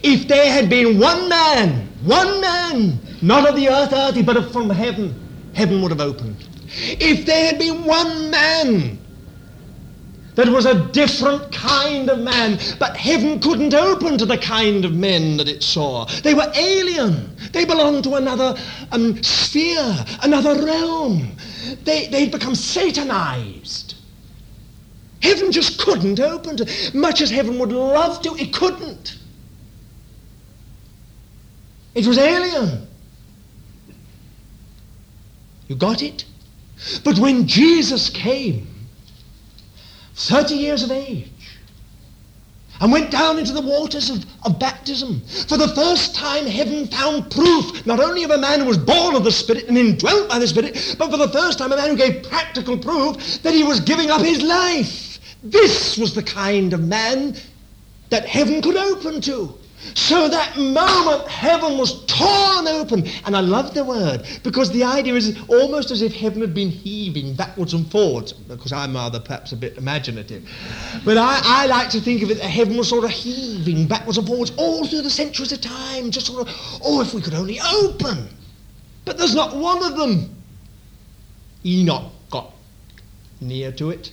If 0.04 0.28
there 0.28 0.52
had 0.52 0.70
been 0.70 1.00
one 1.00 1.30
man, 1.30 1.88
one 2.04 2.42
man, 2.42 3.00
not 3.22 3.48
of 3.48 3.56
the 3.56 3.70
earth, 3.70 3.94
earthy, 3.94 4.24
but 4.24 4.52
from 4.52 4.70
heaven, 4.70 5.16
heaven 5.54 5.82
would 5.82 5.92
have 5.92 6.02
opened. 6.02 6.50
If 6.76 7.26
there 7.26 7.46
had 7.46 7.60
been 7.60 7.84
one 7.84 8.32
man 8.32 9.00
that 10.36 10.48
was 10.48 10.66
a 10.66 10.86
different 10.92 11.52
kind 11.52 12.10
of 12.10 12.20
man, 12.20 12.58
but 12.80 12.98
heaven 12.98 13.40
couldn't 13.40 13.74
open 13.74 14.18
to 14.18 14.26
the 14.26 14.38
kind 14.38 14.84
of 14.84 14.94
men 14.94 15.38
that 15.38 15.48
it 15.48 15.62
saw. 15.62 16.06
They 16.24 16.34
were 16.34 16.52
alien. 16.56 17.36
They 17.52 17.66
belonged 17.66 18.04
to 18.06 18.16
another 18.16 18.56
um, 18.92 19.22
sphere, 19.22 20.06
another 20.24 20.56
realm. 20.66 21.36
They, 21.84 22.08
they'd 22.08 22.32
become 22.32 22.56
satanized. 22.56 23.96
Heaven 25.22 25.52
just 25.52 25.80
couldn't 25.80 26.20
open 26.20 26.58
to, 26.58 26.92
much 26.94 27.22
as 27.22 27.30
heaven 27.30 27.60
would 27.60 27.72
love 27.72 28.22
to, 28.24 28.36
it 28.36 28.52
couldn't. 28.54 29.18
It 31.96 32.08
was 32.08 32.18
alien. 32.18 32.88
You 35.68 35.76
got 35.76 36.02
it? 36.02 36.26
But 37.04 37.20
when 37.20 37.48
Jesus 37.48 38.10
came, 38.10 38.68
30 40.16 40.56
years 40.56 40.84
of 40.84 40.92
age, 40.92 41.30
and 42.82 42.92
went 42.92 43.12
down 43.12 43.40
into 43.40 43.54
the 43.54 43.62
waters 43.62 44.10
of, 44.10 44.26
of 44.44 44.60
baptism. 44.60 45.22
For 45.48 45.58
the 45.58 45.70
first 45.70 46.16
time, 46.16 46.46
heaven 46.46 46.88
found 46.88 47.32
proof 47.32 47.86
not 47.86 48.00
only 48.00 48.24
of 48.24 48.32
a 48.32 48.38
man 48.38 48.60
who 48.60 48.66
was 48.66 48.78
born 48.78 49.16
of 49.16 49.24
the 49.24 49.32
Spirit 49.32 49.66
and 49.70 49.78
indwelt 49.78 50.28
by 50.28 50.40
the 50.40 50.48
Spirit, 50.48 50.96
but 50.98 51.10
for 51.10 51.18
the 51.18 51.30
first 51.30 51.60
time, 51.60 51.72
a 51.72 51.78
man 51.78 51.90
who 51.90 51.96
gave 51.96 52.24
practical 52.24 52.78
proof 52.78 53.42
that 53.44 53.54
he 53.54 53.64
was 53.64 53.80
giving 53.80 54.10
up 54.10 54.22
his 54.22 54.42
life. 54.42 55.20
This 55.44 55.98
was 55.98 56.14
the 56.14 56.24
kind 56.24 56.74
of 56.74 56.82
man 56.82 57.36
that 58.10 58.26
heaven 58.26 58.62
could 58.62 58.76
open 58.76 59.22
to. 59.22 59.58
So 59.96 60.28
that 60.28 60.58
moment, 60.58 61.28
heaven 61.28 61.78
was 61.78 62.06
torn 62.06 62.68
open. 62.68 63.06
And 63.26 63.36
I 63.36 63.42
love 63.42 63.74
the 63.74 63.84
word 63.84 64.26
because 64.44 64.72
the 64.72 64.84
idea 64.84 65.14
is 65.16 65.38
almost 65.48 65.92
as 65.92 66.02
if 66.02 66.14
heaven 66.14 66.42
had 66.42 66.54
been 66.54 66.70
heaving 66.70 67.36
backwards 67.36 67.74
and 67.74 67.90
forwards. 67.92 68.34
Because 68.34 68.72
I'm 68.72 68.94
rather 68.96 69.20
perhaps 69.20 69.52
a 69.52 69.58
bit 69.58 69.78
imaginative. 69.78 70.50
But 71.06 71.18
I, 71.18 71.40
I 71.44 71.66
like 71.68 71.90
to 71.92 72.02
think 72.02 72.22
of 72.24 72.32
it 72.32 72.36
that 72.36 72.50
heaven 72.50 72.78
was 72.78 72.90
sort 72.90 73.04
of 73.04 73.12
heaving 73.12 73.88
backwards 73.88 74.18
and 74.18 74.28
forwards 74.28 74.52
all 74.58 74.86
through 74.88 75.02
the 75.02 75.10
centuries 75.10 75.52
of 75.52 75.62
time. 75.62 76.12
Just 76.12 76.28
sort 76.28 76.48
of, 76.48 76.56
oh, 76.84 77.02
if 77.02 77.14
we 77.14 77.22
could 77.22 77.34
only 77.34 77.60
open. 77.60 78.28
But 79.06 79.18
there's 79.18 79.36
not 79.36 79.56
one 79.56 79.84
of 79.84 79.98
them. 79.98 80.44
Enoch 81.66 82.12
got 82.30 82.54
near 83.42 83.72
to 83.74 83.90
it. 83.90 84.12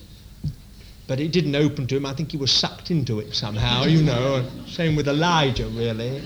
But 1.10 1.18
it 1.18 1.32
didn't 1.32 1.56
open 1.56 1.88
to 1.88 1.96
him. 1.96 2.06
I 2.06 2.14
think 2.14 2.30
he 2.30 2.36
was 2.36 2.52
sucked 2.52 2.92
into 2.92 3.18
it 3.18 3.34
somehow, 3.34 3.82
you 3.82 4.00
know. 4.00 4.48
Same 4.68 4.94
with 4.94 5.08
Elijah, 5.08 5.66
really. 5.66 6.22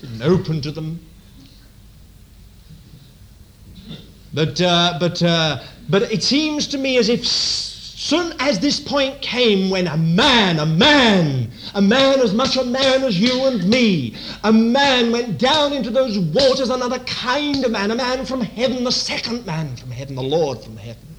Didn't 0.00 0.22
open 0.22 0.60
to 0.60 0.72
them. 0.72 0.98
But, 4.34 4.60
uh, 4.60 4.96
but, 4.98 5.22
uh, 5.22 5.62
but 5.88 6.02
it 6.10 6.24
seems 6.24 6.66
to 6.66 6.78
me 6.78 6.98
as 6.98 7.08
if 7.08 7.24
soon 7.24 8.34
as 8.40 8.58
this 8.58 8.80
point 8.80 9.22
came 9.22 9.70
when 9.70 9.86
a 9.86 9.96
man, 9.96 10.58
a 10.58 10.66
man, 10.66 11.48
a 11.76 11.80
man 11.80 12.18
as 12.18 12.34
much 12.34 12.56
a 12.56 12.64
man 12.64 13.04
as 13.04 13.20
you 13.20 13.44
and 13.44 13.62
me, 13.68 14.16
a 14.42 14.52
man 14.52 15.12
went 15.12 15.38
down 15.38 15.72
into 15.72 15.90
those 15.90 16.18
waters, 16.18 16.70
another 16.70 16.98
kind 17.04 17.64
of 17.64 17.70
man, 17.70 17.92
a 17.92 17.94
man 17.94 18.26
from 18.26 18.40
heaven, 18.40 18.82
the 18.82 18.90
second 18.90 19.46
man 19.46 19.76
from 19.76 19.92
heaven, 19.92 20.16
the 20.16 20.22
Lord 20.22 20.58
from 20.58 20.76
heaven. 20.76 21.11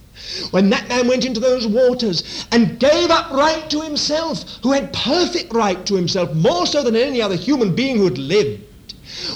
When 0.51 0.69
that 0.69 0.87
man 0.89 1.07
went 1.07 1.25
into 1.25 1.39
those 1.39 1.65
waters 1.65 2.45
and 2.51 2.79
gave 2.79 3.09
up 3.09 3.31
right 3.31 3.69
to 3.69 3.81
himself, 3.81 4.59
who 4.61 4.71
had 4.71 4.93
perfect 4.93 5.53
right 5.53 5.83
to 5.85 5.95
himself, 5.95 6.33
more 6.33 6.65
so 6.67 6.83
than 6.83 6.95
any 6.95 7.21
other 7.21 7.35
human 7.35 7.73
being 7.75 7.97
who 7.97 8.05
had 8.05 8.17
lived, 8.17 8.61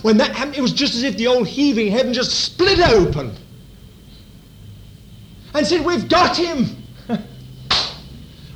when 0.02 0.18
that 0.18 0.32
happened, 0.32 0.58
it 0.58 0.62
was 0.62 0.74
just 0.74 0.96
as 0.96 1.04
if 1.04 1.18
the 1.18 1.28
old 1.28 1.48
heaving 1.48 1.92
heaven 1.92 2.14
just 2.14 2.44
split 2.44 2.80
open 2.80 3.36
and 5.54 5.66
said, 5.66 5.86
We've 5.86 6.08
got 6.08 6.38
him. 6.38 6.84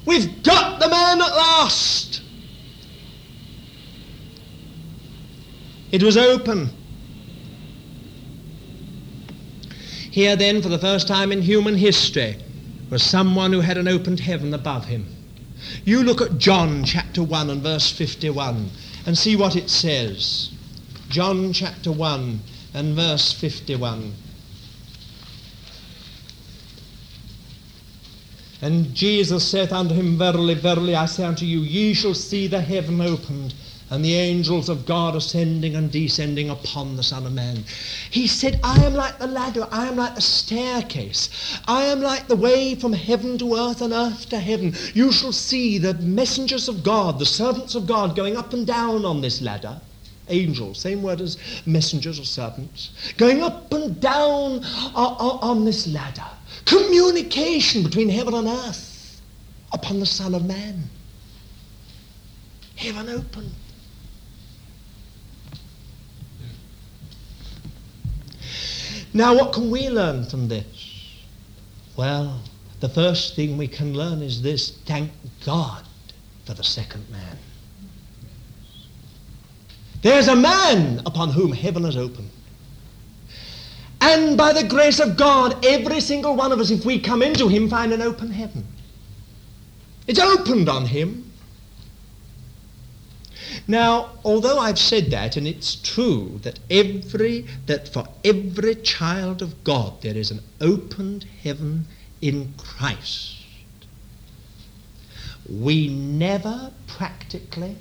We've 0.05 0.43
got 0.43 0.79
the 0.79 0.89
man 0.89 1.21
at 1.21 1.29
last. 1.29 2.21
It 5.91 6.01
was 6.01 6.17
open. 6.17 6.69
Here, 10.11 10.35
then, 10.35 10.61
for 10.61 10.67
the 10.67 10.77
first 10.77 11.07
time 11.07 11.31
in 11.31 11.41
human 11.41 11.75
history, 11.75 12.37
was 12.89 13.01
someone 13.01 13.53
who 13.53 13.61
had 13.61 13.77
an 13.77 13.87
opened 13.87 14.19
heaven 14.19 14.53
above 14.53 14.85
him. 14.85 15.07
You 15.85 16.03
look 16.03 16.21
at 16.21 16.37
John 16.37 16.83
chapter 16.83 17.23
1 17.23 17.49
and 17.49 17.63
verse 17.63 17.89
51 17.89 18.69
and 19.05 19.17
see 19.17 19.37
what 19.37 19.55
it 19.55 19.69
says. 19.69 20.51
John 21.07 21.53
chapter 21.53 21.93
1 21.93 22.39
and 22.73 22.95
verse 22.95 23.31
51. 23.31 24.13
And 28.61 28.93
Jesus 28.93 29.49
saith 29.49 29.71
unto 29.71 29.95
him, 29.95 30.17
Verily, 30.17 30.55
verily, 30.55 30.93
I 30.93 31.05
say 31.05 31.23
unto 31.23 31.45
you, 31.45 31.59
ye 31.59 31.93
shall 31.93 32.13
see 32.13 32.47
the 32.47 32.61
heaven 32.61 32.99
opened, 32.99 33.53
and 33.91 34.03
the 34.03 34.15
angels 34.15 34.69
of 34.69 34.85
God 34.85 35.15
ascending 35.15 35.75
and 35.75 35.91
descending 35.91 36.49
upon 36.49 36.95
the 36.95 37.03
Son 37.03 37.25
of 37.25 37.33
Man. 37.33 37.63
He 38.09 38.25
said, 38.25 38.59
I 38.63 38.83
am 38.83 38.95
like 38.95 39.19
the 39.19 39.27
ladder, 39.27 39.67
I 39.69 39.87
am 39.87 39.97
like 39.97 40.15
the 40.15 40.21
staircase, 40.21 41.59
I 41.67 41.83
am 41.83 42.01
like 42.01 42.27
the 42.27 42.35
way 42.35 42.73
from 42.73 42.93
heaven 42.93 43.37
to 43.37 43.55
earth 43.55 43.81
and 43.81 43.93
earth 43.93 44.29
to 44.29 44.39
heaven. 44.39 44.73
You 44.93 45.11
shall 45.11 45.33
see 45.33 45.77
the 45.77 45.93
messengers 45.95 46.67
of 46.67 46.83
God, 46.83 47.19
the 47.19 47.25
servants 47.25 47.75
of 47.75 47.85
God, 47.85 48.15
going 48.15 48.37
up 48.37 48.53
and 48.53 48.65
down 48.65 49.05
on 49.05 49.21
this 49.21 49.41
ladder. 49.41 49.79
Angels, 50.29 50.79
same 50.79 51.03
word 51.03 51.19
as 51.19 51.37
messengers 51.65 52.17
or 52.17 52.23
servants, 52.23 53.13
going 53.17 53.43
up 53.43 53.73
and 53.73 53.99
down 53.99 54.63
on 54.95 55.65
this 55.65 55.87
ladder 55.87 56.23
communication 56.65 57.83
between 57.83 58.09
heaven 58.09 58.33
and 58.33 58.47
earth 58.47 59.21
upon 59.73 59.99
the 59.99 60.05
Son 60.05 60.33
of 60.33 60.45
Man. 60.45 60.83
Heaven 62.75 63.09
open. 63.09 63.51
Now, 69.13 69.35
what 69.35 69.53
can 69.53 69.69
we 69.69 69.89
learn 69.89 70.25
from 70.25 70.47
this? 70.47 70.65
Well, 71.97 72.41
the 72.79 72.89
first 72.89 73.35
thing 73.35 73.57
we 73.57 73.67
can 73.67 73.93
learn 73.93 74.21
is 74.21 74.41
this 74.41 74.71
thank 74.85 75.11
God 75.45 75.83
for 76.45 76.53
the 76.53 76.63
second 76.63 77.09
man. 77.09 77.37
There's 80.01 80.27
a 80.27 80.35
man 80.35 81.01
upon 81.05 81.29
whom 81.29 81.51
heaven 81.51 81.85
is 81.85 81.95
open. 81.95 82.29
And 83.99 84.35
by 84.35 84.51
the 84.51 84.63
grace 84.67 84.99
of 84.99 85.15
God, 85.15 85.63
every 85.63 85.99
single 85.99 86.35
one 86.35 86.51
of 86.51 86.59
us, 86.59 86.71
if 86.71 86.85
we 86.85 86.99
come 86.99 87.21
into 87.21 87.47
Him, 87.47 87.69
find 87.69 87.93
an 87.93 88.01
open 88.01 88.31
heaven. 88.31 88.65
It's 90.07 90.19
opened 90.19 90.69
on 90.69 90.87
Him. 90.87 91.30
Now, 93.67 94.11
although 94.23 94.59
I've 94.59 94.79
said 94.79 95.11
that, 95.11 95.37
and 95.37 95.47
it's 95.47 95.75
true 95.75 96.39
that 96.43 96.59
every 96.69 97.45
that 97.67 97.87
for 97.87 98.07
every 98.23 98.75
child 98.75 99.41
of 99.41 99.63
God 99.63 100.01
there 100.01 100.17
is 100.17 100.31
an 100.31 100.41
opened 100.59 101.25
heaven 101.43 101.85
in 102.21 102.53
Christ, 102.57 103.37
we 105.49 105.89
never 105.89 106.71
practically 106.87 107.77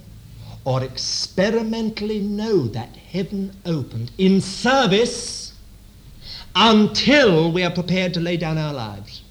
or 0.64 0.82
experimentally 0.82 2.20
know 2.20 2.66
that 2.68 2.94
heaven 2.96 3.56
opened 3.64 4.10
in 4.18 4.40
service 4.40 5.54
until 6.54 7.50
we 7.50 7.62
are 7.64 7.70
prepared 7.70 8.12
to 8.14 8.20
lay 8.20 8.36
down 8.36 8.58
our 8.58 8.72
lives. 8.72 9.22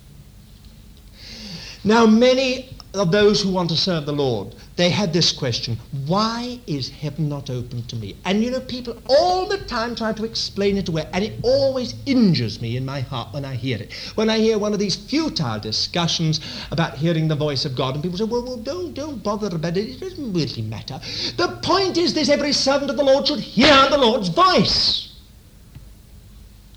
Now, 1.83 2.05
many 2.05 2.75
of 2.93 3.11
those 3.11 3.41
who 3.41 3.51
want 3.51 3.69
to 3.69 3.77
serve 3.77 4.05
the 4.05 4.11
Lord, 4.11 4.55
they 4.79 4.89
had 4.89 5.11
this 5.11 5.33
question 5.33 5.77
why 6.07 6.57
is 6.65 6.87
heaven 6.87 7.27
not 7.27 7.49
open 7.49 7.83
to 7.87 7.97
me? 7.97 8.15
And 8.23 8.41
you 8.41 8.49
know, 8.49 8.61
people 8.61 8.97
all 9.09 9.45
the 9.45 9.57
time 9.57 9.93
try 9.93 10.13
to 10.13 10.23
explain 10.23 10.77
it 10.77 10.87
away, 10.87 11.05
and 11.11 11.21
it 11.21 11.33
always 11.43 11.95
injures 12.05 12.61
me 12.61 12.77
in 12.77 12.85
my 12.85 13.01
heart 13.01 13.33
when 13.33 13.43
I 13.43 13.55
hear 13.55 13.77
it. 13.77 13.91
When 14.15 14.29
I 14.29 14.37
hear 14.37 14.57
one 14.57 14.71
of 14.71 14.79
these 14.79 14.95
futile 14.95 15.59
discussions 15.59 16.39
about 16.71 16.95
hearing 16.95 17.27
the 17.27 17.35
voice 17.35 17.65
of 17.65 17.75
God, 17.75 17.95
and 17.95 18.01
people 18.01 18.17
say, 18.17 18.23
well, 18.23 18.41
well 18.41 18.55
don't, 18.55 18.93
don't 18.93 19.21
bother 19.21 19.53
about 19.53 19.75
it, 19.75 19.89
it 19.89 19.99
doesn't 19.99 20.31
really 20.31 20.61
matter. 20.61 20.97
The 21.35 21.59
point 21.61 21.97
is 21.97 22.13
this 22.13 22.29
every 22.29 22.53
servant 22.53 22.89
of 22.89 22.95
the 22.95 23.03
Lord 23.03 23.27
should 23.27 23.41
hear 23.41 23.89
the 23.89 23.97
Lord's 23.97 24.29
voice. 24.29 25.13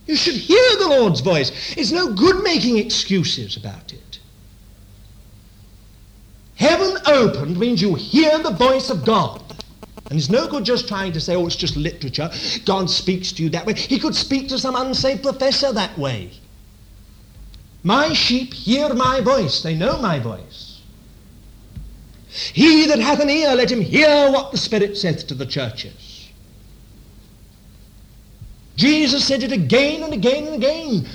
You 0.07 0.17
should 0.17 0.35
hear 0.35 0.77
the 0.81 0.89
Lord's 0.89 1.21
voice. 1.21 1.53
It's 1.77 1.93
no 1.93 2.13
good 2.13 2.43
making 2.43 2.79
excuses 2.79 3.57
about 3.57 3.93
it. 3.93 4.12
Heaven 6.63 6.97
opened 7.07 7.59
means 7.59 7.83
you 7.83 7.97
hear 7.97 8.39
the 8.39 8.53
voice 8.53 8.89
of 8.89 9.05
God. 9.05 9.43
And 10.09 10.17
it's 10.17 10.31
no 10.31 10.47
good 10.47 10.65
just 10.65 10.87
trying 10.87 11.11
to 11.11 11.21
say, 11.21 11.35
oh, 11.35 11.45
it's 11.45 11.57
just 11.57 11.75
literature. 11.77 12.31
God 12.65 12.89
speaks 12.89 13.33
to 13.33 13.43
you 13.43 13.49
that 13.49 13.67
way. 13.67 13.75
He 13.75 13.99
could 13.99 14.15
speak 14.15 14.49
to 14.51 14.59
some 14.61 14.77
unsaved 14.77 15.25
professor 15.25 15.73
that 15.73 15.99
way. 15.99 16.31
My 17.83 18.13
sheep 18.13 18.55
hear 18.55 18.95
my 18.95 19.21
voice. 19.21 19.61
They 19.61 19.75
know 19.75 20.01
my 20.01 20.21
voice. 20.21 20.81
He 22.29 22.87
that 22.87 23.01
hath 23.01 23.19
an 23.19 23.29
ear, 23.29 23.57
let 23.57 23.73
him 23.73 23.81
hear 23.81 24.31
what 24.31 24.53
the 24.53 24.59
Spirit 24.59 24.97
saith 24.97 25.27
to 25.27 25.35
the 25.35 25.47
churches. 25.47 26.31
Jesus 28.77 29.27
said 29.27 29.43
it 29.43 29.51
again 29.51 30.05
and 30.05 30.15
again 30.15 30.47
and 30.47 30.55
again. 30.55 31.09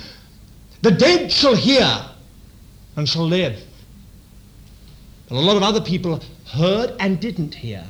The 0.81 0.91
dead 0.91 1.31
shall 1.31 1.55
hear 1.55 1.87
and 2.97 3.07
shall 3.07 3.25
live. 3.25 3.63
A 5.29 5.33
lot 5.33 5.57
of 5.57 5.63
other 5.63 5.81
people 5.81 6.21
heard 6.47 6.93
and 6.99 7.19
didn't 7.19 7.55
hear. 7.55 7.83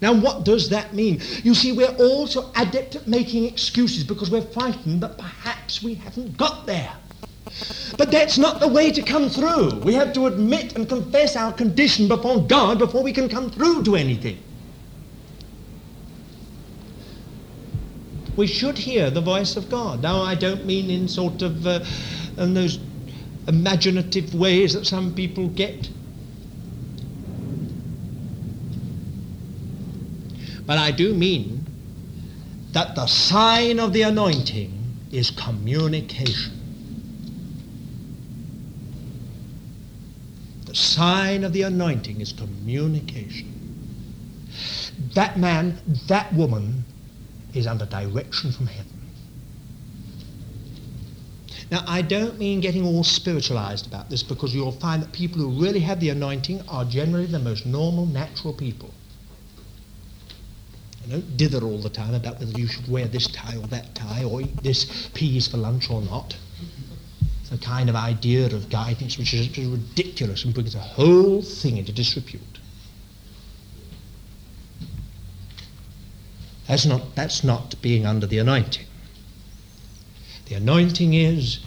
Now, 0.00 0.14
what 0.14 0.44
does 0.44 0.68
that 0.68 0.94
mean? 0.94 1.20
You 1.42 1.54
see, 1.54 1.72
we're 1.72 1.96
all 1.98 2.28
so 2.28 2.52
adept 2.56 2.94
at 2.94 3.08
making 3.08 3.44
excuses 3.44 4.04
because 4.04 4.30
we're 4.30 4.42
frightened 4.42 5.02
that 5.02 5.18
perhaps 5.18 5.82
we 5.82 5.94
haven't 5.94 6.36
got 6.36 6.66
there. 6.66 6.92
But 7.96 8.12
that's 8.12 8.38
not 8.38 8.60
the 8.60 8.68
way 8.68 8.92
to 8.92 9.02
come 9.02 9.28
through. 9.28 9.80
We 9.80 9.94
have 9.94 10.12
to 10.12 10.26
admit 10.26 10.76
and 10.76 10.88
confess 10.88 11.34
our 11.34 11.52
condition 11.52 12.06
before 12.06 12.46
God 12.46 12.78
before 12.78 13.02
we 13.02 13.12
can 13.12 13.28
come 13.28 13.50
through 13.50 13.82
to 13.84 13.96
anything. 13.96 14.38
we 18.38 18.46
should 18.46 18.78
hear 18.78 19.10
the 19.10 19.20
voice 19.20 19.56
of 19.56 19.68
God. 19.68 20.00
Now, 20.00 20.22
I 20.22 20.36
don't 20.36 20.64
mean 20.64 20.90
in 20.90 21.08
sort 21.08 21.42
of 21.42 21.66
uh, 21.66 21.84
in 22.38 22.54
those 22.54 22.78
imaginative 23.48 24.32
ways 24.32 24.74
that 24.74 24.86
some 24.86 25.12
people 25.12 25.48
get. 25.48 25.90
But 30.68 30.76
I 30.76 30.90
do 30.90 31.14
mean 31.14 31.64
that 32.72 32.94
the 32.94 33.06
sign 33.06 33.80
of 33.80 33.94
the 33.94 34.02
anointing 34.02 34.70
is 35.10 35.30
communication. 35.30 36.52
The 40.66 40.74
sign 40.74 41.44
of 41.44 41.54
the 41.54 41.62
anointing 41.62 42.20
is 42.20 42.34
communication. 42.34 43.50
That 45.14 45.38
man, 45.38 45.78
that 46.06 46.34
woman 46.34 46.84
is 47.54 47.66
under 47.66 47.86
direction 47.86 48.52
from 48.52 48.66
heaven. 48.66 49.00
Now, 51.70 51.82
I 51.86 52.02
don't 52.02 52.38
mean 52.38 52.60
getting 52.60 52.84
all 52.84 53.04
spiritualized 53.04 53.86
about 53.86 54.10
this 54.10 54.22
because 54.22 54.54
you'll 54.54 54.72
find 54.72 55.02
that 55.02 55.12
people 55.12 55.40
who 55.40 55.62
really 55.62 55.80
have 55.80 55.98
the 55.98 56.10
anointing 56.10 56.60
are 56.68 56.84
generally 56.84 57.24
the 57.24 57.38
most 57.38 57.64
normal, 57.64 58.04
natural 58.04 58.52
people. 58.52 58.92
And 61.08 61.22
don't 61.22 61.36
dither 61.36 61.64
all 61.64 61.78
the 61.78 61.88
time 61.88 62.14
about 62.14 62.38
whether 62.38 62.58
you 62.58 62.66
should 62.66 62.86
wear 62.88 63.06
this 63.06 63.26
tie 63.28 63.56
or 63.56 63.66
that 63.68 63.94
tie 63.94 64.24
or 64.24 64.42
eat 64.42 64.62
this 64.62 65.08
peas 65.14 65.48
for 65.48 65.56
lunch 65.56 65.88
or 65.90 66.02
not. 66.02 66.36
It's 67.40 67.52
a 67.52 67.58
kind 67.58 67.88
of 67.88 67.96
idea 67.96 68.46
of 68.46 68.68
guidance 68.68 69.16
which 69.16 69.32
is 69.32 69.48
ridiculous 69.56 70.44
and 70.44 70.52
brings 70.52 70.74
the 70.74 70.80
whole 70.80 71.40
thing 71.40 71.78
into 71.78 71.92
disrepute. 71.92 72.42
That's 76.66 76.84
not, 76.84 77.14
that's 77.14 77.42
not 77.42 77.80
being 77.80 78.04
under 78.04 78.26
the 78.26 78.38
anointing. 78.38 78.84
The 80.46 80.56
anointing 80.56 81.14
is, 81.14 81.60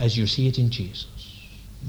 as 0.00 0.18
you 0.18 0.26
see 0.26 0.48
it 0.48 0.58
in 0.58 0.70
Jesus, 0.70 1.06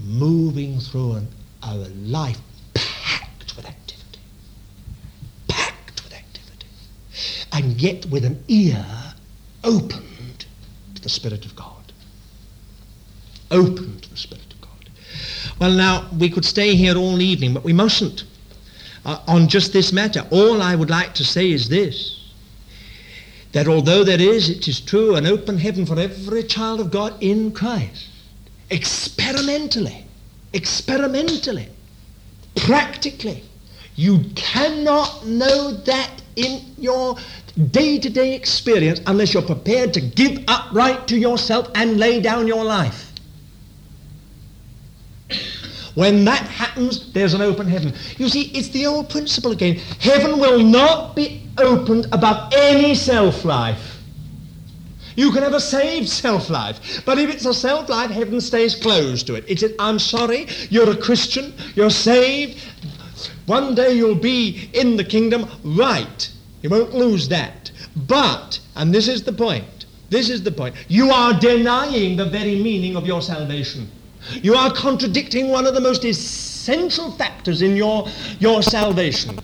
moving 0.06 0.80
through 0.80 1.14
an, 1.14 1.28
a 1.64 1.76
life 1.76 2.40
packed 2.76 3.56
with 3.56 3.66
activity. 3.66 4.20
Packed 5.48 6.04
with 6.04 6.14
activity. 6.14 6.68
And 7.54 7.80
yet 7.80 8.06
with 8.08 8.26
an 8.26 8.44
ear 8.48 8.86
opened 9.64 10.46
to 10.96 11.02
the 11.02 11.10
Spirit 11.10 11.46
of 11.46 11.56
God. 11.56 11.94
Open 13.52 14.00
to 14.02 14.10
the 14.10 14.18
Spirit 14.18 14.52
of 14.52 14.62
God. 14.62 14.90
Well, 15.60 15.72
now, 15.72 16.10
we 16.18 16.30
could 16.30 16.46
stay 16.46 16.76
here 16.76 16.98
all 16.98 17.22
evening, 17.22 17.54
but 17.54 17.64
we 17.64 17.72
mustn't 17.72 18.24
uh, 19.06 19.20
on 19.28 19.48
just 19.48 19.72
this 19.72 19.94
matter. 19.94 20.26
All 20.32 20.62
I 20.62 20.76
would 20.76 20.90
like 20.90 21.14
to 21.16 21.24
say 21.24 21.52
is 21.52 21.70
this 21.70 22.20
that 23.52 23.68
although 23.68 24.04
there 24.04 24.20
is, 24.20 24.50
it 24.50 24.68
is 24.68 24.82
true, 24.82 25.16
an 25.16 25.28
open 25.28 25.60
heaven 25.60 25.86
for 25.86 26.00
every 26.00 26.42
child 26.42 26.80
of 26.80 26.90
God 26.90 27.14
in 27.22 27.52
Christ, 27.52 28.08
experimentally, 28.72 30.06
experimentally, 30.54 31.70
practically, 32.56 33.44
you 33.96 34.26
cannot 34.34 35.28
know 35.28 35.72
that 35.72 36.10
in 36.36 36.62
your 36.80 37.16
day 37.72 38.00
to 38.00 38.10
day 38.10 38.34
experience 38.36 39.00
unless 39.06 39.34
you're 39.34 39.44
prepared 39.44 39.94
to 39.94 40.02
give 40.02 40.44
up 40.48 40.72
right 40.74 41.08
to 41.08 41.18
yourself 41.18 41.70
and 41.76 41.98
lay 41.98 42.20
down 42.20 42.48
your 42.48 42.64
life. 42.64 43.12
When 45.96 46.26
that 46.26 46.48
happens, 46.48 47.14
there's 47.14 47.36
an 47.36 47.42
open 47.42 47.68
heaven. 47.68 47.94
You 48.18 48.28
see, 48.28 48.44
it's 48.58 48.70
the 48.70 48.88
old 48.88 49.10
principle 49.10 49.52
again. 49.52 49.76
Heaven 50.00 50.40
will 50.40 50.60
not 50.60 51.16
be 51.16 51.48
opened 51.58 52.08
above 52.12 52.52
any 52.56 52.96
self 52.96 53.46
life. 53.46 54.00
You 55.16 55.32
can 55.32 55.44
have 55.44 55.54
a 55.54 55.60
saved 55.60 56.10
self 56.10 56.50
life, 56.50 57.04
but 57.06 57.20
if 57.20 57.32
it's 57.32 57.46
a 57.46 57.54
self 57.54 57.90
life, 57.90 58.10
heaven 58.10 58.42
stays 58.42 58.76
closed 58.76 59.28
to 59.28 59.36
it. 59.36 59.46
It's, 59.48 59.64
I'm 59.78 60.00
sorry, 60.00 60.48
you're 60.72 60.90
a 60.90 60.98
Christian, 60.98 61.54
you're 61.76 61.92
saved. 61.92 62.64
One 63.46 63.76
day 63.76 63.94
you'll 63.94 64.16
be 64.16 64.70
in 64.74 64.98
the 64.98 65.04
kingdom, 65.04 65.48
right. 65.64 66.32
You 66.64 66.70
won't 66.70 66.96
lose 66.96 67.28
that. 67.28 67.72
But, 67.96 68.60
and 68.76 68.96
this 68.96 69.08
is 69.08 69.24
the 69.24 69.34
point, 69.34 69.86
this 70.10 70.30
is 70.30 70.42
the 70.42 70.52
point, 70.52 70.76
you 70.88 71.12
are 71.12 71.38
denying 71.38 72.16
the 72.16 72.26
very 72.26 72.56
meaning 72.56 72.96
of 72.96 73.06
your 73.06 73.22
salvation. 73.22 73.92
You 74.42 74.56
are 74.56 74.72
contradicting 74.72 75.50
one 75.50 75.68
of 75.68 75.74
the 75.74 75.82
most 75.82 76.06
essential 76.06 77.12
factors 77.12 77.62
in 77.62 77.76
your, 77.76 78.08
your 78.40 78.64
salvation. 78.64 79.38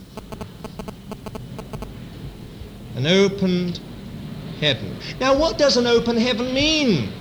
An 2.95 3.05
opened 3.05 3.82
heaven. 4.61 4.97
Now, 5.20 5.38
what 5.38 5.57
does 5.57 5.76
an 5.76 5.88
open 5.88 6.15
heaven 6.15 6.53
mean? 6.53 7.11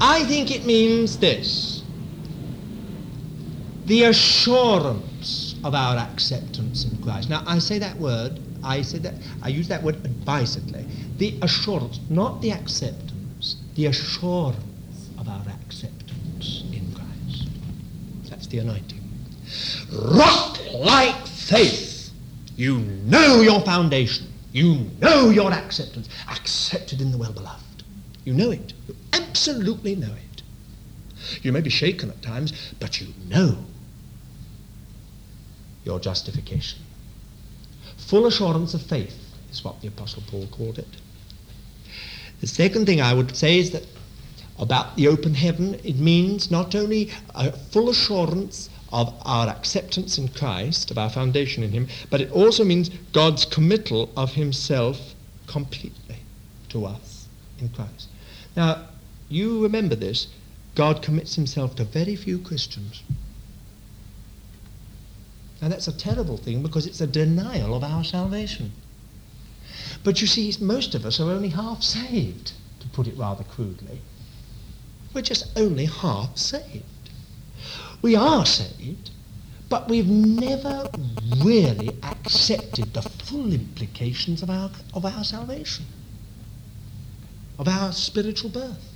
I 0.00 0.24
think 0.24 0.50
it 0.50 0.64
means 0.64 1.18
this 1.18 1.82
the 3.86 4.04
assurance 4.04 5.11
of 5.64 5.74
our 5.74 5.96
acceptance 5.96 6.84
in 6.84 7.02
Christ. 7.02 7.30
Now, 7.30 7.42
I 7.46 7.58
say 7.58 7.78
that 7.78 7.96
word, 7.96 8.40
I 8.64 8.82
say 8.82 8.98
that, 8.98 9.14
I 9.42 9.48
use 9.48 9.68
that 9.68 9.82
word 9.82 9.96
advisedly. 9.96 10.84
The 11.18 11.38
assurance, 11.42 12.00
not 12.10 12.40
the 12.40 12.52
acceptance, 12.52 13.56
the 13.74 13.86
assurance 13.86 14.58
of 15.18 15.28
our 15.28 15.44
acceptance 15.64 16.64
in 16.72 16.92
Christ. 16.94 17.48
That's 18.28 18.46
the 18.48 18.58
anointing. 18.58 19.00
Rock 19.92 20.58
like 20.74 21.26
faith. 21.26 22.10
You 22.56 22.78
know 22.78 23.40
your 23.40 23.60
foundation. 23.60 24.26
You 24.52 24.90
know 25.00 25.30
your 25.30 25.52
acceptance. 25.52 26.08
Accepted 26.30 27.00
in 27.00 27.12
the 27.12 27.18
well 27.18 27.32
beloved. 27.32 27.84
You 28.24 28.34
know 28.34 28.50
it. 28.50 28.72
You 28.88 28.96
absolutely 29.12 29.94
know 29.94 30.12
it. 30.12 30.42
You 31.42 31.52
may 31.52 31.60
be 31.60 31.70
shaken 31.70 32.10
at 32.10 32.20
times, 32.22 32.52
but 32.78 33.00
you 33.00 33.08
know 33.28 33.58
your 35.84 36.00
justification. 36.00 36.80
Full 37.96 38.26
assurance 38.26 38.74
of 38.74 38.82
faith 38.82 39.18
is 39.50 39.64
what 39.64 39.80
the 39.80 39.88
Apostle 39.88 40.22
Paul 40.28 40.46
called 40.48 40.78
it. 40.78 40.88
The 42.40 42.46
second 42.46 42.86
thing 42.86 43.00
I 43.00 43.14
would 43.14 43.36
say 43.36 43.58
is 43.58 43.70
that 43.70 43.86
about 44.58 44.96
the 44.96 45.08
open 45.08 45.34
heaven, 45.34 45.74
it 45.84 45.96
means 45.96 46.50
not 46.50 46.74
only 46.74 47.10
a 47.34 47.52
full 47.52 47.88
assurance 47.88 48.68
of 48.92 49.14
our 49.24 49.48
acceptance 49.48 50.18
in 50.18 50.28
Christ, 50.28 50.90
of 50.90 50.98
our 50.98 51.08
foundation 51.08 51.62
in 51.62 51.70
Him, 51.70 51.88
but 52.10 52.20
it 52.20 52.30
also 52.30 52.64
means 52.64 52.90
God's 53.12 53.44
committal 53.44 54.10
of 54.16 54.34
Himself 54.34 55.14
completely 55.46 56.18
to 56.68 56.84
us 56.84 57.28
in 57.58 57.70
Christ. 57.70 58.08
Now, 58.56 58.88
you 59.28 59.62
remember 59.62 59.94
this 59.94 60.28
God 60.74 61.02
commits 61.02 61.36
Himself 61.36 61.76
to 61.76 61.84
very 61.84 62.16
few 62.16 62.38
Christians. 62.38 63.02
Now, 65.62 65.68
that's 65.68 65.86
a 65.86 65.96
terrible 65.96 66.36
thing 66.36 66.60
because 66.60 66.86
it's 66.86 67.00
a 67.00 67.06
denial 67.06 67.76
of 67.76 67.84
our 67.84 68.02
salvation. 68.02 68.72
But 70.02 70.20
you 70.20 70.26
see, 70.26 70.52
most 70.60 70.96
of 70.96 71.06
us 71.06 71.20
are 71.20 71.30
only 71.30 71.50
half 71.50 71.84
saved, 71.84 72.52
to 72.80 72.88
put 72.88 73.06
it 73.06 73.16
rather 73.16 73.44
crudely. 73.44 74.00
We're 75.14 75.22
just 75.22 75.56
only 75.56 75.84
half 75.84 76.36
saved. 76.36 76.82
We 78.02 78.16
are 78.16 78.44
saved, 78.44 79.10
but 79.68 79.88
we've 79.88 80.08
never 80.08 80.90
really 81.38 81.96
accepted 82.02 82.92
the 82.92 83.02
full 83.02 83.52
implications 83.52 84.42
of 84.42 84.50
our, 84.50 84.72
of 84.94 85.04
our 85.06 85.22
salvation, 85.22 85.84
of 87.56 87.68
our 87.68 87.92
spiritual 87.92 88.50
birth. 88.50 88.91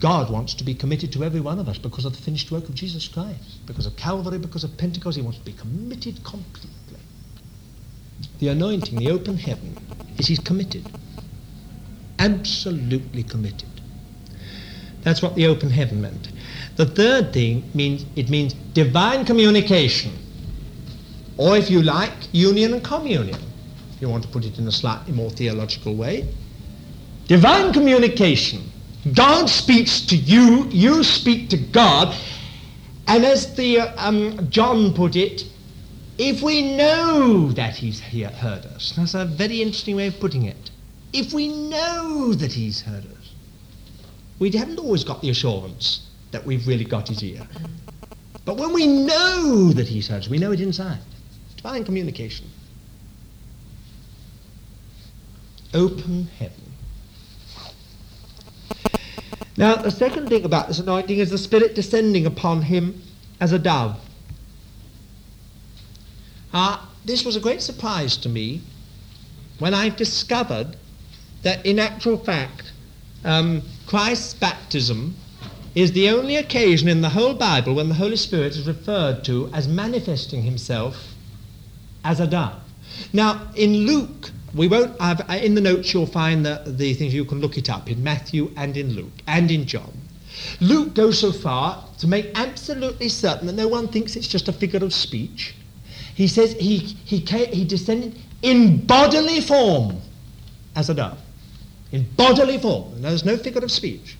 God 0.00 0.30
wants 0.30 0.54
to 0.54 0.64
be 0.64 0.74
committed 0.74 1.12
to 1.12 1.24
every 1.24 1.40
one 1.40 1.58
of 1.58 1.68
us 1.68 1.78
because 1.78 2.04
of 2.04 2.14
the 2.16 2.22
finished 2.22 2.50
work 2.50 2.68
of 2.68 2.74
Jesus 2.74 3.08
Christ, 3.08 3.66
because 3.66 3.86
of 3.86 3.96
Calvary, 3.96 4.38
because 4.38 4.62
of 4.62 4.76
Pentecost. 4.76 5.16
He 5.16 5.22
wants 5.22 5.38
to 5.38 5.44
be 5.44 5.52
committed 5.52 6.22
completely. 6.24 6.70
The 8.38 8.48
anointing, 8.48 8.98
the 8.98 9.10
open 9.10 9.36
heaven, 9.36 9.76
is 10.16 10.28
he's 10.28 10.38
committed 10.38 10.84
absolutely 12.18 13.22
committed. 13.22 13.68
That's 15.02 15.22
what 15.22 15.34
the 15.34 15.46
open 15.46 15.70
heaven 15.70 16.00
meant. 16.00 16.30
The 16.76 16.86
third 16.86 17.32
thing 17.32 17.70
means 17.74 18.04
it 18.16 18.28
means 18.28 18.54
divine 18.74 19.24
communication, 19.24 20.12
or 21.36 21.56
if 21.56 21.70
you 21.70 21.82
like, 21.82 22.12
union 22.32 22.74
and 22.74 22.84
communion. 22.84 23.38
If 23.94 24.02
you 24.02 24.08
want 24.08 24.22
to 24.24 24.28
put 24.28 24.44
it 24.44 24.58
in 24.58 24.66
a 24.66 24.72
slightly 24.72 25.12
more 25.12 25.30
theological 25.30 25.94
way, 25.94 26.28
divine 27.26 27.72
communication. 27.72 28.62
God 29.14 29.48
speaks 29.48 30.00
to 30.06 30.16
you, 30.16 30.66
you 30.70 31.04
speak 31.04 31.50
to 31.50 31.56
God, 31.56 32.14
and 33.06 33.24
as 33.24 33.54
the 33.54 33.80
um, 33.80 34.50
John 34.50 34.92
put 34.92 35.16
it, 35.16 35.44
if 36.18 36.42
we 36.42 36.76
know 36.76 37.52
that 37.52 37.76
He's 37.76 38.00
heard 38.00 38.66
us, 38.66 38.92
that's 38.96 39.14
a 39.14 39.24
very 39.24 39.62
interesting 39.62 39.96
way 39.96 40.08
of 40.08 40.18
putting 40.20 40.44
it 40.44 40.70
if 41.12 41.32
we 41.32 41.48
know 41.48 42.32
that 42.34 42.52
he's 42.52 42.82
heard 42.82 43.04
us, 43.06 43.32
we 44.38 44.50
haven't 44.50 44.78
always 44.78 45.04
got 45.04 45.20
the 45.22 45.30
assurance 45.30 46.06
that 46.30 46.44
we've 46.44 46.66
really 46.66 46.84
got 46.84 47.08
his 47.08 47.22
ear. 47.22 47.46
But 48.44 48.56
when 48.56 48.72
we 48.72 48.86
know 48.86 49.72
that 49.72 49.88
he's 49.88 50.08
heard 50.08 50.22
us, 50.22 50.28
we 50.28 50.38
know 50.38 50.52
it 50.52 50.60
inside. 50.60 51.00
Divine 51.56 51.84
communication. 51.84 52.46
Open 55.74 56.28
heaven. 56.38 56.67
Now, 59.56 59.76
the 59.76 59.90
second 59.90 60.28
thing 60.28 60.44
about 60.44 60.68
this 60.68 60.78
anointing 60.78 61.18
is 61.18 61.30
the 61.30 61.38
Spirit 61.38 61.74
descending 61.74 62.26
upon 62.26 62.62
him 62.62 63.02
as 63.40 63.52
a 63.52 63.58
dove. 63.58 63.96
Uh, 66.52 66.78
this 67.04 67.24
was 67.24 67.36
a 67.36 67.40
great 67.40 67.62
surprise 67.62 68.16
to 68.18 68.28
me 68.28 68.62
when 69.58 69.74
I 69.74 69.88
discovered 69.88 70.76
that 71.42 71.64
in 71.66 71.78
actual 71.78 72.18
fact, 72.18 72.72
um, 73.24 73.62
Christ's 73.86 74.34
baptism 74.34 75.16
is 75.74 75.92
the 75.92 76.10
only 76.10 76.36
occasion 76.36 76.88
in 76.88 77.00
the 77.00 77.10
whole 77.10 77.34
Bible 77.34 77.74
when 77.74 77.88
the 77.88 77.94
Holy 77.94 78.16
Spirit 78.16 78.56
is 78.56 78.66
referred 78.66 79.24
to 79.24 79.50
as 79.52 79.68
manifesting 79.68 80.42
himself 80.42 81.14
as 82.04 82.20
a 82.20 82.26
dove. 82.26 82.60
Now, 83.12 83.48
in 83.54 83.86
Luke, 83.86 84.30
we 84.54 84.68
won't 84.68 85.00
have, 85.00 85.28
uh, 85.28 85.34
in 85.34 85.54
the 85.54 85.60
notes 85.60 85.92
you'll 85.92 86.06
find 86.06 86.44
the, 86.44 86.62
the 86.66 86.94
things 86.94 87.14
you 87.14 87.24
can 87.24 87.40
look 87.40 87.58
it 87.58 87.68
up 87.68 87.90
in 87.90 88.02
Matthew 88.02 88.50
and 88.56 88.76
in 88.76 88.94
Luke 88.94 89.12
and 89.26 89.50
in 89.50 89.66
John. 89.66 89.92
Luke 90.60 90.94
goes 90.94 91.18
so 91.18 91.32
far 91.32 91.84
to 91.98 92.06
make 92.06 92.30
absolutely 92.34 93.08
certain 93.08 93.46
that 93.46 93.54
no 93.54 93.68
one 93.68 93.88
thinks 93.88 94.16
it's 94.16 94.28
just 94.28 94.48
a 94.48 94.52
figure 94.52 94.82
of 94.84 94.92
speech. 94.92 95.54
He 96.14 96.28
says 96.28 96.52
he, 96.54 96.78
he, 96.78 97.18
he 97.18 97.64
descended 97.64 98.18
in 98.42 98.84
bodily 98.86 99.40
form 99.40 100.00
as 100.74 100.90
a 100.90 100.94
dove. 100.94 101.18
in 101.92 102.06
bodily 102.16 102.58
form, 102.58 103.02
there's 103.02 103.24
no 103.24 103.36
figure 103.36 103.62
of 103.62 103.70
speech. 103.70 104.16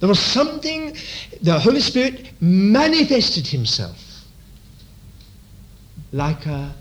There 0.00 0.08
was 0.08 0.20
something, 0.20 0.96
the 1.42 1.58
Holy 1.58 1.80
Spirit 1.80 2.30
manifested 2.40 3.46
himself 3.46 4.24
like 6.12 6.46
a, 6.46 6.74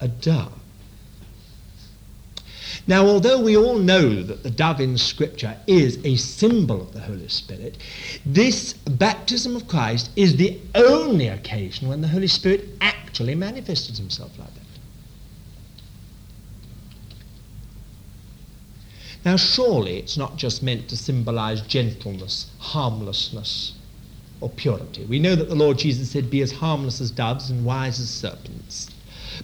a 0.00 0.08
dove. 0.08 0.55
Now, 2.88 3.04
although 3.06 3.40
we 3.40 3.56
all 3.56 3.78
know 3.78 4.22
that 4.22 4.44
the 4.44 4.50
dove 4.50 4.80
in 4.80 4.96
Scripture 4.96 5.56
is 5.66 5.98
a 6.04 6.14
symbol 6.14 6.80
of 6.80 6.92
the 6.92 7.00
Holy 7.00 7.28
Spirit, 7.28 7.78
this 8.24 8.74
baptism 8.74 9.56
of 9.56 9.66
Christ 9.66 10.10
is 10.14 10.36
the 10.36 10.60
only 10.74 11.26
occasion 11.26 11.88
when 11.88 12.00
the 12.00 12.08
Holy 12.08 12.28
Spirit 12.28 12.68
actually 12.80 13.34
manifested 13.34 13.98
himself 13.98 14.38
like 14.38 14.54
that. 14.54 14.60
Now, 19.24 19.36
surely 19.36 19.96
it's 19.96 20.16
not 20.16 20.36
just 20.36 20.62
meant 20.62 20.88
to 20.88 20.96
symbolize 20.96 21.62
gentleness, 21.62 22.48
harmlessness, 22.60 23.72
or 24.40 24.48
purity. 24.48 25.04
We 25.06 25.18
know 25.18 25.34
that 25.34 25.48
the 25.48 25.56
Lord 25.56 25.78
Jesus 25.78 26.12
said, 26.12 26.30
Be 26.30 26.42
as 26.42 26.52
harmless 26.52 27.00
as 27.00 27.10
doves 27.10 27.50
and 27.50 27.64
wise 27.64 27.98
as 27.98 28.08
serpents. 28.08 28.90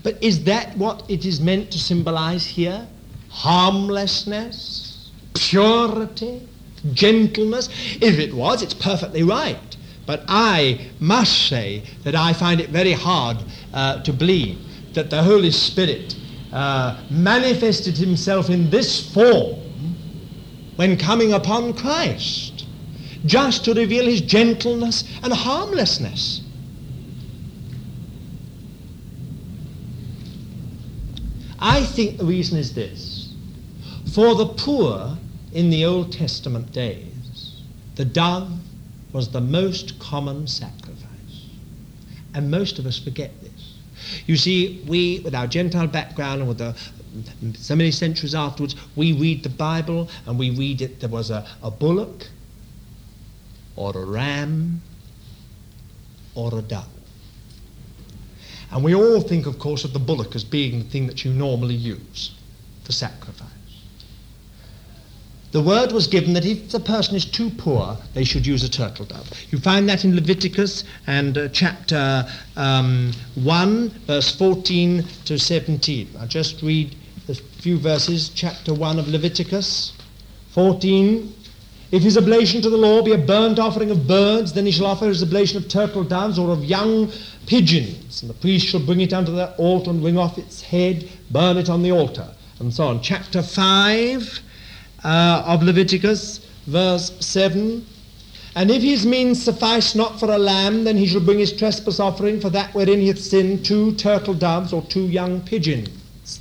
But 0.05 0.22
is 0.22 0.45
that 0.45 0.76
what 0.76 1.03
it 1.09 1.24
is 1.24 1.40
meant 1.40 1.72
to 1.72 1.80
symbolize 1.80 2.47
here? 2.47 2.86
Harmlessness, 3.33 5.11
purity, 5.35 6.47
gentleness? 6.93 7.68
If 8.01 8.18
it 8.18 8.33
was, 8.33 8.62
it's 8.62 8.74
perfectly 8.74 9.22
right. 9.22 9.76
But 10.07 10.24
I 10.28 10.91
must 11.01 11.49
say 11.49 11.83
that 12.05 12.14
I 12.14 12.33
find 12.33 12.61
it 12.61 12.70
very 12.70 12.93
hard 12.93 13.39
uh, 13.72 14.03
to 14.03 14.12
believe 14.12 14.59
that 14.95 15.11
the 15.11 15.22
Holy 15.22 15.51
Spirit 15.51 16.14
uh, 16.53 17.03
manifested 17.11 17.97
himself 17.97 18.51
in 18.51 18.68
this 18.70 19.12
form 19.12 19.59
when 20.76 20.97
coming 20.99 21.33
upon 21.33 21.72
Christ, 21.74 22.66
just 23.24 23.64
to 23.64 23.74
reveal 23.74 24.05
his 24.05 24.20
gentleness 24.20 25.05
and 25.22 25.33
harmlessness. 25.33 26.43
I 31.59 31.85
think 31.85 32.18
the 32.18 32.24
reason 32.24 32.59
is 32.59 32.74
this. 32.74 33.12
For 34.13 34.35
the 34.35 34.47
poor 34.47 35.17
in 35.55 35.71
the 35.71 35.87
Old 35.87 36.13
Testament 36.13 36.71
days, 36.71 37.63
the 37.95 38.05
dove 38.05 38.53
was 39.11 39.31
the 39.31 39.41
most 39.41 39.99
common 39.99 40.47
sacrifice. 40.47 41.49
And 42.35 42.51
most 42.51 42.79
of 42.79 42.85
us 42.85 42.99
forget 42.99 43.31
this. 43.41 43.75
You 44.27 44.37
see, 44.37 44.85
we, 44.87 45.21
with 45.21 45.35
our 45.35 45.47
Gentile 45.47 45.87
background 45.87 46.41
and 46.41 46.49
with 46.49 46.59
the 46.59 46.77
so 47.55 47.75
many 47.75 47.91
centuries 47.91 48.35
afterwards, 48.35 48.77
we 48.97 49.15
read 49.15 49.43
the 49.43 49.49
Bible 49.49 50.11
and 50.27 50.39
we 50.39 50.51
read 50.51 50.83
it. 50.83 51.01
There 51.01 51.09
was 51.09 51.31
a, 51.31 51.47
a 51.63 51.71
bullock 51.71 52.29
or 53.77 53.97
a 53.97 54.05
ram 54.05 54.83
or 56.35 56.59
a 56.59 56.63
dove. 56.63 56.85
And 58.71 58.85
we 58.85 58.95
all 58.95 59.23
think, 59.23 59.47
of 59.47 59.59
course, 59.59 59.85
of 59.85 59.95
the 59.95 59.99
bullock 59.99 60.35
as 60.35 60.45
being 60.45 60.81
the 60.81 60.89
thing 60.91 61.07
that 61.07 61.25
you 61.25 61.33
normally 61.33 61.75
use 61.75 62.35
for 62.85 62.93
sacrifice. 62.93 63.51
The 65.53 65.61
word 65.61 65.92
was 65.92 66.07
given 66.07 66.32
that 66.32 66.46
if 66.46 66.70
the 66.70 66.80
person 66.80 67.14
is 67.14 67.26
too 67.26 67.50
poor, 67.50 67.98
they 68.14 68.24
should 68.24 68.46
use 68.46 68.64
a 68.64 68.70
turtle 68.70 69.05
dove. 69.05 69.30
You 69.50 69.59
find 69.59 69.86
that 69.90 70.03
in 70.03 70.16
Leviticus 70.16 70.84
and 71.07 71.36
uh, 71.36 71.48
chapter 71.48 72.26
um, 72.57 73.12
1, 73.34 73.90
verse 74.07 74.34
14 74.34 75.05
to 75.26 75.38
17. 75.38 76.09
I'll 76.18 76.26
just 76.26 76.62
read 76.62 76.96
a 77.28 77.34
few 77.34 77.78
verses, 77.78 78.30
chapter 78.30 78.72
1 78.72 78.98
of 78.98 79.09
Leviticus 79.09 79.92
14. 80.53 81.34
If 81.90 82.03
his 82.03 82.16
oblation 82.16 82.62
to 82.62 82.70
the 82.70 82.78
law 82.78 83.03
be 83.03 83.12
a 83.12 83.18
burnt 83.18 83.59
offering 83.59 83.90
of 83.90 84.09
birds, 84.09 84.55
then 84.55 84.64
he 84.64 84.72
shall 84.72 84.86
offer 84.86 85.05
his 85.05 85.22
oblation 85.22 85.59
of 85.59 85.68
turtle 85.68 86.03
doves 86.03 86.38
or 86.38 86.50
of 86.50 86.64
young 86.64 87.12
pigeons. 87.44 88.22
And 88.22 88.30
the 88.30 88.34
priest 88.34 88.68
shall 88.68 88.80
bring 88.80 89.03
it 89.03 89.12
unto 89.12 89.32
the 89.32 89.55
altar 89.57 89.90
and 89.90 90.03
wring 90.03 90.16
off 90.16 90.38
its 90.38 90.62
head, 90.62 91.11
burn 91.30 91.59
it 91.59 91.68
on 91.68 91.82
the 91.82 91.92
altar, 91.92 92.28
and 92.59 92.72
so 92.72 92.86
on. 92.86 93.03
Chapter 93.03 93.42
5 93.42 94.40
uh, 95.05 95.42
of 95.46 95.62
Leviticus, 95.62 96.40
verse 96.66 97.12
7. 97.20 97.86
And 98.55 98.70
if 98.70 98.82
his 98.82 99.07
means 99.07 99.42
suffice 99.42 99.94
not 99.94 100.20
for 100.20 100.30
a 100.30 100.38
lamb, 100.38 100.84
then 100.84 100.96
he 100.96 101.07
shall 101.07 101.20
bring 101.20 101.38
his 101.38 101.53
trespass 101.53 101.98
offering 101.98 102.40
for 102.40 102.50
that 102.50 102.74
wherein 102.74 103.00
he 103.00 103.09
hath 103.09 103.18
sinned 103.18 103.64
two 103.64 103.94
turtle 103.94 104.34
doves 104.34 104.72
or 104.72 104.82
two 104.82 105.07
young 105.07 105.40
pigeons. 105.40 106.40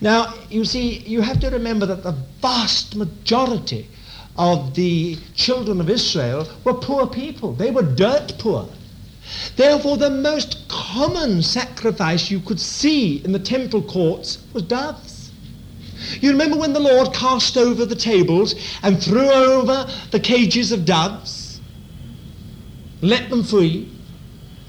Now, 0.00 0.34
you 0.50 0.64
see, 0.64 0.98
you 0.98 1.22
have 1.22 1.40
to 1.40 1.50
remember 1.50 1.86
that 1.86 2.02
the 2.02 2.16
vast 2.40 2.94
majority 2.94 3.88
of 4.36 4.74
the 4.74 5.16
children 5.34 5.80
of 5.80 5.90
Israel 5.90 6.48
were 6.64 6.74
poor 6.74 7.06
people. 7.06 7.52
They 7.52 7.70
were 7.70 7.82
dirt 7.82 8.34
poor. 8.38 8.68
Therefore, 9.56 9.96
the 9.96 10.10
most 10.10 10.68
common 10.68 11.42
sacrifice 11.42 12.30
you 12.30 12.40
could 12.40 12.60
see 12.60 13.24
in 13.24 13.32
the 13.32 13.38
temple 13.38 13.82
courts 13.82 14.38
was 14.52 14.64
doves. 14.64 15.13
You 16.20 16.30
remember 16.30 16.56
when 16.56 16.72
the 16.72 16.80
Lord 16.80 17.12
cast 17.12 17.56
over 17.56 17.84
the 17.84 17.96
tables 17.96 18.54
and 18.82 19.02
threw 19.02 19.30
over 19.30 19.86
the 20.10 20.20
cages 20.20 20.72
of 20.72 20.84
doves? 20.84 21.60
Let 23.00 23.30
them 23.30 23.42
free. 23.44 23.90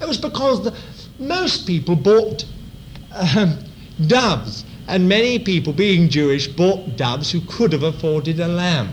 It 0.00 0.06
was 0.06 0.18
because 0.18 0.64
the, 0.64 0.76
most 1.18 1.66
people 1.66 1.96
bought 1.96 2.44
um, 3.12 3.58
doves 4.06 4.64
and 4.88 5.08
many 5.08 5.38
people, 5.38 5.72
being 5.72 6.08
Jewish, 6.08 6.46
bought 6.46 6.96
doves 6.96 7.30
who 7.30 7.40
could 7.40 7.72
have 7.72 7.82
afforded 7.82 8.38
a 8.38 8.46
lamb. 8.46 8.92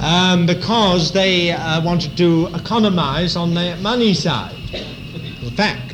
Um, 0.00 0.46
because 0.46 1.12
they 1.12 1.52
uh, 1.52 1.82
wanted 1.84 2.16
to 2.16 2.48
economize 2.54 3.36
on 3.36 3.54
their 3.54 3.76
money 3.76 4.14
side. 4.14 4.56
In 4.72 5.50
fact, 5.50 5.89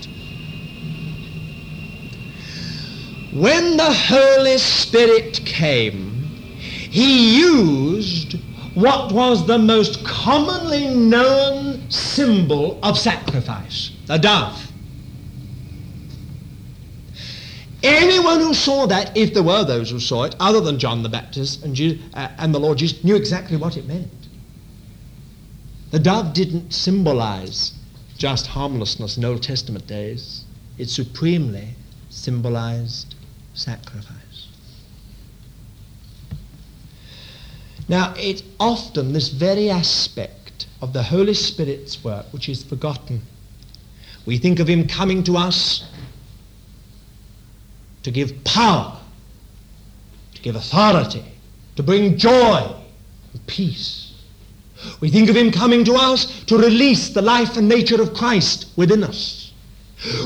when 3.40 3.76
the 3.76 3.92
Holy 3.92 4.56
Spirit 4.56 5.42
came, 5.44 6.22
he 6.22 7.38
used 7.38 8.38
what 8.74 9.12
was 9.12 9.46
the 9.46 9.58
most 9.58 10.04
commonly 10.04 10.94
known 10.94 11.90
symbol 11.90 12.78
of 12.82 12.98
sacrifice, 12.98 13.90
a 14.08 14.18
dove. 14.18 14.72
Anyone 17.82 18.40
who 18.40 18.54
saw 18.54 18.86
that, 18.86 19.14
if 19.16 19.34
there 19.34 19.42
were 19.42 19.64
those 19.64 19.90
who 19.90 20.00
saw 20.00 20.24
it, 20.24 20.34
other 20.40 20.60
than 20.60 20.78
John 20.78 21.02
the 21.02 21.08
Baptist 21.08 21.62
and, 21.62 21.74
Jesus, 21.74 22.02
uh, 22.14 22.28
and 22.38 22.54
the 22.54 22.60
Lord 22.60 22.78
Jesus, 22.78 23.04
knew 23.04 23.16
exactly 23.16 23.56
what 23.56 23.76
it 23.76 23.86
meant. 23.86 24.10
The 25.90 25.98
dove 25.98 26.32
didn't 26.32 26.72
symbolize 26.72 27.72
just 28.16 28.46
harmlessness 28.46 29.18
in 29.18 29.24
Old 29.24 29.42
Testament 29.42 29.86
days. 29.86 30.44
It 30.78 30.88
supremely 30.88 31.74
symbolized 32.08 33.15
sacrifice. 33.56 34.48
Now, 37.88 38.14
it's 38.16 38.42
often 38.60 39.12
this 39.12 39.28
very 39.28 39.70
aspect 39.70 40.66
of 40.80 40.92
the 40.92 41.02
Holy 41.02 41.34
Spirit's 41.34 42.02
work 42.04 42.26
which 42.32 42.48
is 42.48 42.62
forgotten. 42.62 43.22
We 44.26 44.38
think 44.38 44.58
of 44.58 44.68
him 44.68 44.86
coming 44.88 45.22
to 45.24 45.36
us 45.36 45.88
to 48.02 48.10
give 48.10 48.44
power, 48.44 48.98
to 50.34 50.42
give 50.42 50.56
authority, 50.56 51.24
to 51.76 51.82
bring 51.82 52.18
joy 52.18 52.74
and 53.32 53.46
peace. 53.46 54.14
We 55.00 55.08
think 55.08 55.30
of 55.30 55.36
him 55.36 55.50
coming 55.50 55.84
to 55.84 55.94
us 55.94 56.44
to 56.44 56.58
release 56.58 57.10
the 57.10 57.22
life 57.22 57.56
and 57.56 57.68
nature 57.68 58.00
of 58.00 58.14
Christ 58.14 58.66
within 58.76 59.02
us. 59.04 59.52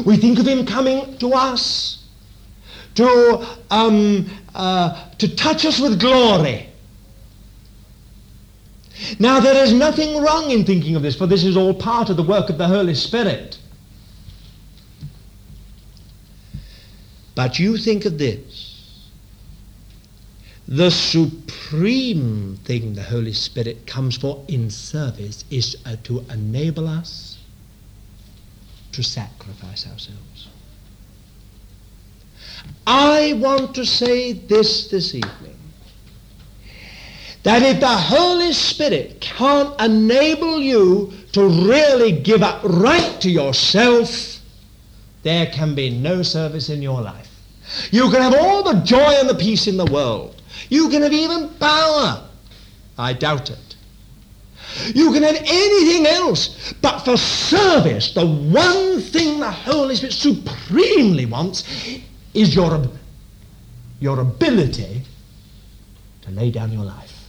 We 0.05 0.17
think 0.17 0.39
of 0.39 0.49
him 0.49 0.67
coming 0.67 1.17
to 1.19 1.33
us 1.35 2.00
to, 2.95 3.47
um, 3.71 4.31
uh, 4.55 5.11
to 5.19 5.35
touch 5.37 5.65
us 5.65 5.79
with 5.79 6.01
glory. 6.01 6.69
Now, 9.19 9.41
there 9.41 9.65
is 9.65 9.73
nothing 9.73 10.23
wrong 10.23 10.51
in 10.51 10.65
thinking 10.65 10.95
of 10.97 11.03
this, 11.03 11.17
for 11.17 11.27
this 11.27 11.45
is 11.45 11.57
all 11.57 11.75
part 11.75 12.11
of 12.11 12.17
the 12.17 12.23
work 12.23 12.51
of 12.51 12.59
the 12.59 12.69
Holy 12.69 12.95
Spirit. 12.95 13.59
But 17.35 17.59
you 17.59 17.77
think 17.79 18.05
of 18.05 18.19
this. 18.19 19.09
The 20.69 20.91
supreme 20.91 22.59
thing 22.65 22.95
the 22.95 23.03
Holy 23.03 23.33
Spirit 23.33 23.87
comes 23.87 24.17
for 24.17 24.45
in 24.47 24.71
service 24.71 25.45
is 25.51 25.77
uh, 25.85 25.97
to 26.05 26.21
enable 26.31 26.87
us 26.87 27.39
to 28.93 29.03
sacrifice 29.03 29.87
ourselves. 29.87 30.49
I 32.87 33.35
want 33.35 33.75
to 33.77 33.87
say 33.87 34.33
this 34.33 34.89
this 34.89 35.15
evening 35.15 35.57
that 37.43 37.63
if 37.63 37.81
the 37.81 37.89
Holy 37.89 38.53
Spirit 38.53 39.21
can't 39.21 39.81
enable 39.81 40.59
you 40.59 41.13
to 41.33 41.47
really 41.47 42.13
give 42.13 42.43
up 42.43 42.63
right 42.65 43.19
to 43.21 43.31
yourself, 43.31 44.41
there 45.23 45.47
can 45.47 45.75
be 45.75 45.91
no 45.91 46.23
service 46.23 46.69
in 46.69 46.83
your 46.83 47.01
life. 47.01 47.29
You 47.91 48.11
can 48.11 48.21
have 48.21 48.35
all 48.35 48.63
the 48.63 48.81
joy 48.81 49.15
and 49.19 49.29
the 49.29 49.35
peace 49.35 49.67
in 49.67 49.77
the 49.77 49.87
world. 49.87 50.43
You 50.69 50.89
can 50.91 51.03
have 51.03 51.13
even 51.13 51.49
power. 51.61 52.29
I 52.99 53.13
doubt 53.13 53.51
it. 53.51 53.77
You 54.95 55.13
can 55.13 55.23
have 55.23 55.37
anything 55.37 56.07
else, 56.07 56.75
but 56.81 57.01
for 57.01 57.17
service, 57.17 58.13
the 58.13 58.27
one 58.27 59.01
thing 59.01 59.41
the 59.41 59.51
Holy 59.51 59.97
Spirit 59.97 60.13
supremely 60.13 61.27
wants 61.27 61.65
is 62.35 62.55
your, 62.55 62.87
your 63.99 64.21
ability 64.21 65.03
to 66.23 66.31
lay 66.31 66.51
down 66.51 66.73
your 66.73 66.85
life 66.85 67.29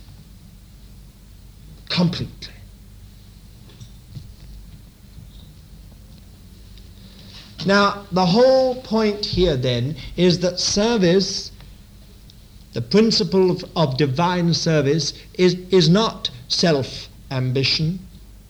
completely. 1.89 2.53
Now, 7.65 8.05
the 8.11 8.25
whole 8.25 8.81
point 8.81 9.23
here 9.25 9.55
then 9.55 9.95
is 10.17 10.39
that 10.39 10.59
service, 10.59 11.51
the 12.73 12.81
principle 12.81 13.51
of, 13.51 13.63
of 13.75 13.97
divine 13.97 14.53
service, 14.53 15.13
is, 15.35 15.55
is 15.69 15.87
not 15.87 16.31
self 16.47 17.07
ambition, 17.29 17.99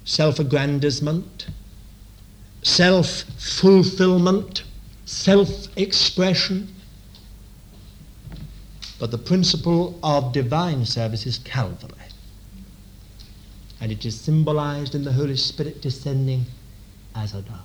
self 0.05 0.39
aggrandizement, 0.39 1.47
self 2.63 3.23
fulfillment, 3.37 4.63
self 5.11 5.67
expression. 5.77 6.73
But 8.99 9.11
the 9.11 9.17
principle 9.17 9.99
of 10.03 10.31
divine 10.31 10.85
service 10.85 11.25
is 11.25 11.39
Calvary. 11.39 11.91
And 13.81 13.91
it 13.91 14.05
is 14.05 14.19
symbolized 14.19 14.93
in 14.95 15.03
the 15.03 15.11
Holy 15.11 15.35
Spirit 15.35 15.81
descending 15.81 16.45
as 17.15 17.33
a 17.33 17.41
dove. 17.41 17.55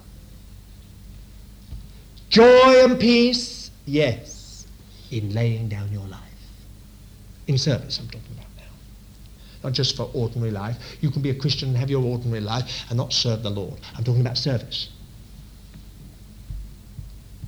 Joy 2.30 2.84
and 2.84 2.98
peace, 2.98 3.70
yes, 3.84 4.66
in 5.10 5.32
laying 5.32 5.68
down 5.68 5.92
your 5.92 6.06
life. 6.08 6.20
In 7.46 7.58
service, 7.58 7.98
I'm 7.98 8.06
talking 8.06 8.32
about 8.32 8.48
now. 8.56 8.72
Not 9.62 9.72
just 9.72 9.96
for 9.96 10.10
ordinary 10.14 10.50
life. 10.50 10.78
You 11.00 11.10
can 11.10 11.22
be 11.22 11.30
a 11.30 11.34
Christian 11.34 11.68
and 11.68 11.76
have 11.76 11.90
your 11.90 12.02
ordinary 12.02 12.40
life 12.40 12.86
and 12.88 12.96
not 12.96 13.12
serve 13.12 13.42
the 13.42 13.50
Lord. 13.50 13.78
I'm 13.94 14.02
talking 14.02 14.22
about 14.22 14.38
service. 14.38 14.88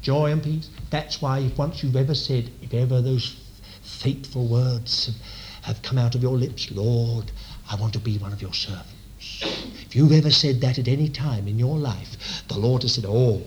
Joy 0.00 0.30
and 0.32 0.42
peace. 0.42 0.70
That's 0.90 1.20
why 1.20 1.40
if 1.40 1.58
once 1.58 1.82
you've 1.82 1.96
ever 1.96 2.14
said, 2.14 2.50
if 2.62 2.72
ever 2.72 3.02
those 3.02 3.36
fateful 3.82 4.46
words 4.46 5.18
have, 5.62 5.82
come 5.82 5.98
out 5.98 6.14
of 6.14 6.22
your 6.22 6.36
lips, 6.36 6.70
Lord, 6.70 7.30
I 7.70 7.76
want 7.76 7.92
to 7.94 7.98
be 7.98 8.16
one 8.18 8.32
of 8.32 8.40
your 8.40 8.54
servants. 8.54 8.94
If 9.86 9.96
you've 9.96 10.12
ever 10.12 10.30
said 10.30 10.60
that 10.60 10.78
at 10.78 10.88
any 10.88 11.08
time 11.08 11.48
in 11.48 11.58
your 11.58 11.76
life, 11.76 12.46
the 12.48 12.58
Lord 12.58 12.82
has 12.82 12.94
said, 12.94 13.04
oh, 13.06 13.42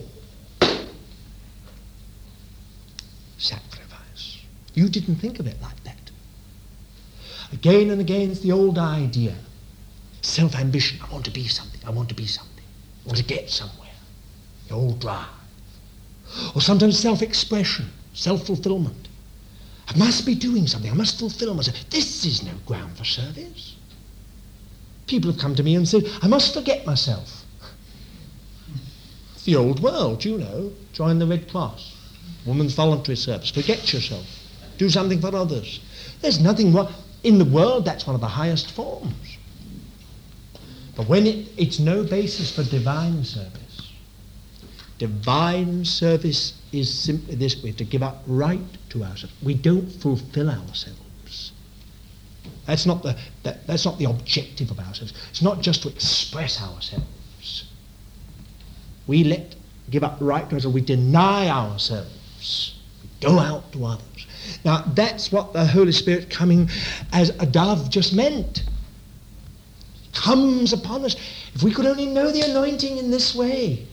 sacrifice. 3.38 4.38
You 4.74 4.88
didn't 4.88 5.16
think 5.16 5.40
of 5.40 5.46
it 5.46 5.60
like 5.62 5.82
that. 5.84 6.10
Again 7.52 7.90
and 7.90 8.00
again, 8.00 8.30
it's 8.30 8.40
the 8.40 8.52
old 8.52 8.78
idea. 8.78 9.34
Self-ambition. 10.22 11.00
I 11.02 11.12
want 11.12 11.24
to 11.24 11.30
be 11.30 11.48
something. 11.48 11.80
I 11.86 11.90
want 11.90 12.08
to 12.10 12.14
be 12.14 12.26
something. 12.26 12.64
I 13.04 13.08
want 13.08 13.18
to 13.18 13.24
get 13.24 13.50
somewhere. 13.50 13.88
The 14.68 14.74
old 14.74 15.00
drive. 15.00 15.26
Or 16.54 16.60
sometimes 16.60 16.98
self-expression, 16.98 17.90
self-fulfillment. 18.14 19.08
I 19.88 19.96
must 19.98 20.24
be 20.24 20.34
doing 20.34 20.66
something. 20.66 20.90
I 20.90 20.94
must 20.94 21.18
fulfill 21.18 21.54
myself. 21.54 21.76
This 21.90 22.24
is 22.24 22.42
no 22.42 22.52
ground 22.66 22.96
for 22.96 23.04
service. 23.04 23.76
People 25.06 25.30
have 25.30 25.40
come 25.40 25.54
to 25.56 25.62
me 25.62 25.74
and 25.74 25.86
said, 25.86 26.04
I 26.22 26.28
must 26.28 26.54
forget 26.54 26.86
myself. 26.86 27.44
It's 29.34 29.44
the 29.44 29.56
old 29.56 29.82
world, 29.82 30.24
you 30.24 30.38
know. 30.38 30.72
Join 30.92 31.18
the 31.18 31.26
Red 31.26 31.50
Cross. 31.50 31.96
Woman's 32.46 32.74
voluntary 32.74 33.16
service. 33.16 33.50
Forget 33.50 33.92
yourself. 33.92 34.26
Do 34.78 34.88
something 34.88 35.20
for 35.20 35.34
others. 35.34 35.80
There's 36.20 36.40
nothing 36.40 36.72
wrong. 36.72 36.92
In 37.24 37.38
the 37.38 37.44
world, 37.44 37.84
that's 37.84 38.06
one 38.06 38.14
of 38.14 38.20
the 38.20 38.28
highest 38.28 38.70
forms. 38.70 39.36
But 40.96 41.08
when 41.08 41.26
it, 41.26 41.48
it's 41.56 41.78
no 41.78 42.04
basis 42.04 42.54
for 42.54 42.62
divine 42.64 43.24
service, 43.24 43.61
divine 44.98 45.84
service 45.84 46.54
is 46.72 46.92
simply 46.92 47.34
this 47.34 47.62
have 47.62 47.76
to 47.76 47.84
give 47.84 48.02
up 48.02 48.22
right 48.26 48.60
to 48.90 49.02
ourselves. 49.02 49.34
We 49.42 49.54
don't 49.54 49.88
fulfill 49.88 50.48
ourselves. 50.48 51.52
That's 52.66 52.86
not 52.86 53.02
the, 53.02 53.16
that, 53.42 53.66
that's 53.66 53.84
not 53.84 53.98
the 53.98 54.04
objective 54.04 54.70
of 54.70 54.78
ourselves. 54.78 55.12
It's 55.30 55.42
not 55.42 55.60
just 55.60 55.82
to 55.82 55.88
express 55.88 56.62
ourselves. 56.62 57.64
We 59.06 59.24
let 59.24 59.56
give 59.90 60.04
up 60.04 60.18
right 60.20 60.48
to 60.48 60.54
ourselves. 60.54 60.74
We 60.74 60.80
deny 60.80 61.48
ourselves. 61.48 62.78
We 63.02 63.28
go 63.28 63.38
out 63.38 63.72
to 63.72 63.84
others. 63.84 64.26
Now, 64.64 64.82
that's 64.94 65.32
what 65.32 65.52
the 65.52 65.66
Holy 65.66 65.92
Spirit 65.92 66.30
coming 66.30 66.70
as 67.12 67.30
a 67.30 67.46
dove 67.46 67.90
just 67.90 68.14
meant. 68.14 68.64
Comes 70.12 70.72
upon 70.72 71.04
us. 71.04 71.16
If 71.54 71.62
we 71.62 71.72
could 71.72 71.86
only 71.86 72.06
know 72.06 72.30
the 72.30 72.42
anointing 72.42 72.98
in 72.98 73.10
this 73.10 73.34
way. 73.34 73.86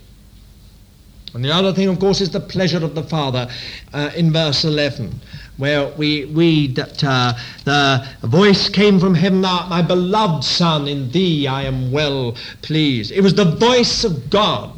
And 1.33 1.45
the 1.45 1.53
other 1.53 1.73
thing, 1.73 1.87
of 1.87 1.99
course, 1.99 2.21
is 2.21 2.31
the 2.31 2.39
pleasure 2.39 2.83
of 2.83 2.95
the 2.95 3.03
Father 3.03 3.47
uh, 3.93 4.09
in 4.15 4.33
verse 4.33 4.63
11, 4.63 5.13
where 5.57 5.87
we 5.89 6.25
read 6.25 6.75
that 6.75 7.03
uh, 7.03 7.33
the 7.65 8.07
voice 8.27 8.67
came 8.67 8.99
from 8.99 9.13
heaven, 9.13 9.41
My 9.41 9.81
beloved 9.81 10.43
Son, 10.43 10.87
in 10.87 11.11
thee 11.11 11.47
I 11.47 11.63
am 11.63 11.91
well 11.91 12.35
pleased. 12.61 13.11
It 13.11 13.21
was 13.21 13.35
the 13.35 13.45
voice 13.45 14.03
of 14.03 14.29
God, 14.29 14.73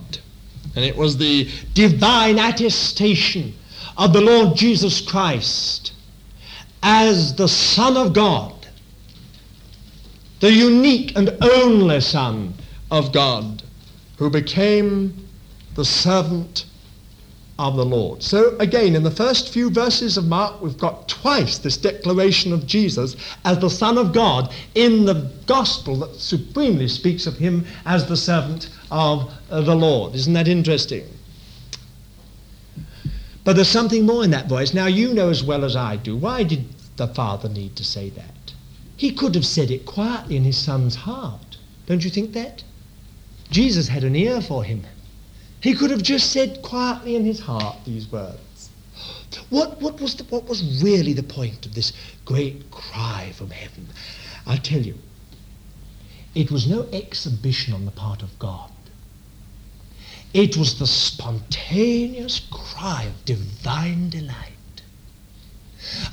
and 0.76 0.84
it 0.84 0.96
was 0.96 1.18
the 1.18 1.50
divine 1.74 2.38
attestation 2.38 3.54
of 3.98 4.12
the 4.12 4.22
Lord 4.22 4.58
Jesus 4.58 5.00
Christ 5.00 5.94
as 6.84 7.36
the 7.36 7.48
Son 7.48 7.96
of 7.96 8.14
God, 8.14 8.68
the 10.40 10.52
unique 10.52 11.16
and 11.16 11.30
only 11.42 12.02
Son 12.02 12.54
of 12.90 13.14
God, 13.14 13.64
who 14.18 14.30
became 14.30 15.28
the 15.76 15.86
servant 15.86 16.66
of 17.60 17.76
the 17.76 17.86
Lord. 17.86 18.24
So 18.24 18.58
again, 18.58 18.96
in 18.96 19.04
the 19.04 19.12
first 19.12 19.54
few 19.54 19.70
verses 19.70 20.18
of 20.18 20.26
Mark, 20.26 20.62
we've 20.62 20.78
got 20.78 21.08
twice 21.08 21.60
this 21.60 21.78
declaration 21.78 22.54
of 22.54 22.66
Jesus 22.66 23.16
as 23.46 23.60
the 23.60 23.70
Son 23.70 23.98
of 23.98 24.14
God 24.14 24.52
in 24.74 25.06
the 25.06 25.32
gospel 25.46 25.98
that 25.98 26.16
supremely 26.16 26.88
speaks 26.88 27.28
of 27.28 27.38
him 27.38 27.66
as 27.86 28.08
the 28.08 28.18
servant 28.18 28.70
of 28.90 29.32
uh, 29.52 29.62
the 29.62 29.76
Lord. 29.76 30.16
Isn't 30.16 30.34
that 30.34 30.48
interesting? 30.48 31.06
But 33.44 33.56
there's 33.56 33.68
something 33.68 34.06
more 34.06 34.24
in 34.24 34.32
that 34.32 34.48
voice. 34.50 34.74
Now, 34.74 34.88
you 34.88 35.14
know 35.14 35.30
as 35.30 35.44
well 35.44 35.64
as 35.64 35.76
I 35.76 35.98
do, 35.98 36.16
why 36.16 36.44
did 36.44 36.66
the 36.98 37.08
Father 37.08 37.50
need 37.50 37.76
to 37.76 37.84
say 37.84 38.10
that? 38.12 38.54
He 38.98 39.12
could 39.12 39.36
have 39.36 39.46
said 39.46 39.72
it 39.72 39.86
quietly 39.86 40.36
in 40.36 40.44
his 40.44 40.58
Son's 40.58 40.96
heart. 40.96 41.58
Don't 41.86 42.04
you 42.04 42.10
think 42.10 42.34
that? 42.34 42.64
Jesus 43.50 43.88
had 43.88 44.04
an 44.04 44.16
ear 44.16 44.42
for 44.42 44.64
him. 44.64 44.84
He 45.62 45.76
could 45.76 45.92
have 45.92 46.02
just 46.02 46.32
said 46.32 46.62
quietly 46.64 47.16
in 47.16 47.24
his 47.24 47.40
heart 47.40 47.78
these 47.86 48.12
words. 48.12 48.70
What, 49.50 49.82
what, 49.82 50.02
was 50.02 50.16
the, 50.16 50.24
what 50.26 50.50
was 50.50 50.84
really 50.84 51.14
the 51.14 51.24
point 51.24 51.66
of 51.66 51.76
this 51.76 51.94
great 52.26 52.70
cry 52.72 53.32
from 53.36 53.52
heaven? 53.52 53.88
I'll 54.46 54.58
tell 54.58 54.82
you. 54.82 54.96
It 56.34 56.50
was 56.50 56.68
no 56.68 56.88
exhibition 56.92 57.74
on 57.74 57.86
the 57.86 57.92
part 57.92 58.24
of 58.24 58.40
God. 58.40 58.72
It 60.34 60.58
was 60.58 60.80
the 60.80 60.88
spontaneous 60.88 62.40
cry 62.52 63.04
of 63.04 63.26
divine 63.26 64.10
delight. 64.10 64.48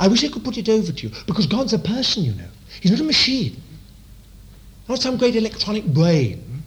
I 0.01 0.09
wish 0.09 0.24
I 0.24 0.28
could 0.28 0.44
put 0.44 0.59
it 0.59 0.68
over 0.68 0.92
to 0.92 1.09
you, 1.09 1.14
because 1.26 1.46
God's 1.46 1.72
a 1.72 1.78
person, 1.78 2.24
you 2.24 2.32
know. 2.32 2.49
He's 2.80 2.90
not 2.90 3.01
a 3.01 3.05
machine, 3.05 3.62
not 4.88 4.99
some 4.99 5.16
great 5.16 5.36
electronic 5.36 5.84
brain. 5.84 6.62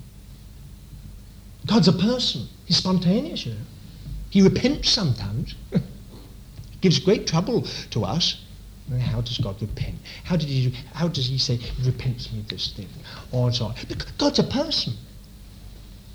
God's 1.65 1.89
a 1.89 1.93
person. 1.93 2.47
He's 2.72 2.78
spontaneous, 2.78 3.45
you 3.45 3.51
know. 3.51 3.59
He 4.30 4.41
repents 4.41 4.91
sometimes. 4.91 5.55
Gives 6.80 6.99
great 6.99 7.28
trouble 7.28 7.67
to 7.89 8.05
us. 8.05 8.45
How 8.97 9.19
does 9.19 9.38
God 9.39 9.61
repent? 9.61 9.97
How 10.24 10.38
did 10.38 10.47
he? 10.47 10.74
How 10.93 11.09
does 11.09 11.28
He 11.28 11.38
say 11.38 11.57
He 11.57 11.86
repents 11.86 12.32
me 12.32 12.39
of 12.39 12.47
this 12.47 12.72
thing, 12.72 12.88
or 13.34 13.51
so 13.51 13.65
on? 13.65 13.76
But 13.89 14.09
God's 14.17 14.39
a 14.39 14.45
person. 14.45 14.93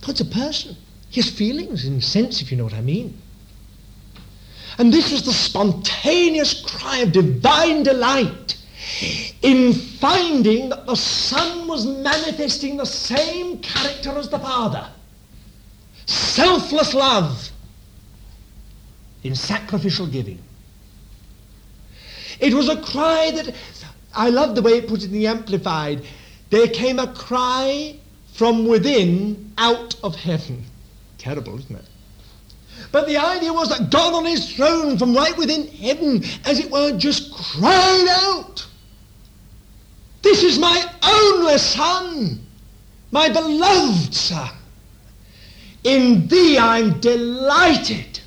God's 0.00 0.22
a 0.22 0.24
person. 0.24 0.78
He 1.10 1.20
has 1.20 1.28
feelings 1.30 1.84
and 1.84 2.02
sense, 2.02 2.40
if 2.40 2.50
you 2.50 2.56
know 2.56 2.64
what 2.64 2.72
I 2.72 2.80
mean. 2.80 3.20
And 4.78 4.90
this 4.90 5.12
was 5.12 5.26
the 5.26 5.34
spontaneous 5.34 6.62
cry 6.62 7.00
of 7.00 7.12
divine 7.12 7.82
delight 7.82 8.56
in 9.42 9.74
finding 9.74 10.70
that 10.70 10.86
the 10.86 10.96
Son 10.96 11.68
was 11.68 11.84
manifesting 11.84 12.78
the 12.78 12.86
same 12.86 13.58
character 13.58 14.12
as 14.12 14.30
the 14.30 14.38
Father 14.38 14.90
selfless 16.06 16.94
love 16.94 17.50
in 19.22 19.34
sacrificial 19.34 20.06
giving. 20.06 20.40
It 22.40 22.54
was 22.54 22.68
a 22.68 22.80
cry 22.80 23.30
that, 23.34 23.54
I 24.14 24.30
love 24.30 24.54
the 24.54 24.62
way 24.62 24.72
it 24.72 24.88
puts 24.88 25.04
it 25.04 25.08
in 25.08 25.12
the 25.12 25.26
Amplified. 25.26 26.04
There 26.50 26.68
came 26.68 26.98
a 26.98 27.12
cry 27.12 27.96
from 28.34 28.66
within 28.66 29.52
out 29.58 29.96
of 30.02 30.14
heaven. 30.14 30.64
Terrible, 31.18 31.58
isn't 31.58 31.76
it? 31.76 31.84
But 32.92 33.06
the 33.06 33.16
idea 33.16 33.52
was 33.52 33.70
that 33.70 33.90
God 33.90 34.14
on 34.14 34.26
his 34.26 34.54
throne 34.54 34.98
from 34.98 35.14
right 35.14 35.36
within 35.36 35.66
heaven, 35.68 36.22
as 36.44 36.58
it 36.58 36.70
were, 36.70 36.96
just 36.96 37.32
cried 37.32 38.06
out, 38.08 38.66
This 40.22 40.42
is 40.42 40.58
my 40.58 40.84
only 41.02 41.58
son, 41.58 42.46
my 43.10 43.28
beloved 43.28 44.14
son. 44.14 44.50
In 45.86 46.26
thee 46.26 46.58
I'm 46.58 46.98
delighted. 46.98 48.18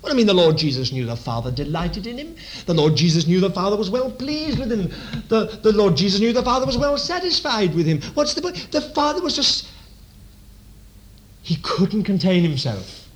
Well, 0.00 0.12
I 0.12 0.14
mean, 0.14 0.26
the 0.26 0.34
Lord 0.34 0.56
Jesus 0.56 0.92
knew 0.92 1.04
the 1.04 1.16
Father 1.16 1.50
delighted 1.50 2.06
in 2.06 2.16
him. 2.16 2.36
The 2.66 2.74
Lord 2.74 2.96
Jesus 2.96 3.26
knew 3.26 3.40
the 3.40 3.50
Father 3.50 3.76
was 3.76 3.90
well 3.90 4.10
pleased 4.10 4.60
with 4.60 4.70
him. 4.70 4.92
The, 5.28 5.58
the 5.62 5.72
Lord 5.72 5.96
Jesus 5.96 6.20
knew 6.20 6.32
the 6.32 6.44
Father 6.44 6.64
was 6.64 6.78
well 6.78 6.96
satisfied 6.96 7.74
with 7.74 7.86
him. 7.86 8.00
What's 8.14 8.34
the 8.34 8.42
point? 8.42 8.68
The 8.70 8.80
Father 8.80 9.20
was 9.20 9.34
just. 9.34 9.68
He 11.42 11.56
couldn't 11.56 12.04
contain 12.04 12.44
himself. 12.44 13.08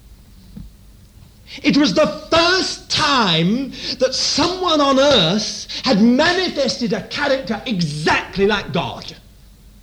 It 1.63 1.77
was 1.77 1.95
the 1.95 2.09
first 2.29 2.91
time 2.91 3.71
that 4.01 4.15
someone 4.15 4.81
on 4.81 4.99
earth 4.99 5.69
had 5.85 6.03
manifested 6.03 6.93
a 6.93 7.07
character 7.07 7.63
exactly 7.67 8.47
like 8.47 8.73
God. 8.73 9.17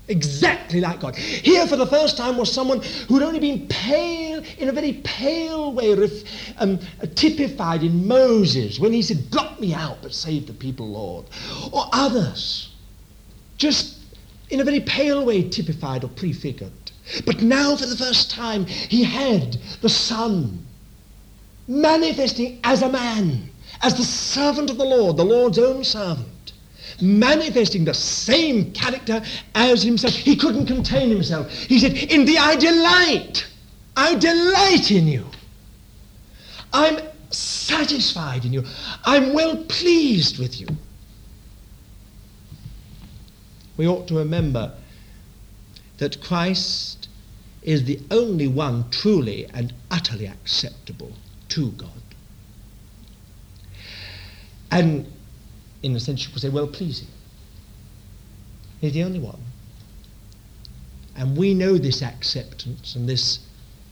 Exactly 0.10 0.82
like 0.82 1.00
God. 1.00 1.16
Here, 1.16 1.66
for 1.66 1.78
the 1.78 1.88
first 1.88 2.18
time, 2.18 2.36
was 2.36 2.52
someone 2.52 2.82
who 3.08 3.14
had 3.16 3.24
only 3.24 3.40
been 3.40 3.68
pale, 3.68 4.44
in 4.58 4.68
a 4.68 4.72
very 4.74 5.02
pale 5.04 5.72
way, 5.72 5.94
ref, 5.96 6.12
um, 6.58 6.80
typified 7.16 7.84
in 7.84 8.06
Moses 8.06 8.80
when 8.80 8.92
he 8.92 9.02
said, 9.02 9.32
Blot 9.32 9.62
me 9.62 9.74
out, 9.74 10.00
but 10.02 10.14
save 10.14 10.48
the 10.48 10.54
people, 10.54 10.90
Lord. 10.90 11.26
Or 11.72 11.86
others, 11.94 12.74
just 13.58 14.00
in 14.50 14.60
a 14.60 14.66
very 14.66 14.82
pale 14.82 15.26
way, 15.26 15.48
typified 15.48 16.04
or 16.04 16.10
prefigured. 16.10 16.72
But 17.26 17.42
now, 17.42 17.78
for 17.78 17.86
the 17.86 17.96
first 17.96 18.30
time, 18.30 18.66
he 18.66 19.04
had 19.04 19.58
the 19.82 19.90
Son 19.90 20.66
manifesting 21.66 22.60
as 22.66 22.82
a 22.82 22.90
man, 22.90 23.50
as 23.82 23.96
the 23.96 24.04
servant 24.04 24.70
of 24.70 24.78
the 24.78 24.86
Lord, 24.86 25.16
the 25.16 25.24
Lord's 25.24 25.60
own 25.60 25.86
servant 25.86 26.28
manifesting 27.02 27.86
the 27.86 27.94
same 27.94 28.72
character 28.74 29.22
as 29.56 29.84
himself. 29.84 30.14
He 30.14 30.36
couldn't 30.36 30.66
contain 30.66 31.10
himself. 31.10 31.52
He 31.52 31.80
said, 31.80 31.94
In 31.94 32.26
thee 32.26 32.38
I 32.38 32.56
delight. 32.56 33.48
I 33.96 34.16
delight 34.16 34.92
in 34.92 35.08
you. 35.08 35.26
I'm 36.72 37.00
satisfied 37.30 38.46
in 38.46 38.54
you. 38.54 38.64
I'm 39.06 39.34
well 39.34 39.58
pleased 39.66 40.40
with 40.40 40.60
you. 40.60 40.68
We 43.78 43.88
ought 43.88 44.08
to 44.08 44.18
remember 44.18 44.74
that 45.98 46.22
Christ 46.22 47.08
is 47.62 47.86
the 47.86 48.00
only 48.12 48.48
one 48.48 48.90
truly 48.90 49.48
and 49.54 49.74
utterly 49.90 50.28
acceptable 50.28 51.14
to 51.50 51.72
God. 51.72 51.90
And 54.72 55.13
in 55.84 55.96
a 55.96 56.00
sense, 56.00 56.26
you 56.26 56.32
could 56.32 56.42
say, 56.42 56.50
well 56.50 56.68
pleasing. 56.68 57.10
He's 58.80 58.94
the 58.94 59.04
only 59.04 59.20
one. 59.20 59.40
And 61.16 61.38
we 61.38 61.54
know 61.54 61.78
this 61.78 62.02
acceptance 62.02 62.96
and 62.96 63.08
this 63.08 63.40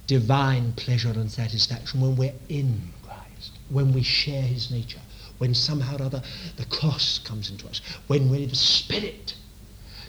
divine 0.07 0.73
pleasure 0.73 1.11
and 1.11 1.29
satisfaction 1.29 2.01
when 2.01 2.15
we're 2.15 2.33
in 2.49 2.81
Christ, 3.03 3.51
when 3.69 3.93
we 3.93 4.01
share 4.01 4.41
his 4.41 4.71
nature, 4.71 4.99
when 5.37 5.53
somehow 5.53 5.97
or 5.97 6.03
other 6.03 6.23
the 6.57 6.65
cross 6.65 7.19
comes 7.19 7.51
into 7.51 7.67
us, 7.67 7.81
when 8.07 8.31
really 8.31 8.47
the 8.47 8.55
Spirit 8.55 9.35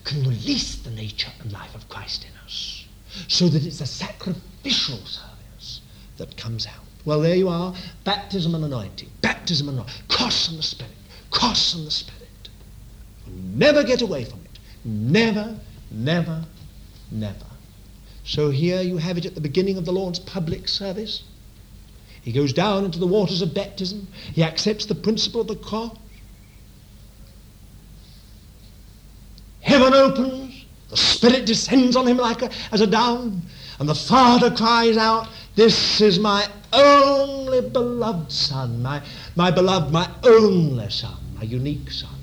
can 0.04 0.20
release 0.22 0.76
the 0.76 0.90
nature 0.90 1.30
and 1.40 1.52
life 1.52 1.74
of 1.74 1.88
Christ 1.88 2.24
in 2.24 2.44
us, 2.44 2.86
so 3.28 3.48
that 3.48 3.64
it's 3.66 3.80
a 3.80 3.86
sacrificial 3.86 4.98
service 4.98 5.80
that 6.16 6.36
comes 6.36 6.66
out. 6.66 6.84
Well, 7.04 7.20
there 7.20 7.36
you 7.36 7.48
are, 7.48 7.74
baptism 8.04 8.54
and 8.54 8.64
anointing, 8.64 9.10
baptism 9.20 9.68
and 9.68 9.78
anointing, 9.78 10.02
cross 10.08 10.48
and 10.48 10.58
the 10.58 10.62
Spirit 10.62 10.92
cross 11.32 11.74
and 11.74 11.86
the 11.86 11.90
Spirit. 11.90 12.48
never 13.26 13.82
get 13.82 14.02
away 14.02 14.24
from 14.24 14.40
it. 14.44 14.58
Never, 14.84 15.58
never, 15.90 16.44
never. 17.10 17.46
So 18.24 18.50
here 18.50 18.80
you 18.80 18.98
have 18.98 19.18
it 19.18 19.26
at 19.26 19.34
the 19.34 19.40
beginning 19.40 19.76
of 19.76 19.84
the 19.84 19.92
Lord's 19.92 20.20
public 20.20 20.68
service. 20.68 21.24
He 22.22 22.30
goes 22.30 22.52
down 22.52 22.84
into 22.84 23.00
the 23.00 23.06
waters 23.06 23.42
of 23.42 23.52
baptism. 23.52 24.06
He 24.32 24.44
accepts 24.44 24.86
the 24.86 24.94
principle 24.94 25.40
of 25.40 25.48
the 25.48 25.56
cross. 25.56 25.96
Heaven 29.60 29.92
opens. 29.94 30.64
The 30.90 30.96
Spirit 30.96 31.46
descends 31.46 31.96
on 31.96 32.06
him 32.06 32.18
like 32.18 32.42
a, 32.42 32.50
as 32.70 32.80
a 32.80 32.86
dove. 32.86 33.34
And 33.80 33.88
the 33.88 33.94
Father 33.94 34.54
cries 34.54 34.96
out, 34.96 35.28
This 35.56 36.00
is 36.00 36.18
my 36.18 36.46
only 36.72 37.68
beloved 37.68 38.30
Son, 38.30 38.82
my, 38.82 39.02
my 39.34 39.50
beloved, 39.50 39.90
my 39.90 40.08
only 40.24 40.90
Son 40.90 41.21
a 41.42 41.44
unique 41.44 41.90
Son. 41.90 42.20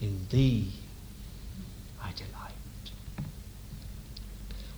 In 0.00 0.26
thee 0.30 0.72
I 2.02 2.12
delight. 2.12 2.90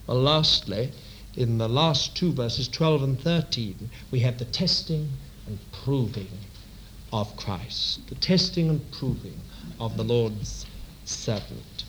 Well, 0.09 0.21
lastly, 0.21 0.91
in 1.37 1.59
the 1.59 1.69
last 1.69 2.17
two 2.17 2.33
verses, 2.33 2.67
12 2.67 3.03
and 3.05 3.21
13, 3.21 3.91
we 4.11 4.19
have 4.21 4.39
the 4.39 4.45
testing 4.45 5.11
and 5.47 5.61
proving 5.85 6.27
of 7.13 7.37
Christ, 7.37 8.09
the 8.09 8.17
testing 8.17 8.69
and 8.69 8.91
proving 8.91 9.39
of 9.79 9.97
the 9.97 10.03
Lord's 10.03 10.67
servant. 11.05 11.85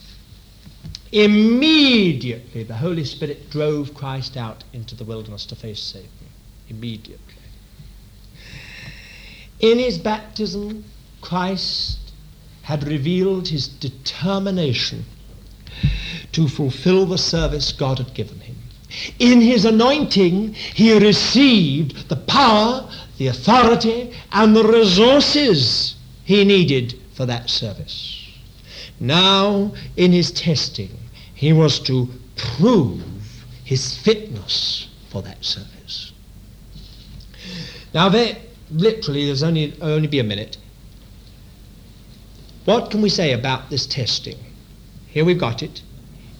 Immediately, 1.10 2.62
the 2.62 2.76
Holy 2.76 3.04
Spirit 3.04 3.50
drove 3.50 3.92
Christ 3.92 4.36
out 4.36 4.62
into 4.72 4.94
the 4.94 5.04
wilderness 5.04 5.44
to 5.46 5.56
face 5.56 5.80
Satan. 5.80 6.28
Immediately. 6.68 7.33
In 9.64 9.78
his 9.78 9.96
baptism, 9.96 10.84
Christ 11.22 12.12
had 12.60 12.86
revealed 12.86 13.48
his 13.48 13.66
determination 13.66 15.06
to 16.32 16.48
fulfill 16.48 17.06
the 17.06 17.16
service 17.16 17.72
God 17.72 17.96
had 17.96 18.12
given 18.12 18.40
him. 18.40 18.56
In 19.18 19.40
his 19.40 19.64
anointing, 19.64 20.52
he 20.52 20.98
received 20.98 22.10
the 22.10 22.16
power, 22.16 22.86
the 23.16 23.28
authority, 23.28 24.12
and 24.32 24.54
the 24.54 24.68
resources 24.68 25.94
he 26.24 26.44
needed 26.44 27.00
for 27.14 27.24
that 27.24 27.48
service. 27.48 28.20
Now, 29.00 29.72
in 29.96 30.12
his 30.12 30.30
testing, 30.30 30.90
he 31.34 31.54
was 31.54 31.80
to 31.80 32.10
prove 32.36 33.02
his 33.64 33.96
fitness 33.96 34.88
for 35.08 35.22
that 35.22 35.42
service. 35.42 36.12
Now, 37.94 38.10
there, 38.10 38.36
literally, 38.74 39.26
there's 39.26 39.42
only, 39.42 39.74
only 39.80 40.08
be 40.08 40.18
a 40.18 40.24
minute. 40.24 40.58
What 42.64 42.90
can 42.90 43.02
we 43.02 43.08
say 43.08 43.32
about 43.32 43.70
this 43.70 43.86
testing? 43.86 44.36
Here 45.06 45.24
we've 45.24 45.38
got 45.38 45.62
it. 45.62 45.82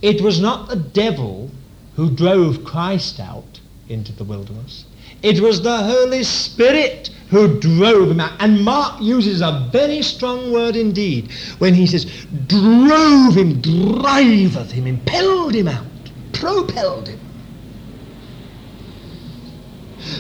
It 0.03 0.21
was 0.21 0.41
not 0.41 0.69
the 0.69 0.77
devil 0.77 1.51
who 1.97 2.11
drove 2.11 2.65
Christ 2.65 3.21
out 3.21 3.61
into 3.89 4.13
the 4.13 4.25
wilderness. 4.25 4.85
It 5.23 5.41
was 5.41 5.63
the 5.63 5.77
Holy 5.77 6.25
Spirit 6.25 7.11
who 7.29 7.59
drove 7.61 8.11
him 8.11 8.21
out. 8.21 8.33
And 8.41 8.65
Mark 8.65 9.01
uses 9.01 9.41
a 9.41 9.69
very 9.71 10.03
strong 10.03 10.53
word 10.53 10.77
indeed 10.77 11.31
when 11.59 11.75
he 11.75 11.87
says, 11.87 12.05
drove 12.47 13.35
him, 13.37 13.61
driveth 13.61 14.73
him, 14.73 14.87
impelled 14.87 15.55
him 15.55 15.69
out, 15.69 15.87
propelled 16.33 17.09
him. 17.09 17.21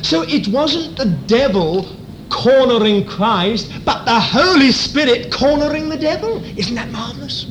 So 0.03 0.23
it 0.23 0.49
wasn't 0.49 0.97
the 0.97 1.07
devil 1.27 2.04
cornering 2.35 3.07
Christ, 3.07 3.71
but 3.85 4.05
the 4.05 4.19
Holy 4.19 4.73
Spirit 4.73 5.33
cornering 5.33 5.89
the 5.89 5.97
devil. 5.97 6.45
Isn't 6.59 6.75
that 6.75 6.91
marvelous? 6.91 7.47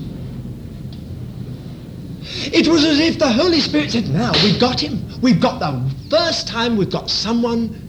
It 2.52 2.68
was 2.68 2.84
as 2.84 3.00
if 3.00 3.18
the 3.18 3.32
Holy 3.32 3.62
Spirit 3.62 3.92
said, 3.92 4.10
now 4.10 4.34
we've 4.44 4.60
got 4.60 4.80
him. 4.80 5.22
We've 5.22 5.40
got 5.40 5.60
the 5.60 5.90
first 6.10 6.48
time 6.48 6.76
we've 6.76 6.90
got 6.90 7.10
someone 7.10 7.80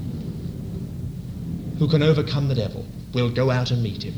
who 1.79 1.89
can 1.89 2.03
overcome 2.03 2.47
the 2.49 2.55
devil. 2.55 2.87
We'll 3.13 3.31
go 3.31 3.51
out 3.51 3.73
and 3.73 3.83
meet 3.83 4.05
him. 4.05 4.15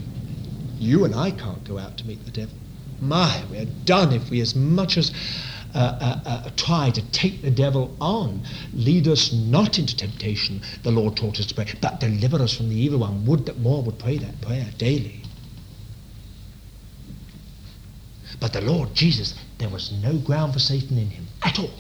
You 0.79 1.05
and 1.07 1.15
I 1.15 1.31
can't 1.31 1.65
go 1.65 1.79
out 1.79 1.97
to 1.99 2.07
meet 2.07 2.25
the 2.25 2.31
devil. 2.31 2.55
My, 3.01 3.43
we're 3.51 3.67
done 3.85 4.13
if 4.13 4.31
we 4.31 4.41
as 4.43 4.55
much 4.55 4.99
as 4.99 5.13
uh, 5.75 5.79
uh, 5.79 6.21
uh, 6.27 6.51
try 6.57 6.91
to 6.91 7.11
take 7.11 7.43
the 7.43 7.51
devil 7.51 7.95
on. 8.01 8.43
Lead 8.73 9.09
us 9.09 9.33
not 9.33 9.79
into 9.79 9.97
temptation, 9.97 10.61
the 10.83 10.91
Lord 10.91 11.17
taught 11.17 11.39
us 11.39 11.47
to 11.47 11.55
pray, 11.55 11.67
but 11.81 12.01
deliver 12.01 12.43
us 12.43 12.57
from 12.57 12.69
the 12.69 12.77
evil 12.77 13.01
one. 13.01 13.27
Would 13.27 13.47
that 13.47 13.59
more 13.59 13.83
would 13.83 13.99
pray 13.99 14.19
that 14.19 14.41
prayer 14.41 14.69
daily. 14.79 15.23
But 18.41 18.53
the 18.53 18.61
Lord 18.61 18.95
Jesus, 18.95 19.35
there 19.59 19.69
was 19.69 19.93
no 20.03 20.19
ground 20.19 20.53
for 20.53 20.59
Satan 20.59 20.99
in 20.99 21.09
him 21.11 21.27
at 21.43 21.59
all. 21.59 21.71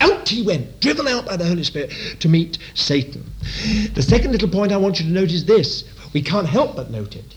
Out 0.00 0.28
he 0.28 0.42
went, 0.42 0.80
driven 0.80 1.08
out 1.08 1.26
by 1.26 1.36
the 1.36 1.46
Holy 1.46 1.64
Spirit 1.64 1.92
to 2.20 2.28
meet 2.28 2.58
Satan. 2.74 3.24
The 3.94 4.02
second 4.02 4.32
little 4.32 4.48
point 4.48 4.72
I 4.72 4.76
want 4.76 5.00
you 5.00 5.06
to 5.06 5.12
note 5.12 5.30
is 5.30 5.44
this. 5.44 5.84
We 6.12 6.22
can't 6.22 6.46
help 6.46 6.76
but 6.76 6.90
note 6.90 7.16
it. 7.16 7.36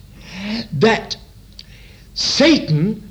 That 0.74 1.16
Satan 2.14 3.11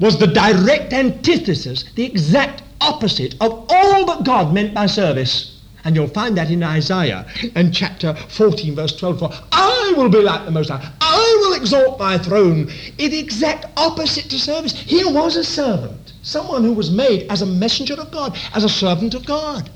was 0.00 0.18
the 0.18 0.26
direct 0.26 0.92
antithesis, 0.92 1.84
the 1.94 2.04
exact 2.04 2.62
opposite 2.80 3.34
of 3.40 3.66
all 3.68 4.06
that 4.06 4.24
God 4.24 4.54
meant 4.54 4.74
by 4.74 4.86
service. 4.86 5.54
And 5.84 5.96
you'll 5.96 6.08
find 6.08 6.36
that 6.36 6.50
in 6.50 6.62
Isaiah 6.62 7.26
and 7.54 7.72
chapter 7.72 8.14
14, 8.14 8.74
verse 8.74 8.96
12. 8.96 9.18
For 9.18 9.30
I 9.52 9.94
will 9.96 10.08
be 10.08 10.20
like 10.20 10.44
the 10.44 10.50
Most 10.50 10.70
High. 10.70 10.92
I 11.00 11.36
will 11.40 11.54
exalt 11.54 11.98
my 11.98 12.18
throne. 12.18 12.70
In 12.98 13.10
the 13.10 13.18
exact 13.18 13.66
opposite 13.76 14.28
to 14.30 14.38
service. 14.38 14.72
Here 14.72 15.10
was 15.10 15.36
a 15.36 15.44
servant, 15.44 16.12
someone 16.22 16.62
who 16.62 16.72
was 16.72 16.90
made 16.90 17.30
as 17.30 17.42
a 17.42 17.46
messenger 17.46 17.94
of 17.94 18.10
God, 18.10 18.36
as 18.54 18.64
a 18.64 18.68
servant 18.68 19.14
of 19.14 19.24
God. 19.24 19.70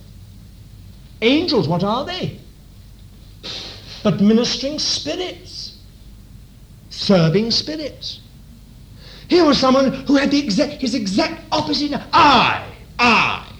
Angels, 1.22 1.68
what 1.68 1.84
are 1.84 2.04
they? 2.04 2.38
But 4.02 4.20
ministering 4.20 4.78
spirits, 4.80 5.78
serving 6.90 7.52
spirits. 7.52 8.20
Here 9.32 9.46
was 9.46 9.56
someone 9.56 9.94
who 10.04 10.16
had 10.16 10.30
the 10.30 10.38
exact, 10.38 10.82
his 10.82 10.94
exact 10.94 11.40
opposite. 11.50 11.98
I, 12.12 12.70
I, 12.98 13.50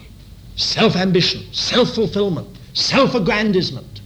self-ambition, 0.55 1.51
self-fulfillment, 1.51 2.59
self-aggrandizement, 2.73 4.01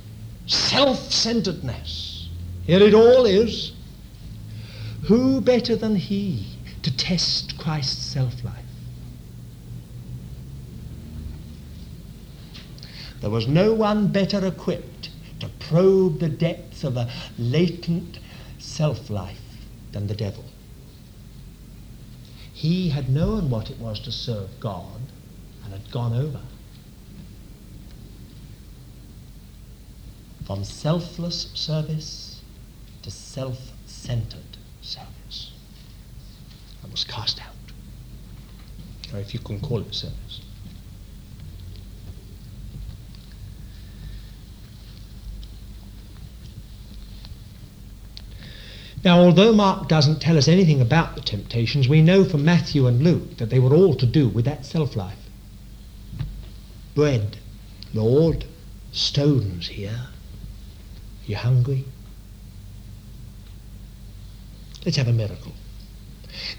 self-centeredness. 0.46 2.30
Here 2.64 2.82
it 2.82 2.94
all 2.94 3.26
is. 3.26 3.74
Who 5.08 5.42
better 5.42 5.76
than 5.76 5.98
he 5.98 6.48
to 6.84 6.96
test 6.96 7.60
Christ's 7.60 8.14
self-life? 8.14 8.64
There 13.20 13.30
was 13.30 13.50
no 13.50 13.74
one 13.74 14.08
better 14.08 14.46
equipped 14.46 15.10
to 15.42 15.50
probe 15.60 16.22
the 16.22 16.30
depths 16.30 16.86
of 16.86 16.96
a 16.96 17.12
latent 17.38 18.20
self-life 18.58 19.42
than 19.92 20.08
the 20.08 20.16
devil. 20.16 20.46
He 22.58 22.90
had 22.90 23.08
known 23.08 23.52
what 23.52 23.70
it 23.70 23.78
was 23.78 24.00
to 24.00 24.12
serve 24.12 24.60
God 24.60 25.00
and 25.64 25.72
had 25.72 25.92
gone 25.92 26.12
over. 26.12 26.42
From 30.44 30.64
selfless 30.64 31.52
service 31.54 32.42
to 33.04 33.12
self-centered 33.12 34.58
service. 34.82 35.52
And 36.82 36.92
was 36.92 37.04
cast 37.04 37.40
out. 37.40 37.54
Or 39.14 39.20
if 39.20 39.36
you 39.36 39.40
can 39.40 39.60
call 39.60 39.82
it 39.82 39.94
service. 39.94 40.27
Now, 49.08 49.22
although 49.22 49.54
Mark 49.54 49.88
doesn't 49.88 50.20
tell 50.20 50.38
us 50.38 50.50
anything 50.50 50.82
about 50.82 51.16
the 51.16 51.22
temptations, 51.22 51.88
we 51.88 52.02
know 52.02 52.26
from 52.26 52.44
Matthew 52.44 52.88
and 52.88 53.02
Luke 53.02 53.38
that 53.38 53.50
they 53.50 53.58
were 53.58 53.74
all 53.74 53.96
to 53.96 54.06
do 54.06 54.28
with 54.28 54.44
that 54.44 54.66
self-life. 54.66 55.30
Bread, 56.94 57.38
Lord, 57.94 58.44
stones 58.92 59.70
here. 59.70 60.08
You 61.26 61.38
hungry? 61.38 61.86
Let's 64.84 64.98
have 64.98 65.08
a 65.08 65.14
miracle. 65.14 65.54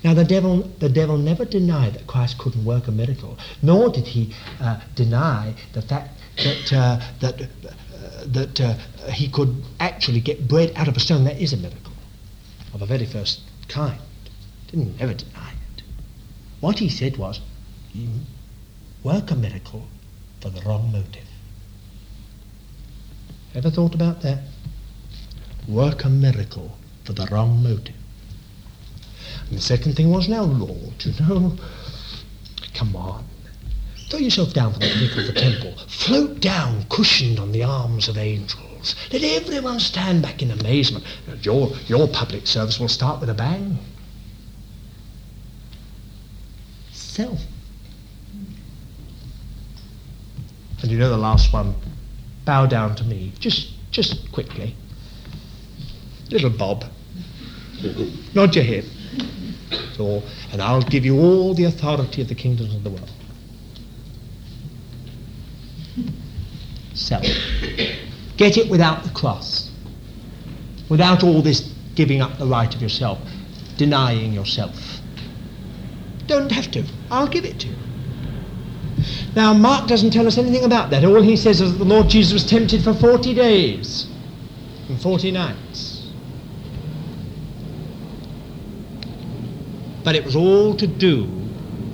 Now, 0.03 0.15
the 0.15 0.25
devil, 0.25 0.71
the 0.79 0.89
devil 0.89 1.19
never 1.19 1.45
denied 1.45 1.93
that 1.93 2.07
Christ 2.07 2.39
couldn't 2.39 2.65
work 2.65 2.89
a 2.89 2.93
miracle, 2.93 3.37
nor 3.61 3.91
did 3.91 4.07
he 4.07 4.35
uh, 4.59 4.81
deny 4.95 5.55
the 5.75 5.83
fact 5.83 6.19
that, 6.39 6.73
uh, 6.73 7.01
that, 7.21 7.43
uh, 7.43 8.25
that 8.25 8.59
uh, 8.59 8.75
he 9.11 9.29
could 9.29 9.55
actually 9.81 10.21
get 10.21 10.49
bread 10.49 10.73
out 10.77 10.89
of 10.89 10.97
a 10.97 11.01
stone. 11.01 11.25
That 11.25 11.39
is 11.39 11.53
a 11.53 11.59
miracle 11.59 11.88
of 12.73 12.81
the 12.81 12.87
very 12.87 13.07
first 13.07 13.43
kind. 13.69 14.01
Didn't 14.71 15.01
ever 15.01 15.15
deny 15.15 15.53
it. 15.53 15.83
What 16.61 16.79
he 16.79 16.89
said 16.89 17.17
was, 17.17 17.41
you 17.93 18.09
work 19.03 19.31
a 19.31 19.37
miracle 19.37 19.87
for 20.41 20.51
the 20.51 20.61
wrong 20.63 20.93
motive. 20.93 21.25
Ever 23.55 23.71
thought 23.71 23.95
about 23.95 24.23
that? 24.23 24.43
Work 25.67 26.05
a 26.05 26.09
miracle 26.09 26.77
for 27.05 27.13
the 27.13 27.27
wrong 27.31 27.63
motive. 27.63 27.95
And 29.49 29.59
the 29.59 29.63
second 29.63 29.95
thing 29.95 30.11
was, 30.11 30.29
now, 30.29 30.43
Lord, 30.43 31.05
you 31.05 31.13
know, 31.21 31.57
come 32.75 32.95
on. 32.95 33.25
Throw 34.09 34.21
yourself 34.21 34.55
down 34.55 34.73
from 34.73 34.81
the 34.81 34.89
pinnacle 34.89 35.21
of 35.21 35.27
the 35.27 35.33
temple. 35.35 35.75
Float 35.87 36.41
down, 36.41 36.85
cushioned 36.89 37.39
on 37.39 37.53
the 37.53 37.63
arms 37.63 38.09
of 38.09 38.17
angels. 38.17 38.95
Let 39.13 39.23
everyone 39.23 39.81
stand 39.81 40.23
back 40.23 40.41
in 40.41 40.51
amazement. 40.51 41.05
Your, 41.43 41.73
your 41.87 42.09
public 42.09 42.47
service 42.47 42.81
will 42.81 42.89
start 42.89 43.21
with 43.21 43.29
a 43.29 43.35
bang. 43.35 43.79
Self. 46.93 47.39
And 50.81 50.91
you 50.91 50.99
know 50.99 51.11
the 51.11 51.19
last 51.19 51.53
one? 51.53 51.75
Bow 52.47 52.65
down 52.65 52.97
to 52.97 53.05
me. 53.05 53.33
Just, 53.39 53.73
just 53.91 54.33
quickly. 54.33 54.75
Little 56.31 56.51
Bob. 56.51 56.85
Nod 58.35 58.55
your 58.55 58.65
head. 58.65 58.85
So, 59.97 60.23
and 60.53 60.63
I'll 60.63 60.81
give 60.81 61.05
you 61.05 61.19
all 61.19 61.53
the 61.53 61.65
authority 61.65 62.23
of 62.23 62.29
the 62.29 62.35
kingdoms 62.35 62.75
of 62.75 62.85
the 62.85 62.91
world. 62.91 63.11
Self. 66.99 67.23
Get 68.37 68.57
it 68.57 68.69
without 68.69 69.05
the 69.05 69.11
cross. 69.11 69.71
Without 70.89 71.23
all 71.23 71.43
this 71.43 71.73
giving 71.95 72.21
up 72.21 72.39
the 72.39 72.47
right 72.47 72.75
of 72.75 72.83
yourself, 72.83 73.19
denying 73.77 74.33
yourself. 74.33 75.01
Don't 76.27 76.51
have 76.51 76.71
to. 76.73 76.85
I'll 77.11 77.29
give 77.29 77.45
it 77.45 77.61
to 77.61 77.69
you. 77.69 77.77
Now, 79.37 79.55
Mark 79.55 79.89
doesn't 79.89 80.11
tell 80.11 80.27
us 80.27 80.39
anything 80.39 80.65
about 80.65 80.91
that. 80.91 81.05
All 81.05 81.23
he 81.23 81.37
says 81.37 81.61
is 81.61 81.73
that 81.73 81.79
the 81.79 81.85
Lord 81.85 82.09
Jesus 82.09 82.33
was 82.33 82.45
tempted 82.45 82.83
for 82.83 82.93
40 82.93 83.33
days 83.33 84.07
and 84.89 85.01
40 85.01 85.31
nights. 85.31 86.11
But 90.03 90.17
it 90.17 90.25
was 90.25 90.35
all 90.35 90.75
to 90.77 90.87
do 90.87 91.25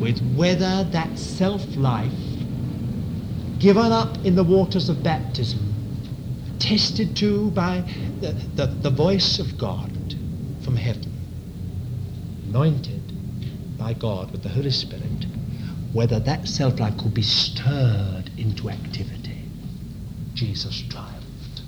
with 0.00 0.18
whether 0.34 0.84
that 0.84 1.18
self-life 1.18 2.23
given 3.64 3.92
up 3.92 4.14
in 4.26 4.34
the 4.34 4.44
waters 4.44 4.90
of 4.90 5.02
baptism, 5.02 5.58
tested 6.58 7.16
to 7.16 7.50
by 7.52 7.82
the, 8.20 8.32
the, 8.56 8.66
the 8.66 8.90
voice 8.90 9.38
of 9.38 9.56
God 9.56 9.90
from 10.62 10.76
heaven, 10.76 11.10
anointed 12.46 13.00
by 13.78 13.94
God 13.94 14.30
with 14.32 14.42
the 14.42 14.50
Holy 14.50 14.70
Spirit, 14.70 15.24
whether 15.94 16.20
that 16.20 16.46
self-life 16.46 16.98
could 16.98 17.14
be 17.14 17.22
stirred 17.22 18.30
into 18.36 18.68
activity. 18.68 19.44
Jesus 20.34 20.82
triumphed. 20.90 21.62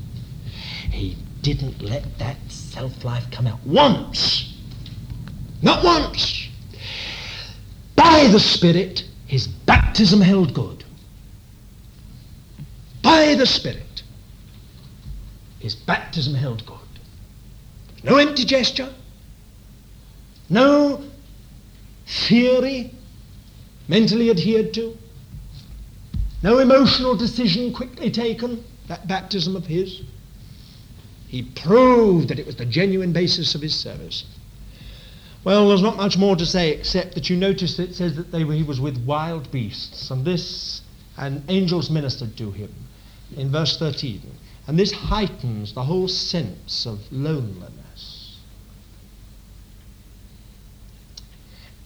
He 0.91 1.17
didn't 1.41 1.81
let 1.81 2.19
that 2.19 2.37
self-life 2.49 3.31
come 3.31 3.47
out 3.47 3.65
once. 3.65 4.55
Not 5.63 5.83
once. 5.83 6.47
By 7.95 8.29
the 8.31 8.41
Spirit, 8.41 9.05
his 9.27 9.47
baptism 9.47 10.21
held 10.21 10.53
good. 10.53 10.85
By 13.07 13.37
the 13.37 13.47
Spirit, 13.47 14.03
his 15.61 15.77
baptism 15.77 16.35
held 16.35 16.67
good. 16.67 16.77
No 18.03 18.17
empty 18.17 18.45
gesture. 18.45 18.93
No 20.51 21.05
theory 22.05 22.93
mentally 23.87 24.29
adhered 24.29 24.75
to. 24.75 24.99
No 26.43 26.59
emotional 26.59 27.17
decision 27.17 27.73
quickly 27.73 28.11
taken, 28.11 28.65
that 28.89 29.07
baptism 29.07 29.55
of 29.55 29.67
his. 29.67 30.03
He 31.29 31.43
proved 31.43 32.27
that 32.31 32.41
it 32.41 32.47
was 32.47 32.57
the 32.57 32.67
genuine 32.67 33.13
basis 33.13 33.55
of 33.55 33.63
his 33.63 33.77
service. 33.77 34.25
Well, 35.45 35.69
there's 35.69 35.81
not 35.81 35.97
much 35.97 36.19
more 36.19 36.35
to 36.35 36.45
say 36.45 36.73
except 36.73 37.15
that 37.15 37.31
you 37.31 37.37
notice 37.37 37.77
that 37.77 37.91
it 37.91 37.95
says 37.95 38.17
that 38.17 38.33
they, 38.33 38.43
he 38.43 38.65
was 38.65 38.81
with 38.81 38.99
wild 39.07 39.53
beasts, 39.53 40.11
and 40.11 40.25
this, 40.25 40.83
and 41.17 41.45
angels 41.49 41.89
ministered 41.89 42.37
to 42.39 42.51
him 42.51 42.75
in 43.35 43.51
verse 43.51 43.79
13. 43.79 44.23
And 44.67 44.79
this 44.79 44.93
heightens 44.93 45.73
the 45.73 45.85
whole 45.85 46.09
sense 46.09 46.87
of 46.87 47.01
loneliness. 47.11 48.39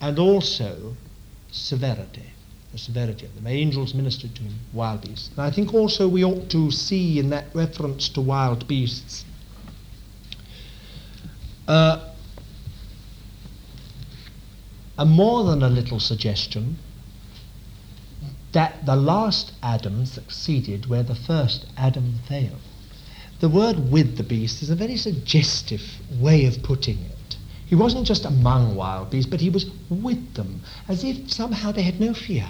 And 0.01 0.19
also 0.19 0.97
severity, 1.51 2.31
the 2.73 2.79
severity 2.79 3.27
of 3.27 3.35
them. 3.35 3.47
Angels 3.47 3.95
ministered 3.95 4.35
to 4.37 4.43
him, 4.43 4.55
wild 4.73 5.03
beasts. 5.03 5.31
And 5.31 5.41
I 5.41 5.51
think 5.51 5.75
also 5.75 6.09
we 6.09 6.25
ought 6.25 6.49
to 6.51 6.71
see 6.71 7.19
in 7.19 7.31
that 7.31 7.47
reference 7.55 8.09
to 8.11 8.21
wild 8.21 8.67
beasts 8.67 9.25
uh, 11.69 12.13
a 14.99 15.07
more 15.07 15.45
than 15.45 15.63
a 15.63 15.69
little 15.69 16.01
suggestion 16.01 16.77
that 18.53 18.85
the 18.85 18.97
last 18.97 19.53
Adam 19.63 20.07
succeeded 20.07 20.87
where 20.87 21.03
the 21.03 21.15
first 21.15 21.67
Adam 21.77 22.15
failed. 22.27 22.61
The 23.41 23.49
word 23.49 23.91
with 23.91 24.17
the 24.17 24.23
beast 24.23 24.63
is 24.63 24.71
a 24.71 24.77
very 24.77 24.97
suggestive 24.97 25.83
way 26.19 26.45
of 26.45 26.63
putting 26.63 26.99
it. 26.99 27.37
He 27.67 27.75
wasn't 27.75 28.07
just 28.07 28.25
among 28.25 28.75
wild 28.75 29.11
beasts, 29.11 29.31
but 29.31 29.41
he 29.41 29.49
was 29.49 29.67
with 29.89 30.35
them, 30.35 30.63
as 30.89 31.05
if 31.05 31.31
somehow 31.33 31.73
they 31.73 31.83
had 31.83 32.01
no 32.01 32.13
fear. 32.13 32.49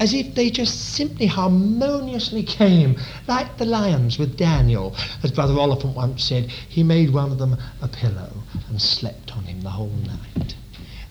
as 0.00 0.14
if 0.14 0.34
they 0.34 0.50
just 0.50 0.78
simply 0.80 1.26
harmoniously 1.26 2.42
came, 2.42 2.96
like 3.28 3.58
the 3.58 3.66
lions 3.66 4.18
with 4.18 4.36
Daniel. 4.36 4.94
As 5.22 5.30
Brother 5.30 5.58
Oliphant 5.58 5.94
once 5.94 6.24
said, 6.24 6.50
he 6.68 6.82
made 6.82 7.12
one 7.12 7.30
of 7.30 7.38
them 7.38 7.56
a 7.82 7.88
pillow 7.88 8.32
and 8.68 8.80
slept 8.80 9.36
on 9.36 9.44
him 9.44 9.60
the 9.60 9.70
whole 9.70 9.88
night. 9.88 10.54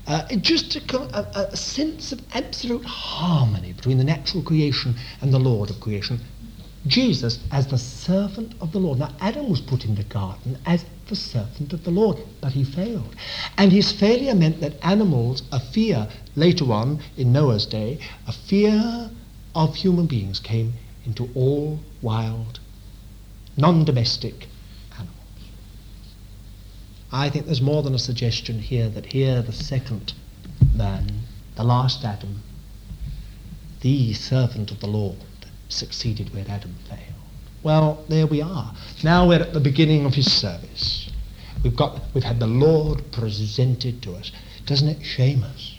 Uh, 0.10 0.26
just 0.38 0.76
a, 0.76 0.99
a, 1.15 1.49
a 1.52 1.56
sense 1.56 2.11
of 2.11 2.19
absolute 2.34 2.84
harmony 2.84 3.72
between 3.73 3.99
the 3.99 4.03
natural 4.03 4.41
creation 4.41 4.95
and 5.22 5.31
the 5.31 5.40
Lord 5.40 5.69
of 5.69 5.80
creation. 5.80 6.19
Jesus 6.88 7.38
as 7.52 7.68
the 7.68 7.77
servant 7.77 8.56
of 8.60 8.72
the 8.72 8.80
Lord. 8.80 8.98
Now, 8.98 9.14
Adam 9.19 9.48
was 9.48 9.61
put 9.61 9.86
in 9.86 9.94
the 9.94 10.03
garden 10.03 10.57
as 10.65 10.84
the 11.10 11.15
servant 11.15 11.73
of 11.73 11.84
the 11.84 11.91
Lord, 11.91 12.18
but 12.41 12.53
he 12.53 12.64
failed. 12.64 13.15
And 13.56 13.72
his 13.72 13.91
failure 13.91 14.34
meant 14.34 14.61
that 14.61 14.84
animals, 14.84 15.44
a 15.52 15.60
fear 15.60 16.07
later 16.36 16.73
on 16.73 17.02
in 17.15 17.31
Noah's 17.31 17.68
day, 17.68 17.99
a 18.26 18.31
fear 18.31 19.11
of 19.53 19.76
human 19.76 20.07
beings 20.07 20.40
came 20.40 20.73
into 21.06 21.30
all 21.36 21.81
wild, 22.02 22.60
non 23.57 23.86
domestic 23.86 24.48
I 27.11 27.30
think 27.30 27.45
there's 27.45 27.61
more 27.61 27.81
than 27.81 27.95
a 27.95 27.99
suggestion 27.99 28.60
here 28.60 28.90
that 28.90 29.07
here 29.07 29.41
the 29.41 29.52
second 29.52 30.14
man, 30.76 31.22
the 31.56 31.64
last 31.64 32.06
Adam, 32.06 32.44
the 33.81 34.14
servant 34.14 34.72
of 34.72 34.80
the 34.80 34.88
Lord, 34.88 35.18
succeeded 35.69 36.34
where 36.34 36.45
Adam 36.48 36.76
failed. 36.88 37.02
Well, 37.64 38.03
there 38.10 38.27
we 38.27 38.41
are. 38.41 38.73
Now 39.03 39.27
we're 39.27 39.41
at 39.41 39.53
the 39.53 39.60
beginning 39.60 40.06
of 40.06 40.14
his 40.14 40.31
service. 40.31 41.10
We've 41.64 41.76
got 41.76 41.99
we've 42.14 42.23
had 42.23 42.40
the 42.40 42.48
Lord 42.48 43.11
presented 43.11 44.02
to 44.03 44.14
us. 44.14 44.31
Doesn't 44.65 44.88
it 44.88 45.03
shame 45.03 45.44
us? 45.44 45.76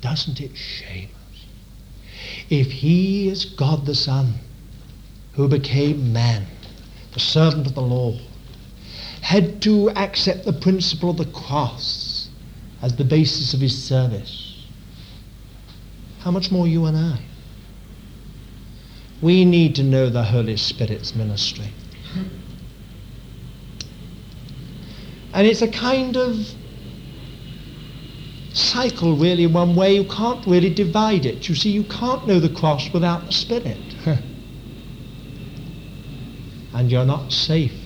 Doesn't 0.00 0.40
it 0.40 0.56
shame 0.56 1.10
us? 1.30 1.44
If 2.48 2.70
he 2.70 3.28
is 3.28 3.44
God 3.44 3.86
the 3.86 3.94
Son, 3.94 4.34
who 5.34 5.48
became 5.48 6.12
man, 6.12 6.46
the 7.12 7.20
servant 7.20 7.66
of 7.66 7.74
the 7.74 7.82
Lord, 7.82 8.20
had 9.24 9.60
to 9.62 9.88
accept 9.96 10.44
the 10.44 10.52
principle 10.52 11.08
of 11.08 11.16
the 11.16 11.24
cross 11.24 12.28
as 12.82 12.94
the 12.96 13.04
basis 13.04 13.54
of 13.54 13.60
his 13.60 13.74
service. 13.82 14.66
How 16.20 16.30
much 16.30 16.52
more 16.52 16.68
you 16.68 16.84
and 16.84 16.94
I? 16.94 17.18
We 19.22 19.46
need 19.46 19.76
to 19.76 19.82
know 19.82 20.10
the 20.10 20.24
Holy 20.24 20.58
Spirit's 20.58 21.14
ministry. 21.14 21.72
And 25.32 25.46
it's 25.46 25.62
a 25.62 25.70
kind 25.70 26.18
of 26.18 26.46
cycle, 28.52 29.16
really, 29.16 29.46
one 29.46 29.74
way. 29.74 29.94
You 29.94 30.04
can't 30.04 30.46
really 30.46 30.72
divide 30.72 31.24
it. 31.24 31.48
You 31.48 31.54
see, 31.54 31.70
you 31.70 31.84
can't 31.84 32.28
know 32.28 32.40
the 32.40 32.54
cross 32.54 32.92
without 32.92 33.24
the 33.24 33.32
Spirit. 33.32 33.78
and 36.74 36.92
you're 36.92 37.06
not 37.06 37.32
safe 37.32 37.83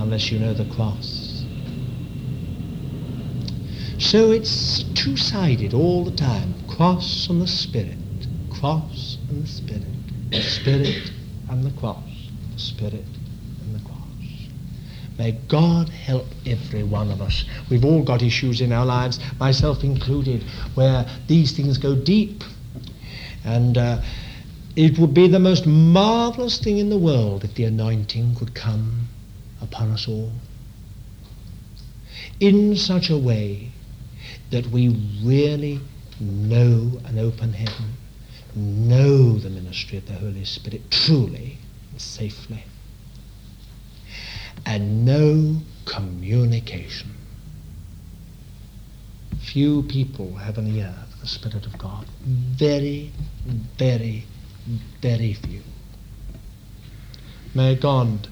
unless 0.00 0.32
you 0.32 0.38
know 0.38 0.54
the 0.54 0.64
cross. 0.74 1.44
So 3.98 4.30
it's 4.32 4.82
two 4.94 5.16
sided 5.16 5.74
all 5.74 6.04
the 6.04 6.16
time 6.16 6.54
cross 6.66 7.28
and 7.28 7.42
the 7.42 7.46
Spirit, 7.46 7.98
cross 8.48 9.18
and 9.28 9.44
the 9.44 9.46
Spirit, 9.46 9.84
the 10.30 10.40
Spirit 10.40 11.12
and 11.50 11.62
the 11.62 11.70
cross, 11.78 12.28
the 12.54 12.58
Spirit 12.58 13.04
and 13.60 13.74
the 13.74 13.84
cross. 13.84 14.48
May 15.18 15.32
God 15.48 15.90
help 15.90 16.26
every 16.46 16.82
one 16.82 17.10
of 17.10 17.20
us. 17.20 17.44
We've 17.68 17.84
all 17.84 18.02
got 18.02 18.22
issues 18.22 18.62
in 18.62 18.72
our 18.72 18.86
lives, 18.86 19.20
myself 19.38 19.84
included, 19.84 20.44
where 20.74 21.06
these 21.26 21.52
things 21.52 21.76
go 21.76 21.94
deep. 21.94 22.42
And 23.44 23.76
uh, 23.76 24.00
it 24.76 24.98
would 24.98 25.12
be 25.12 25.28
the 25.28 25.38
most 25.38 25.66
marvelous 25.66 26.58
thing 26.58 26.78
in 26.78 26.88
the 26.88 26.98
world 26.98 27.44
if 27.44 27.54
the 27.54 27.64
anointing 27.64 28.36
could 28.36 28.54
come 28.54 29.09
upon 29.60 29.90
us 29.90 30.08
all 30.08 30.32
in 32.40 32.76
such 32.76 33.10
a 33.10 33.18
way 33.18 33.70
that 34.50 34.66
we 34.66 34.88
really 35.22 35.80
know 36.18 37.00
an 37.04 37.18
open 37.18 37.52
heaven, 37.52 37.94
know 38.54 39.38
the 39.38 39.50
ministry 39.50 39.98
of 39.98 40.06
the 40.06 40.14
Holy 40.14 40.44
Spirit 40.44 40.90
truly 40.90 41.58
and 41.90 42.00
safely, 42.00 42.64
and 44.66 45.04
know 45.04 45.60
communication. 45.84 47.10
Few 49.40 49.82
people 49.84 50.34
have 50.36 50.58
an 50.58 50.66
ear 50.66 50.94
for 51.10 51.18
the 51.20 51.26
Spirit 51.26 51.66
of 51.66 51.78
God. 51.78 52.06
Very, 52.22 53.12
very, 53.78 54.24
very 55.00 55.34
few. 55.34 55.62
May 57.54 57.74
God 57.74 58.28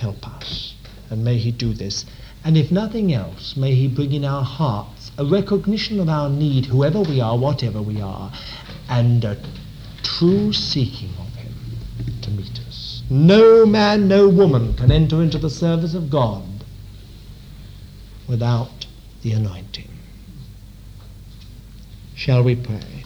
help 0.00 0.26
us. 0.26 0.74
And 1.10 1.24
may 1.24 1.38
He 1.38 1.50
do 1.50 1.72
this. 1.72 2.06
And 2.44 2.56
if 2.56 2.72
nothing 2.72 3.12
else, 3.12 3.56
may 3.56 3.74
He 3.74 3.86
bring 3.86 4.12
in 4.12 4.24
our 4.24 4.44
hearts 4.44 5.10
a 5.18 5.24
recognition 5.24 6.00
of 6.00 6.08
our 6.08 6.30
need, 6.30 6.66
whoever 6.66 7.00
we 7.00 7.20
are, 7.20 7.36
whatever 7.36 7.82
we 7.82 8.00
are, 8.00 8.32
and 8.88 9.24
a 9.24 9.36
true 10.02 10.52
seeking 10.52 11.10
of 11.18 11.34
Him 11.34 11.54
to 12.22 12.30
meet 12.30 12.60
us. 12.66 13.02
No 13.10 13.66
man, 13.66 14.08
no 14.08 14.28
woman 14.28 14.74
can 14.74 14.90
enter 14.90 15.22
into 15.22 15.38
the 15.38 15.50
service 15.50 15.94
of 15.94 16.10
God 16.10 16.44
without 18.28 18.86
the 19.22 19.32
anointing. 19.32 19.88
Shall 22.14 22.42
we 22.42 22.54
pray? 22.54 22.99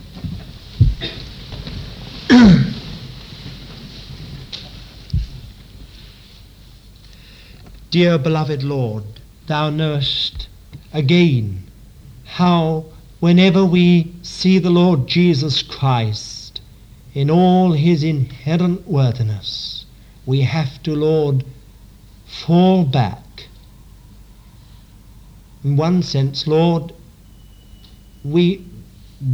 Dear 7.95 8.19
beloved 8.19 8.65
Lord, 8.65 9.05
thou 9.47 9.71
knowest 9.71 10.49
again 10.93 11.71
how 12.25 12.87
whenever 13.21 13.65
we 13.65 14.13
see 14.21 14.59
the 14.59 14.69
Lord 14.69 15.07
Jesus 15.07 15.63
Christ 15.63 16.61
in 17.15 17.31
all 17.31 17.71
his 17.71 18.03
inherent 18.03 18.89
worthiness, 18.89 19.87
we 20.27 20.41
have 20.41 20.83
to, 20.83 20.97
Lord, 20.97 21.45
fall 22.27 22.85
back. 22.85 23.47
In 25.63 25.77
one 25.77 26.03
sense, 26.03 26.49
Lord, 26.49 26.93
we, 28.25 28.67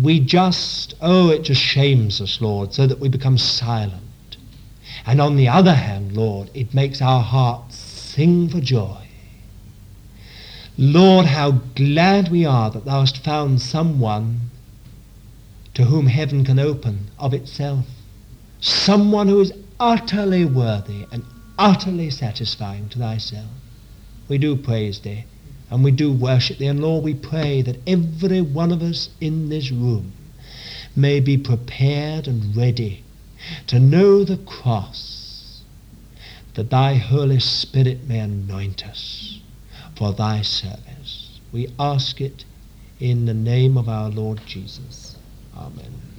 we 0.02 0.20
just, 0.20 0.92
oh, 1.00 1.30
it 1.30 1.44
just 1.44 1.62
shames 1.62 2.20
us, 2.20 2.42
Lord, 2.42 2.74
so 2.74 2.86
that 2.86 3.00
we 3.00 3.08
become 3.08 3.38
silent. 3.38 4.36
And 5.06 5.18
on 5.18 5.36
the 5.36 5.48
other 5.48 5.76
hand, 5.76 6.14
Lord, 6.14 6.50
it 6.52 6.74
makes 6.74 7.00
our 7.00 7.22
hearts 7.22 7.79
sing 8.14 8.48
for 8.48 8.60
joy. 8.60 9.06
Lord, 10.76 11.26
how 11.26 11.50
glad 11.74 12.30
we 12.30 12.44
are 12.44 12.70
that 12.70 12.84
thou 12.84 13.00
hast 13.00 13.22
found 13.22 13.60
someone 13.60 14.50
to 15.74 15.84
whom 15.84 16.06
heaven 16.06 16.44
can 16.44 16.58
open 16.58 17.10
of 17.18 17.34
itself, 17.34 17.86
someone 18.60 19.28
who 19.28 19.40
is 19.40 19.52
utterly 19.78 20.44
worthy 20.44 21.06
and 21.12 21.24
utterly 21.58 22.10
satisfying 22.10 22.88
to 22.88 22.98
thyself. 22.98 23.50
We 24.28 24.38
do 24.38 24.56
praise 24.56 25.00
thee 25.00 25.24
and 25.70 25.84
we 25.84 25.92
do 25.92 26.12
worship 26.12 26.58
thee, 26.58 26.66
and 26.66 26.80
Lord, 26.80 27.04
we 27.04 27.14
pray 27.14 27.62
that 27.62 27.78
every 27.86 28.40
one 28.40 28.72
of 28.72 28.82
us 28.82 29.08
in 29.20 29.50
this 29.50 29.70
room 29.70 30.12
may 30.96 31.20
be 31.20 31.36
prepared 31.38 32.26
and 32.26 32.56
ready 32.56 33.04
to 33.68 33.78
know 33.78 34.24
the 34.24 34.38
cross 34.38 35.09
that 36.54 36.70
thy 36.70 36.94
Holy 36.94 37.40
Spirit 37.40 38.06
may 38.06 38.18
anoint 38.18 38.86
us 38.86 39.40
for 39.96 40.12
thy 40.12 40.42
service. 40.42 41.40
We 41.52 41.68
ask 41.78 42.20
it 42.20 42.44
in 42.98 43.26
the 43.26 43.34
name 43.34 43.76
of 43.76 43.88
our 43.88 44.08
Lord 44.08 44.40
Jesus. 44.46 45.16
Amen. 45.56 46.09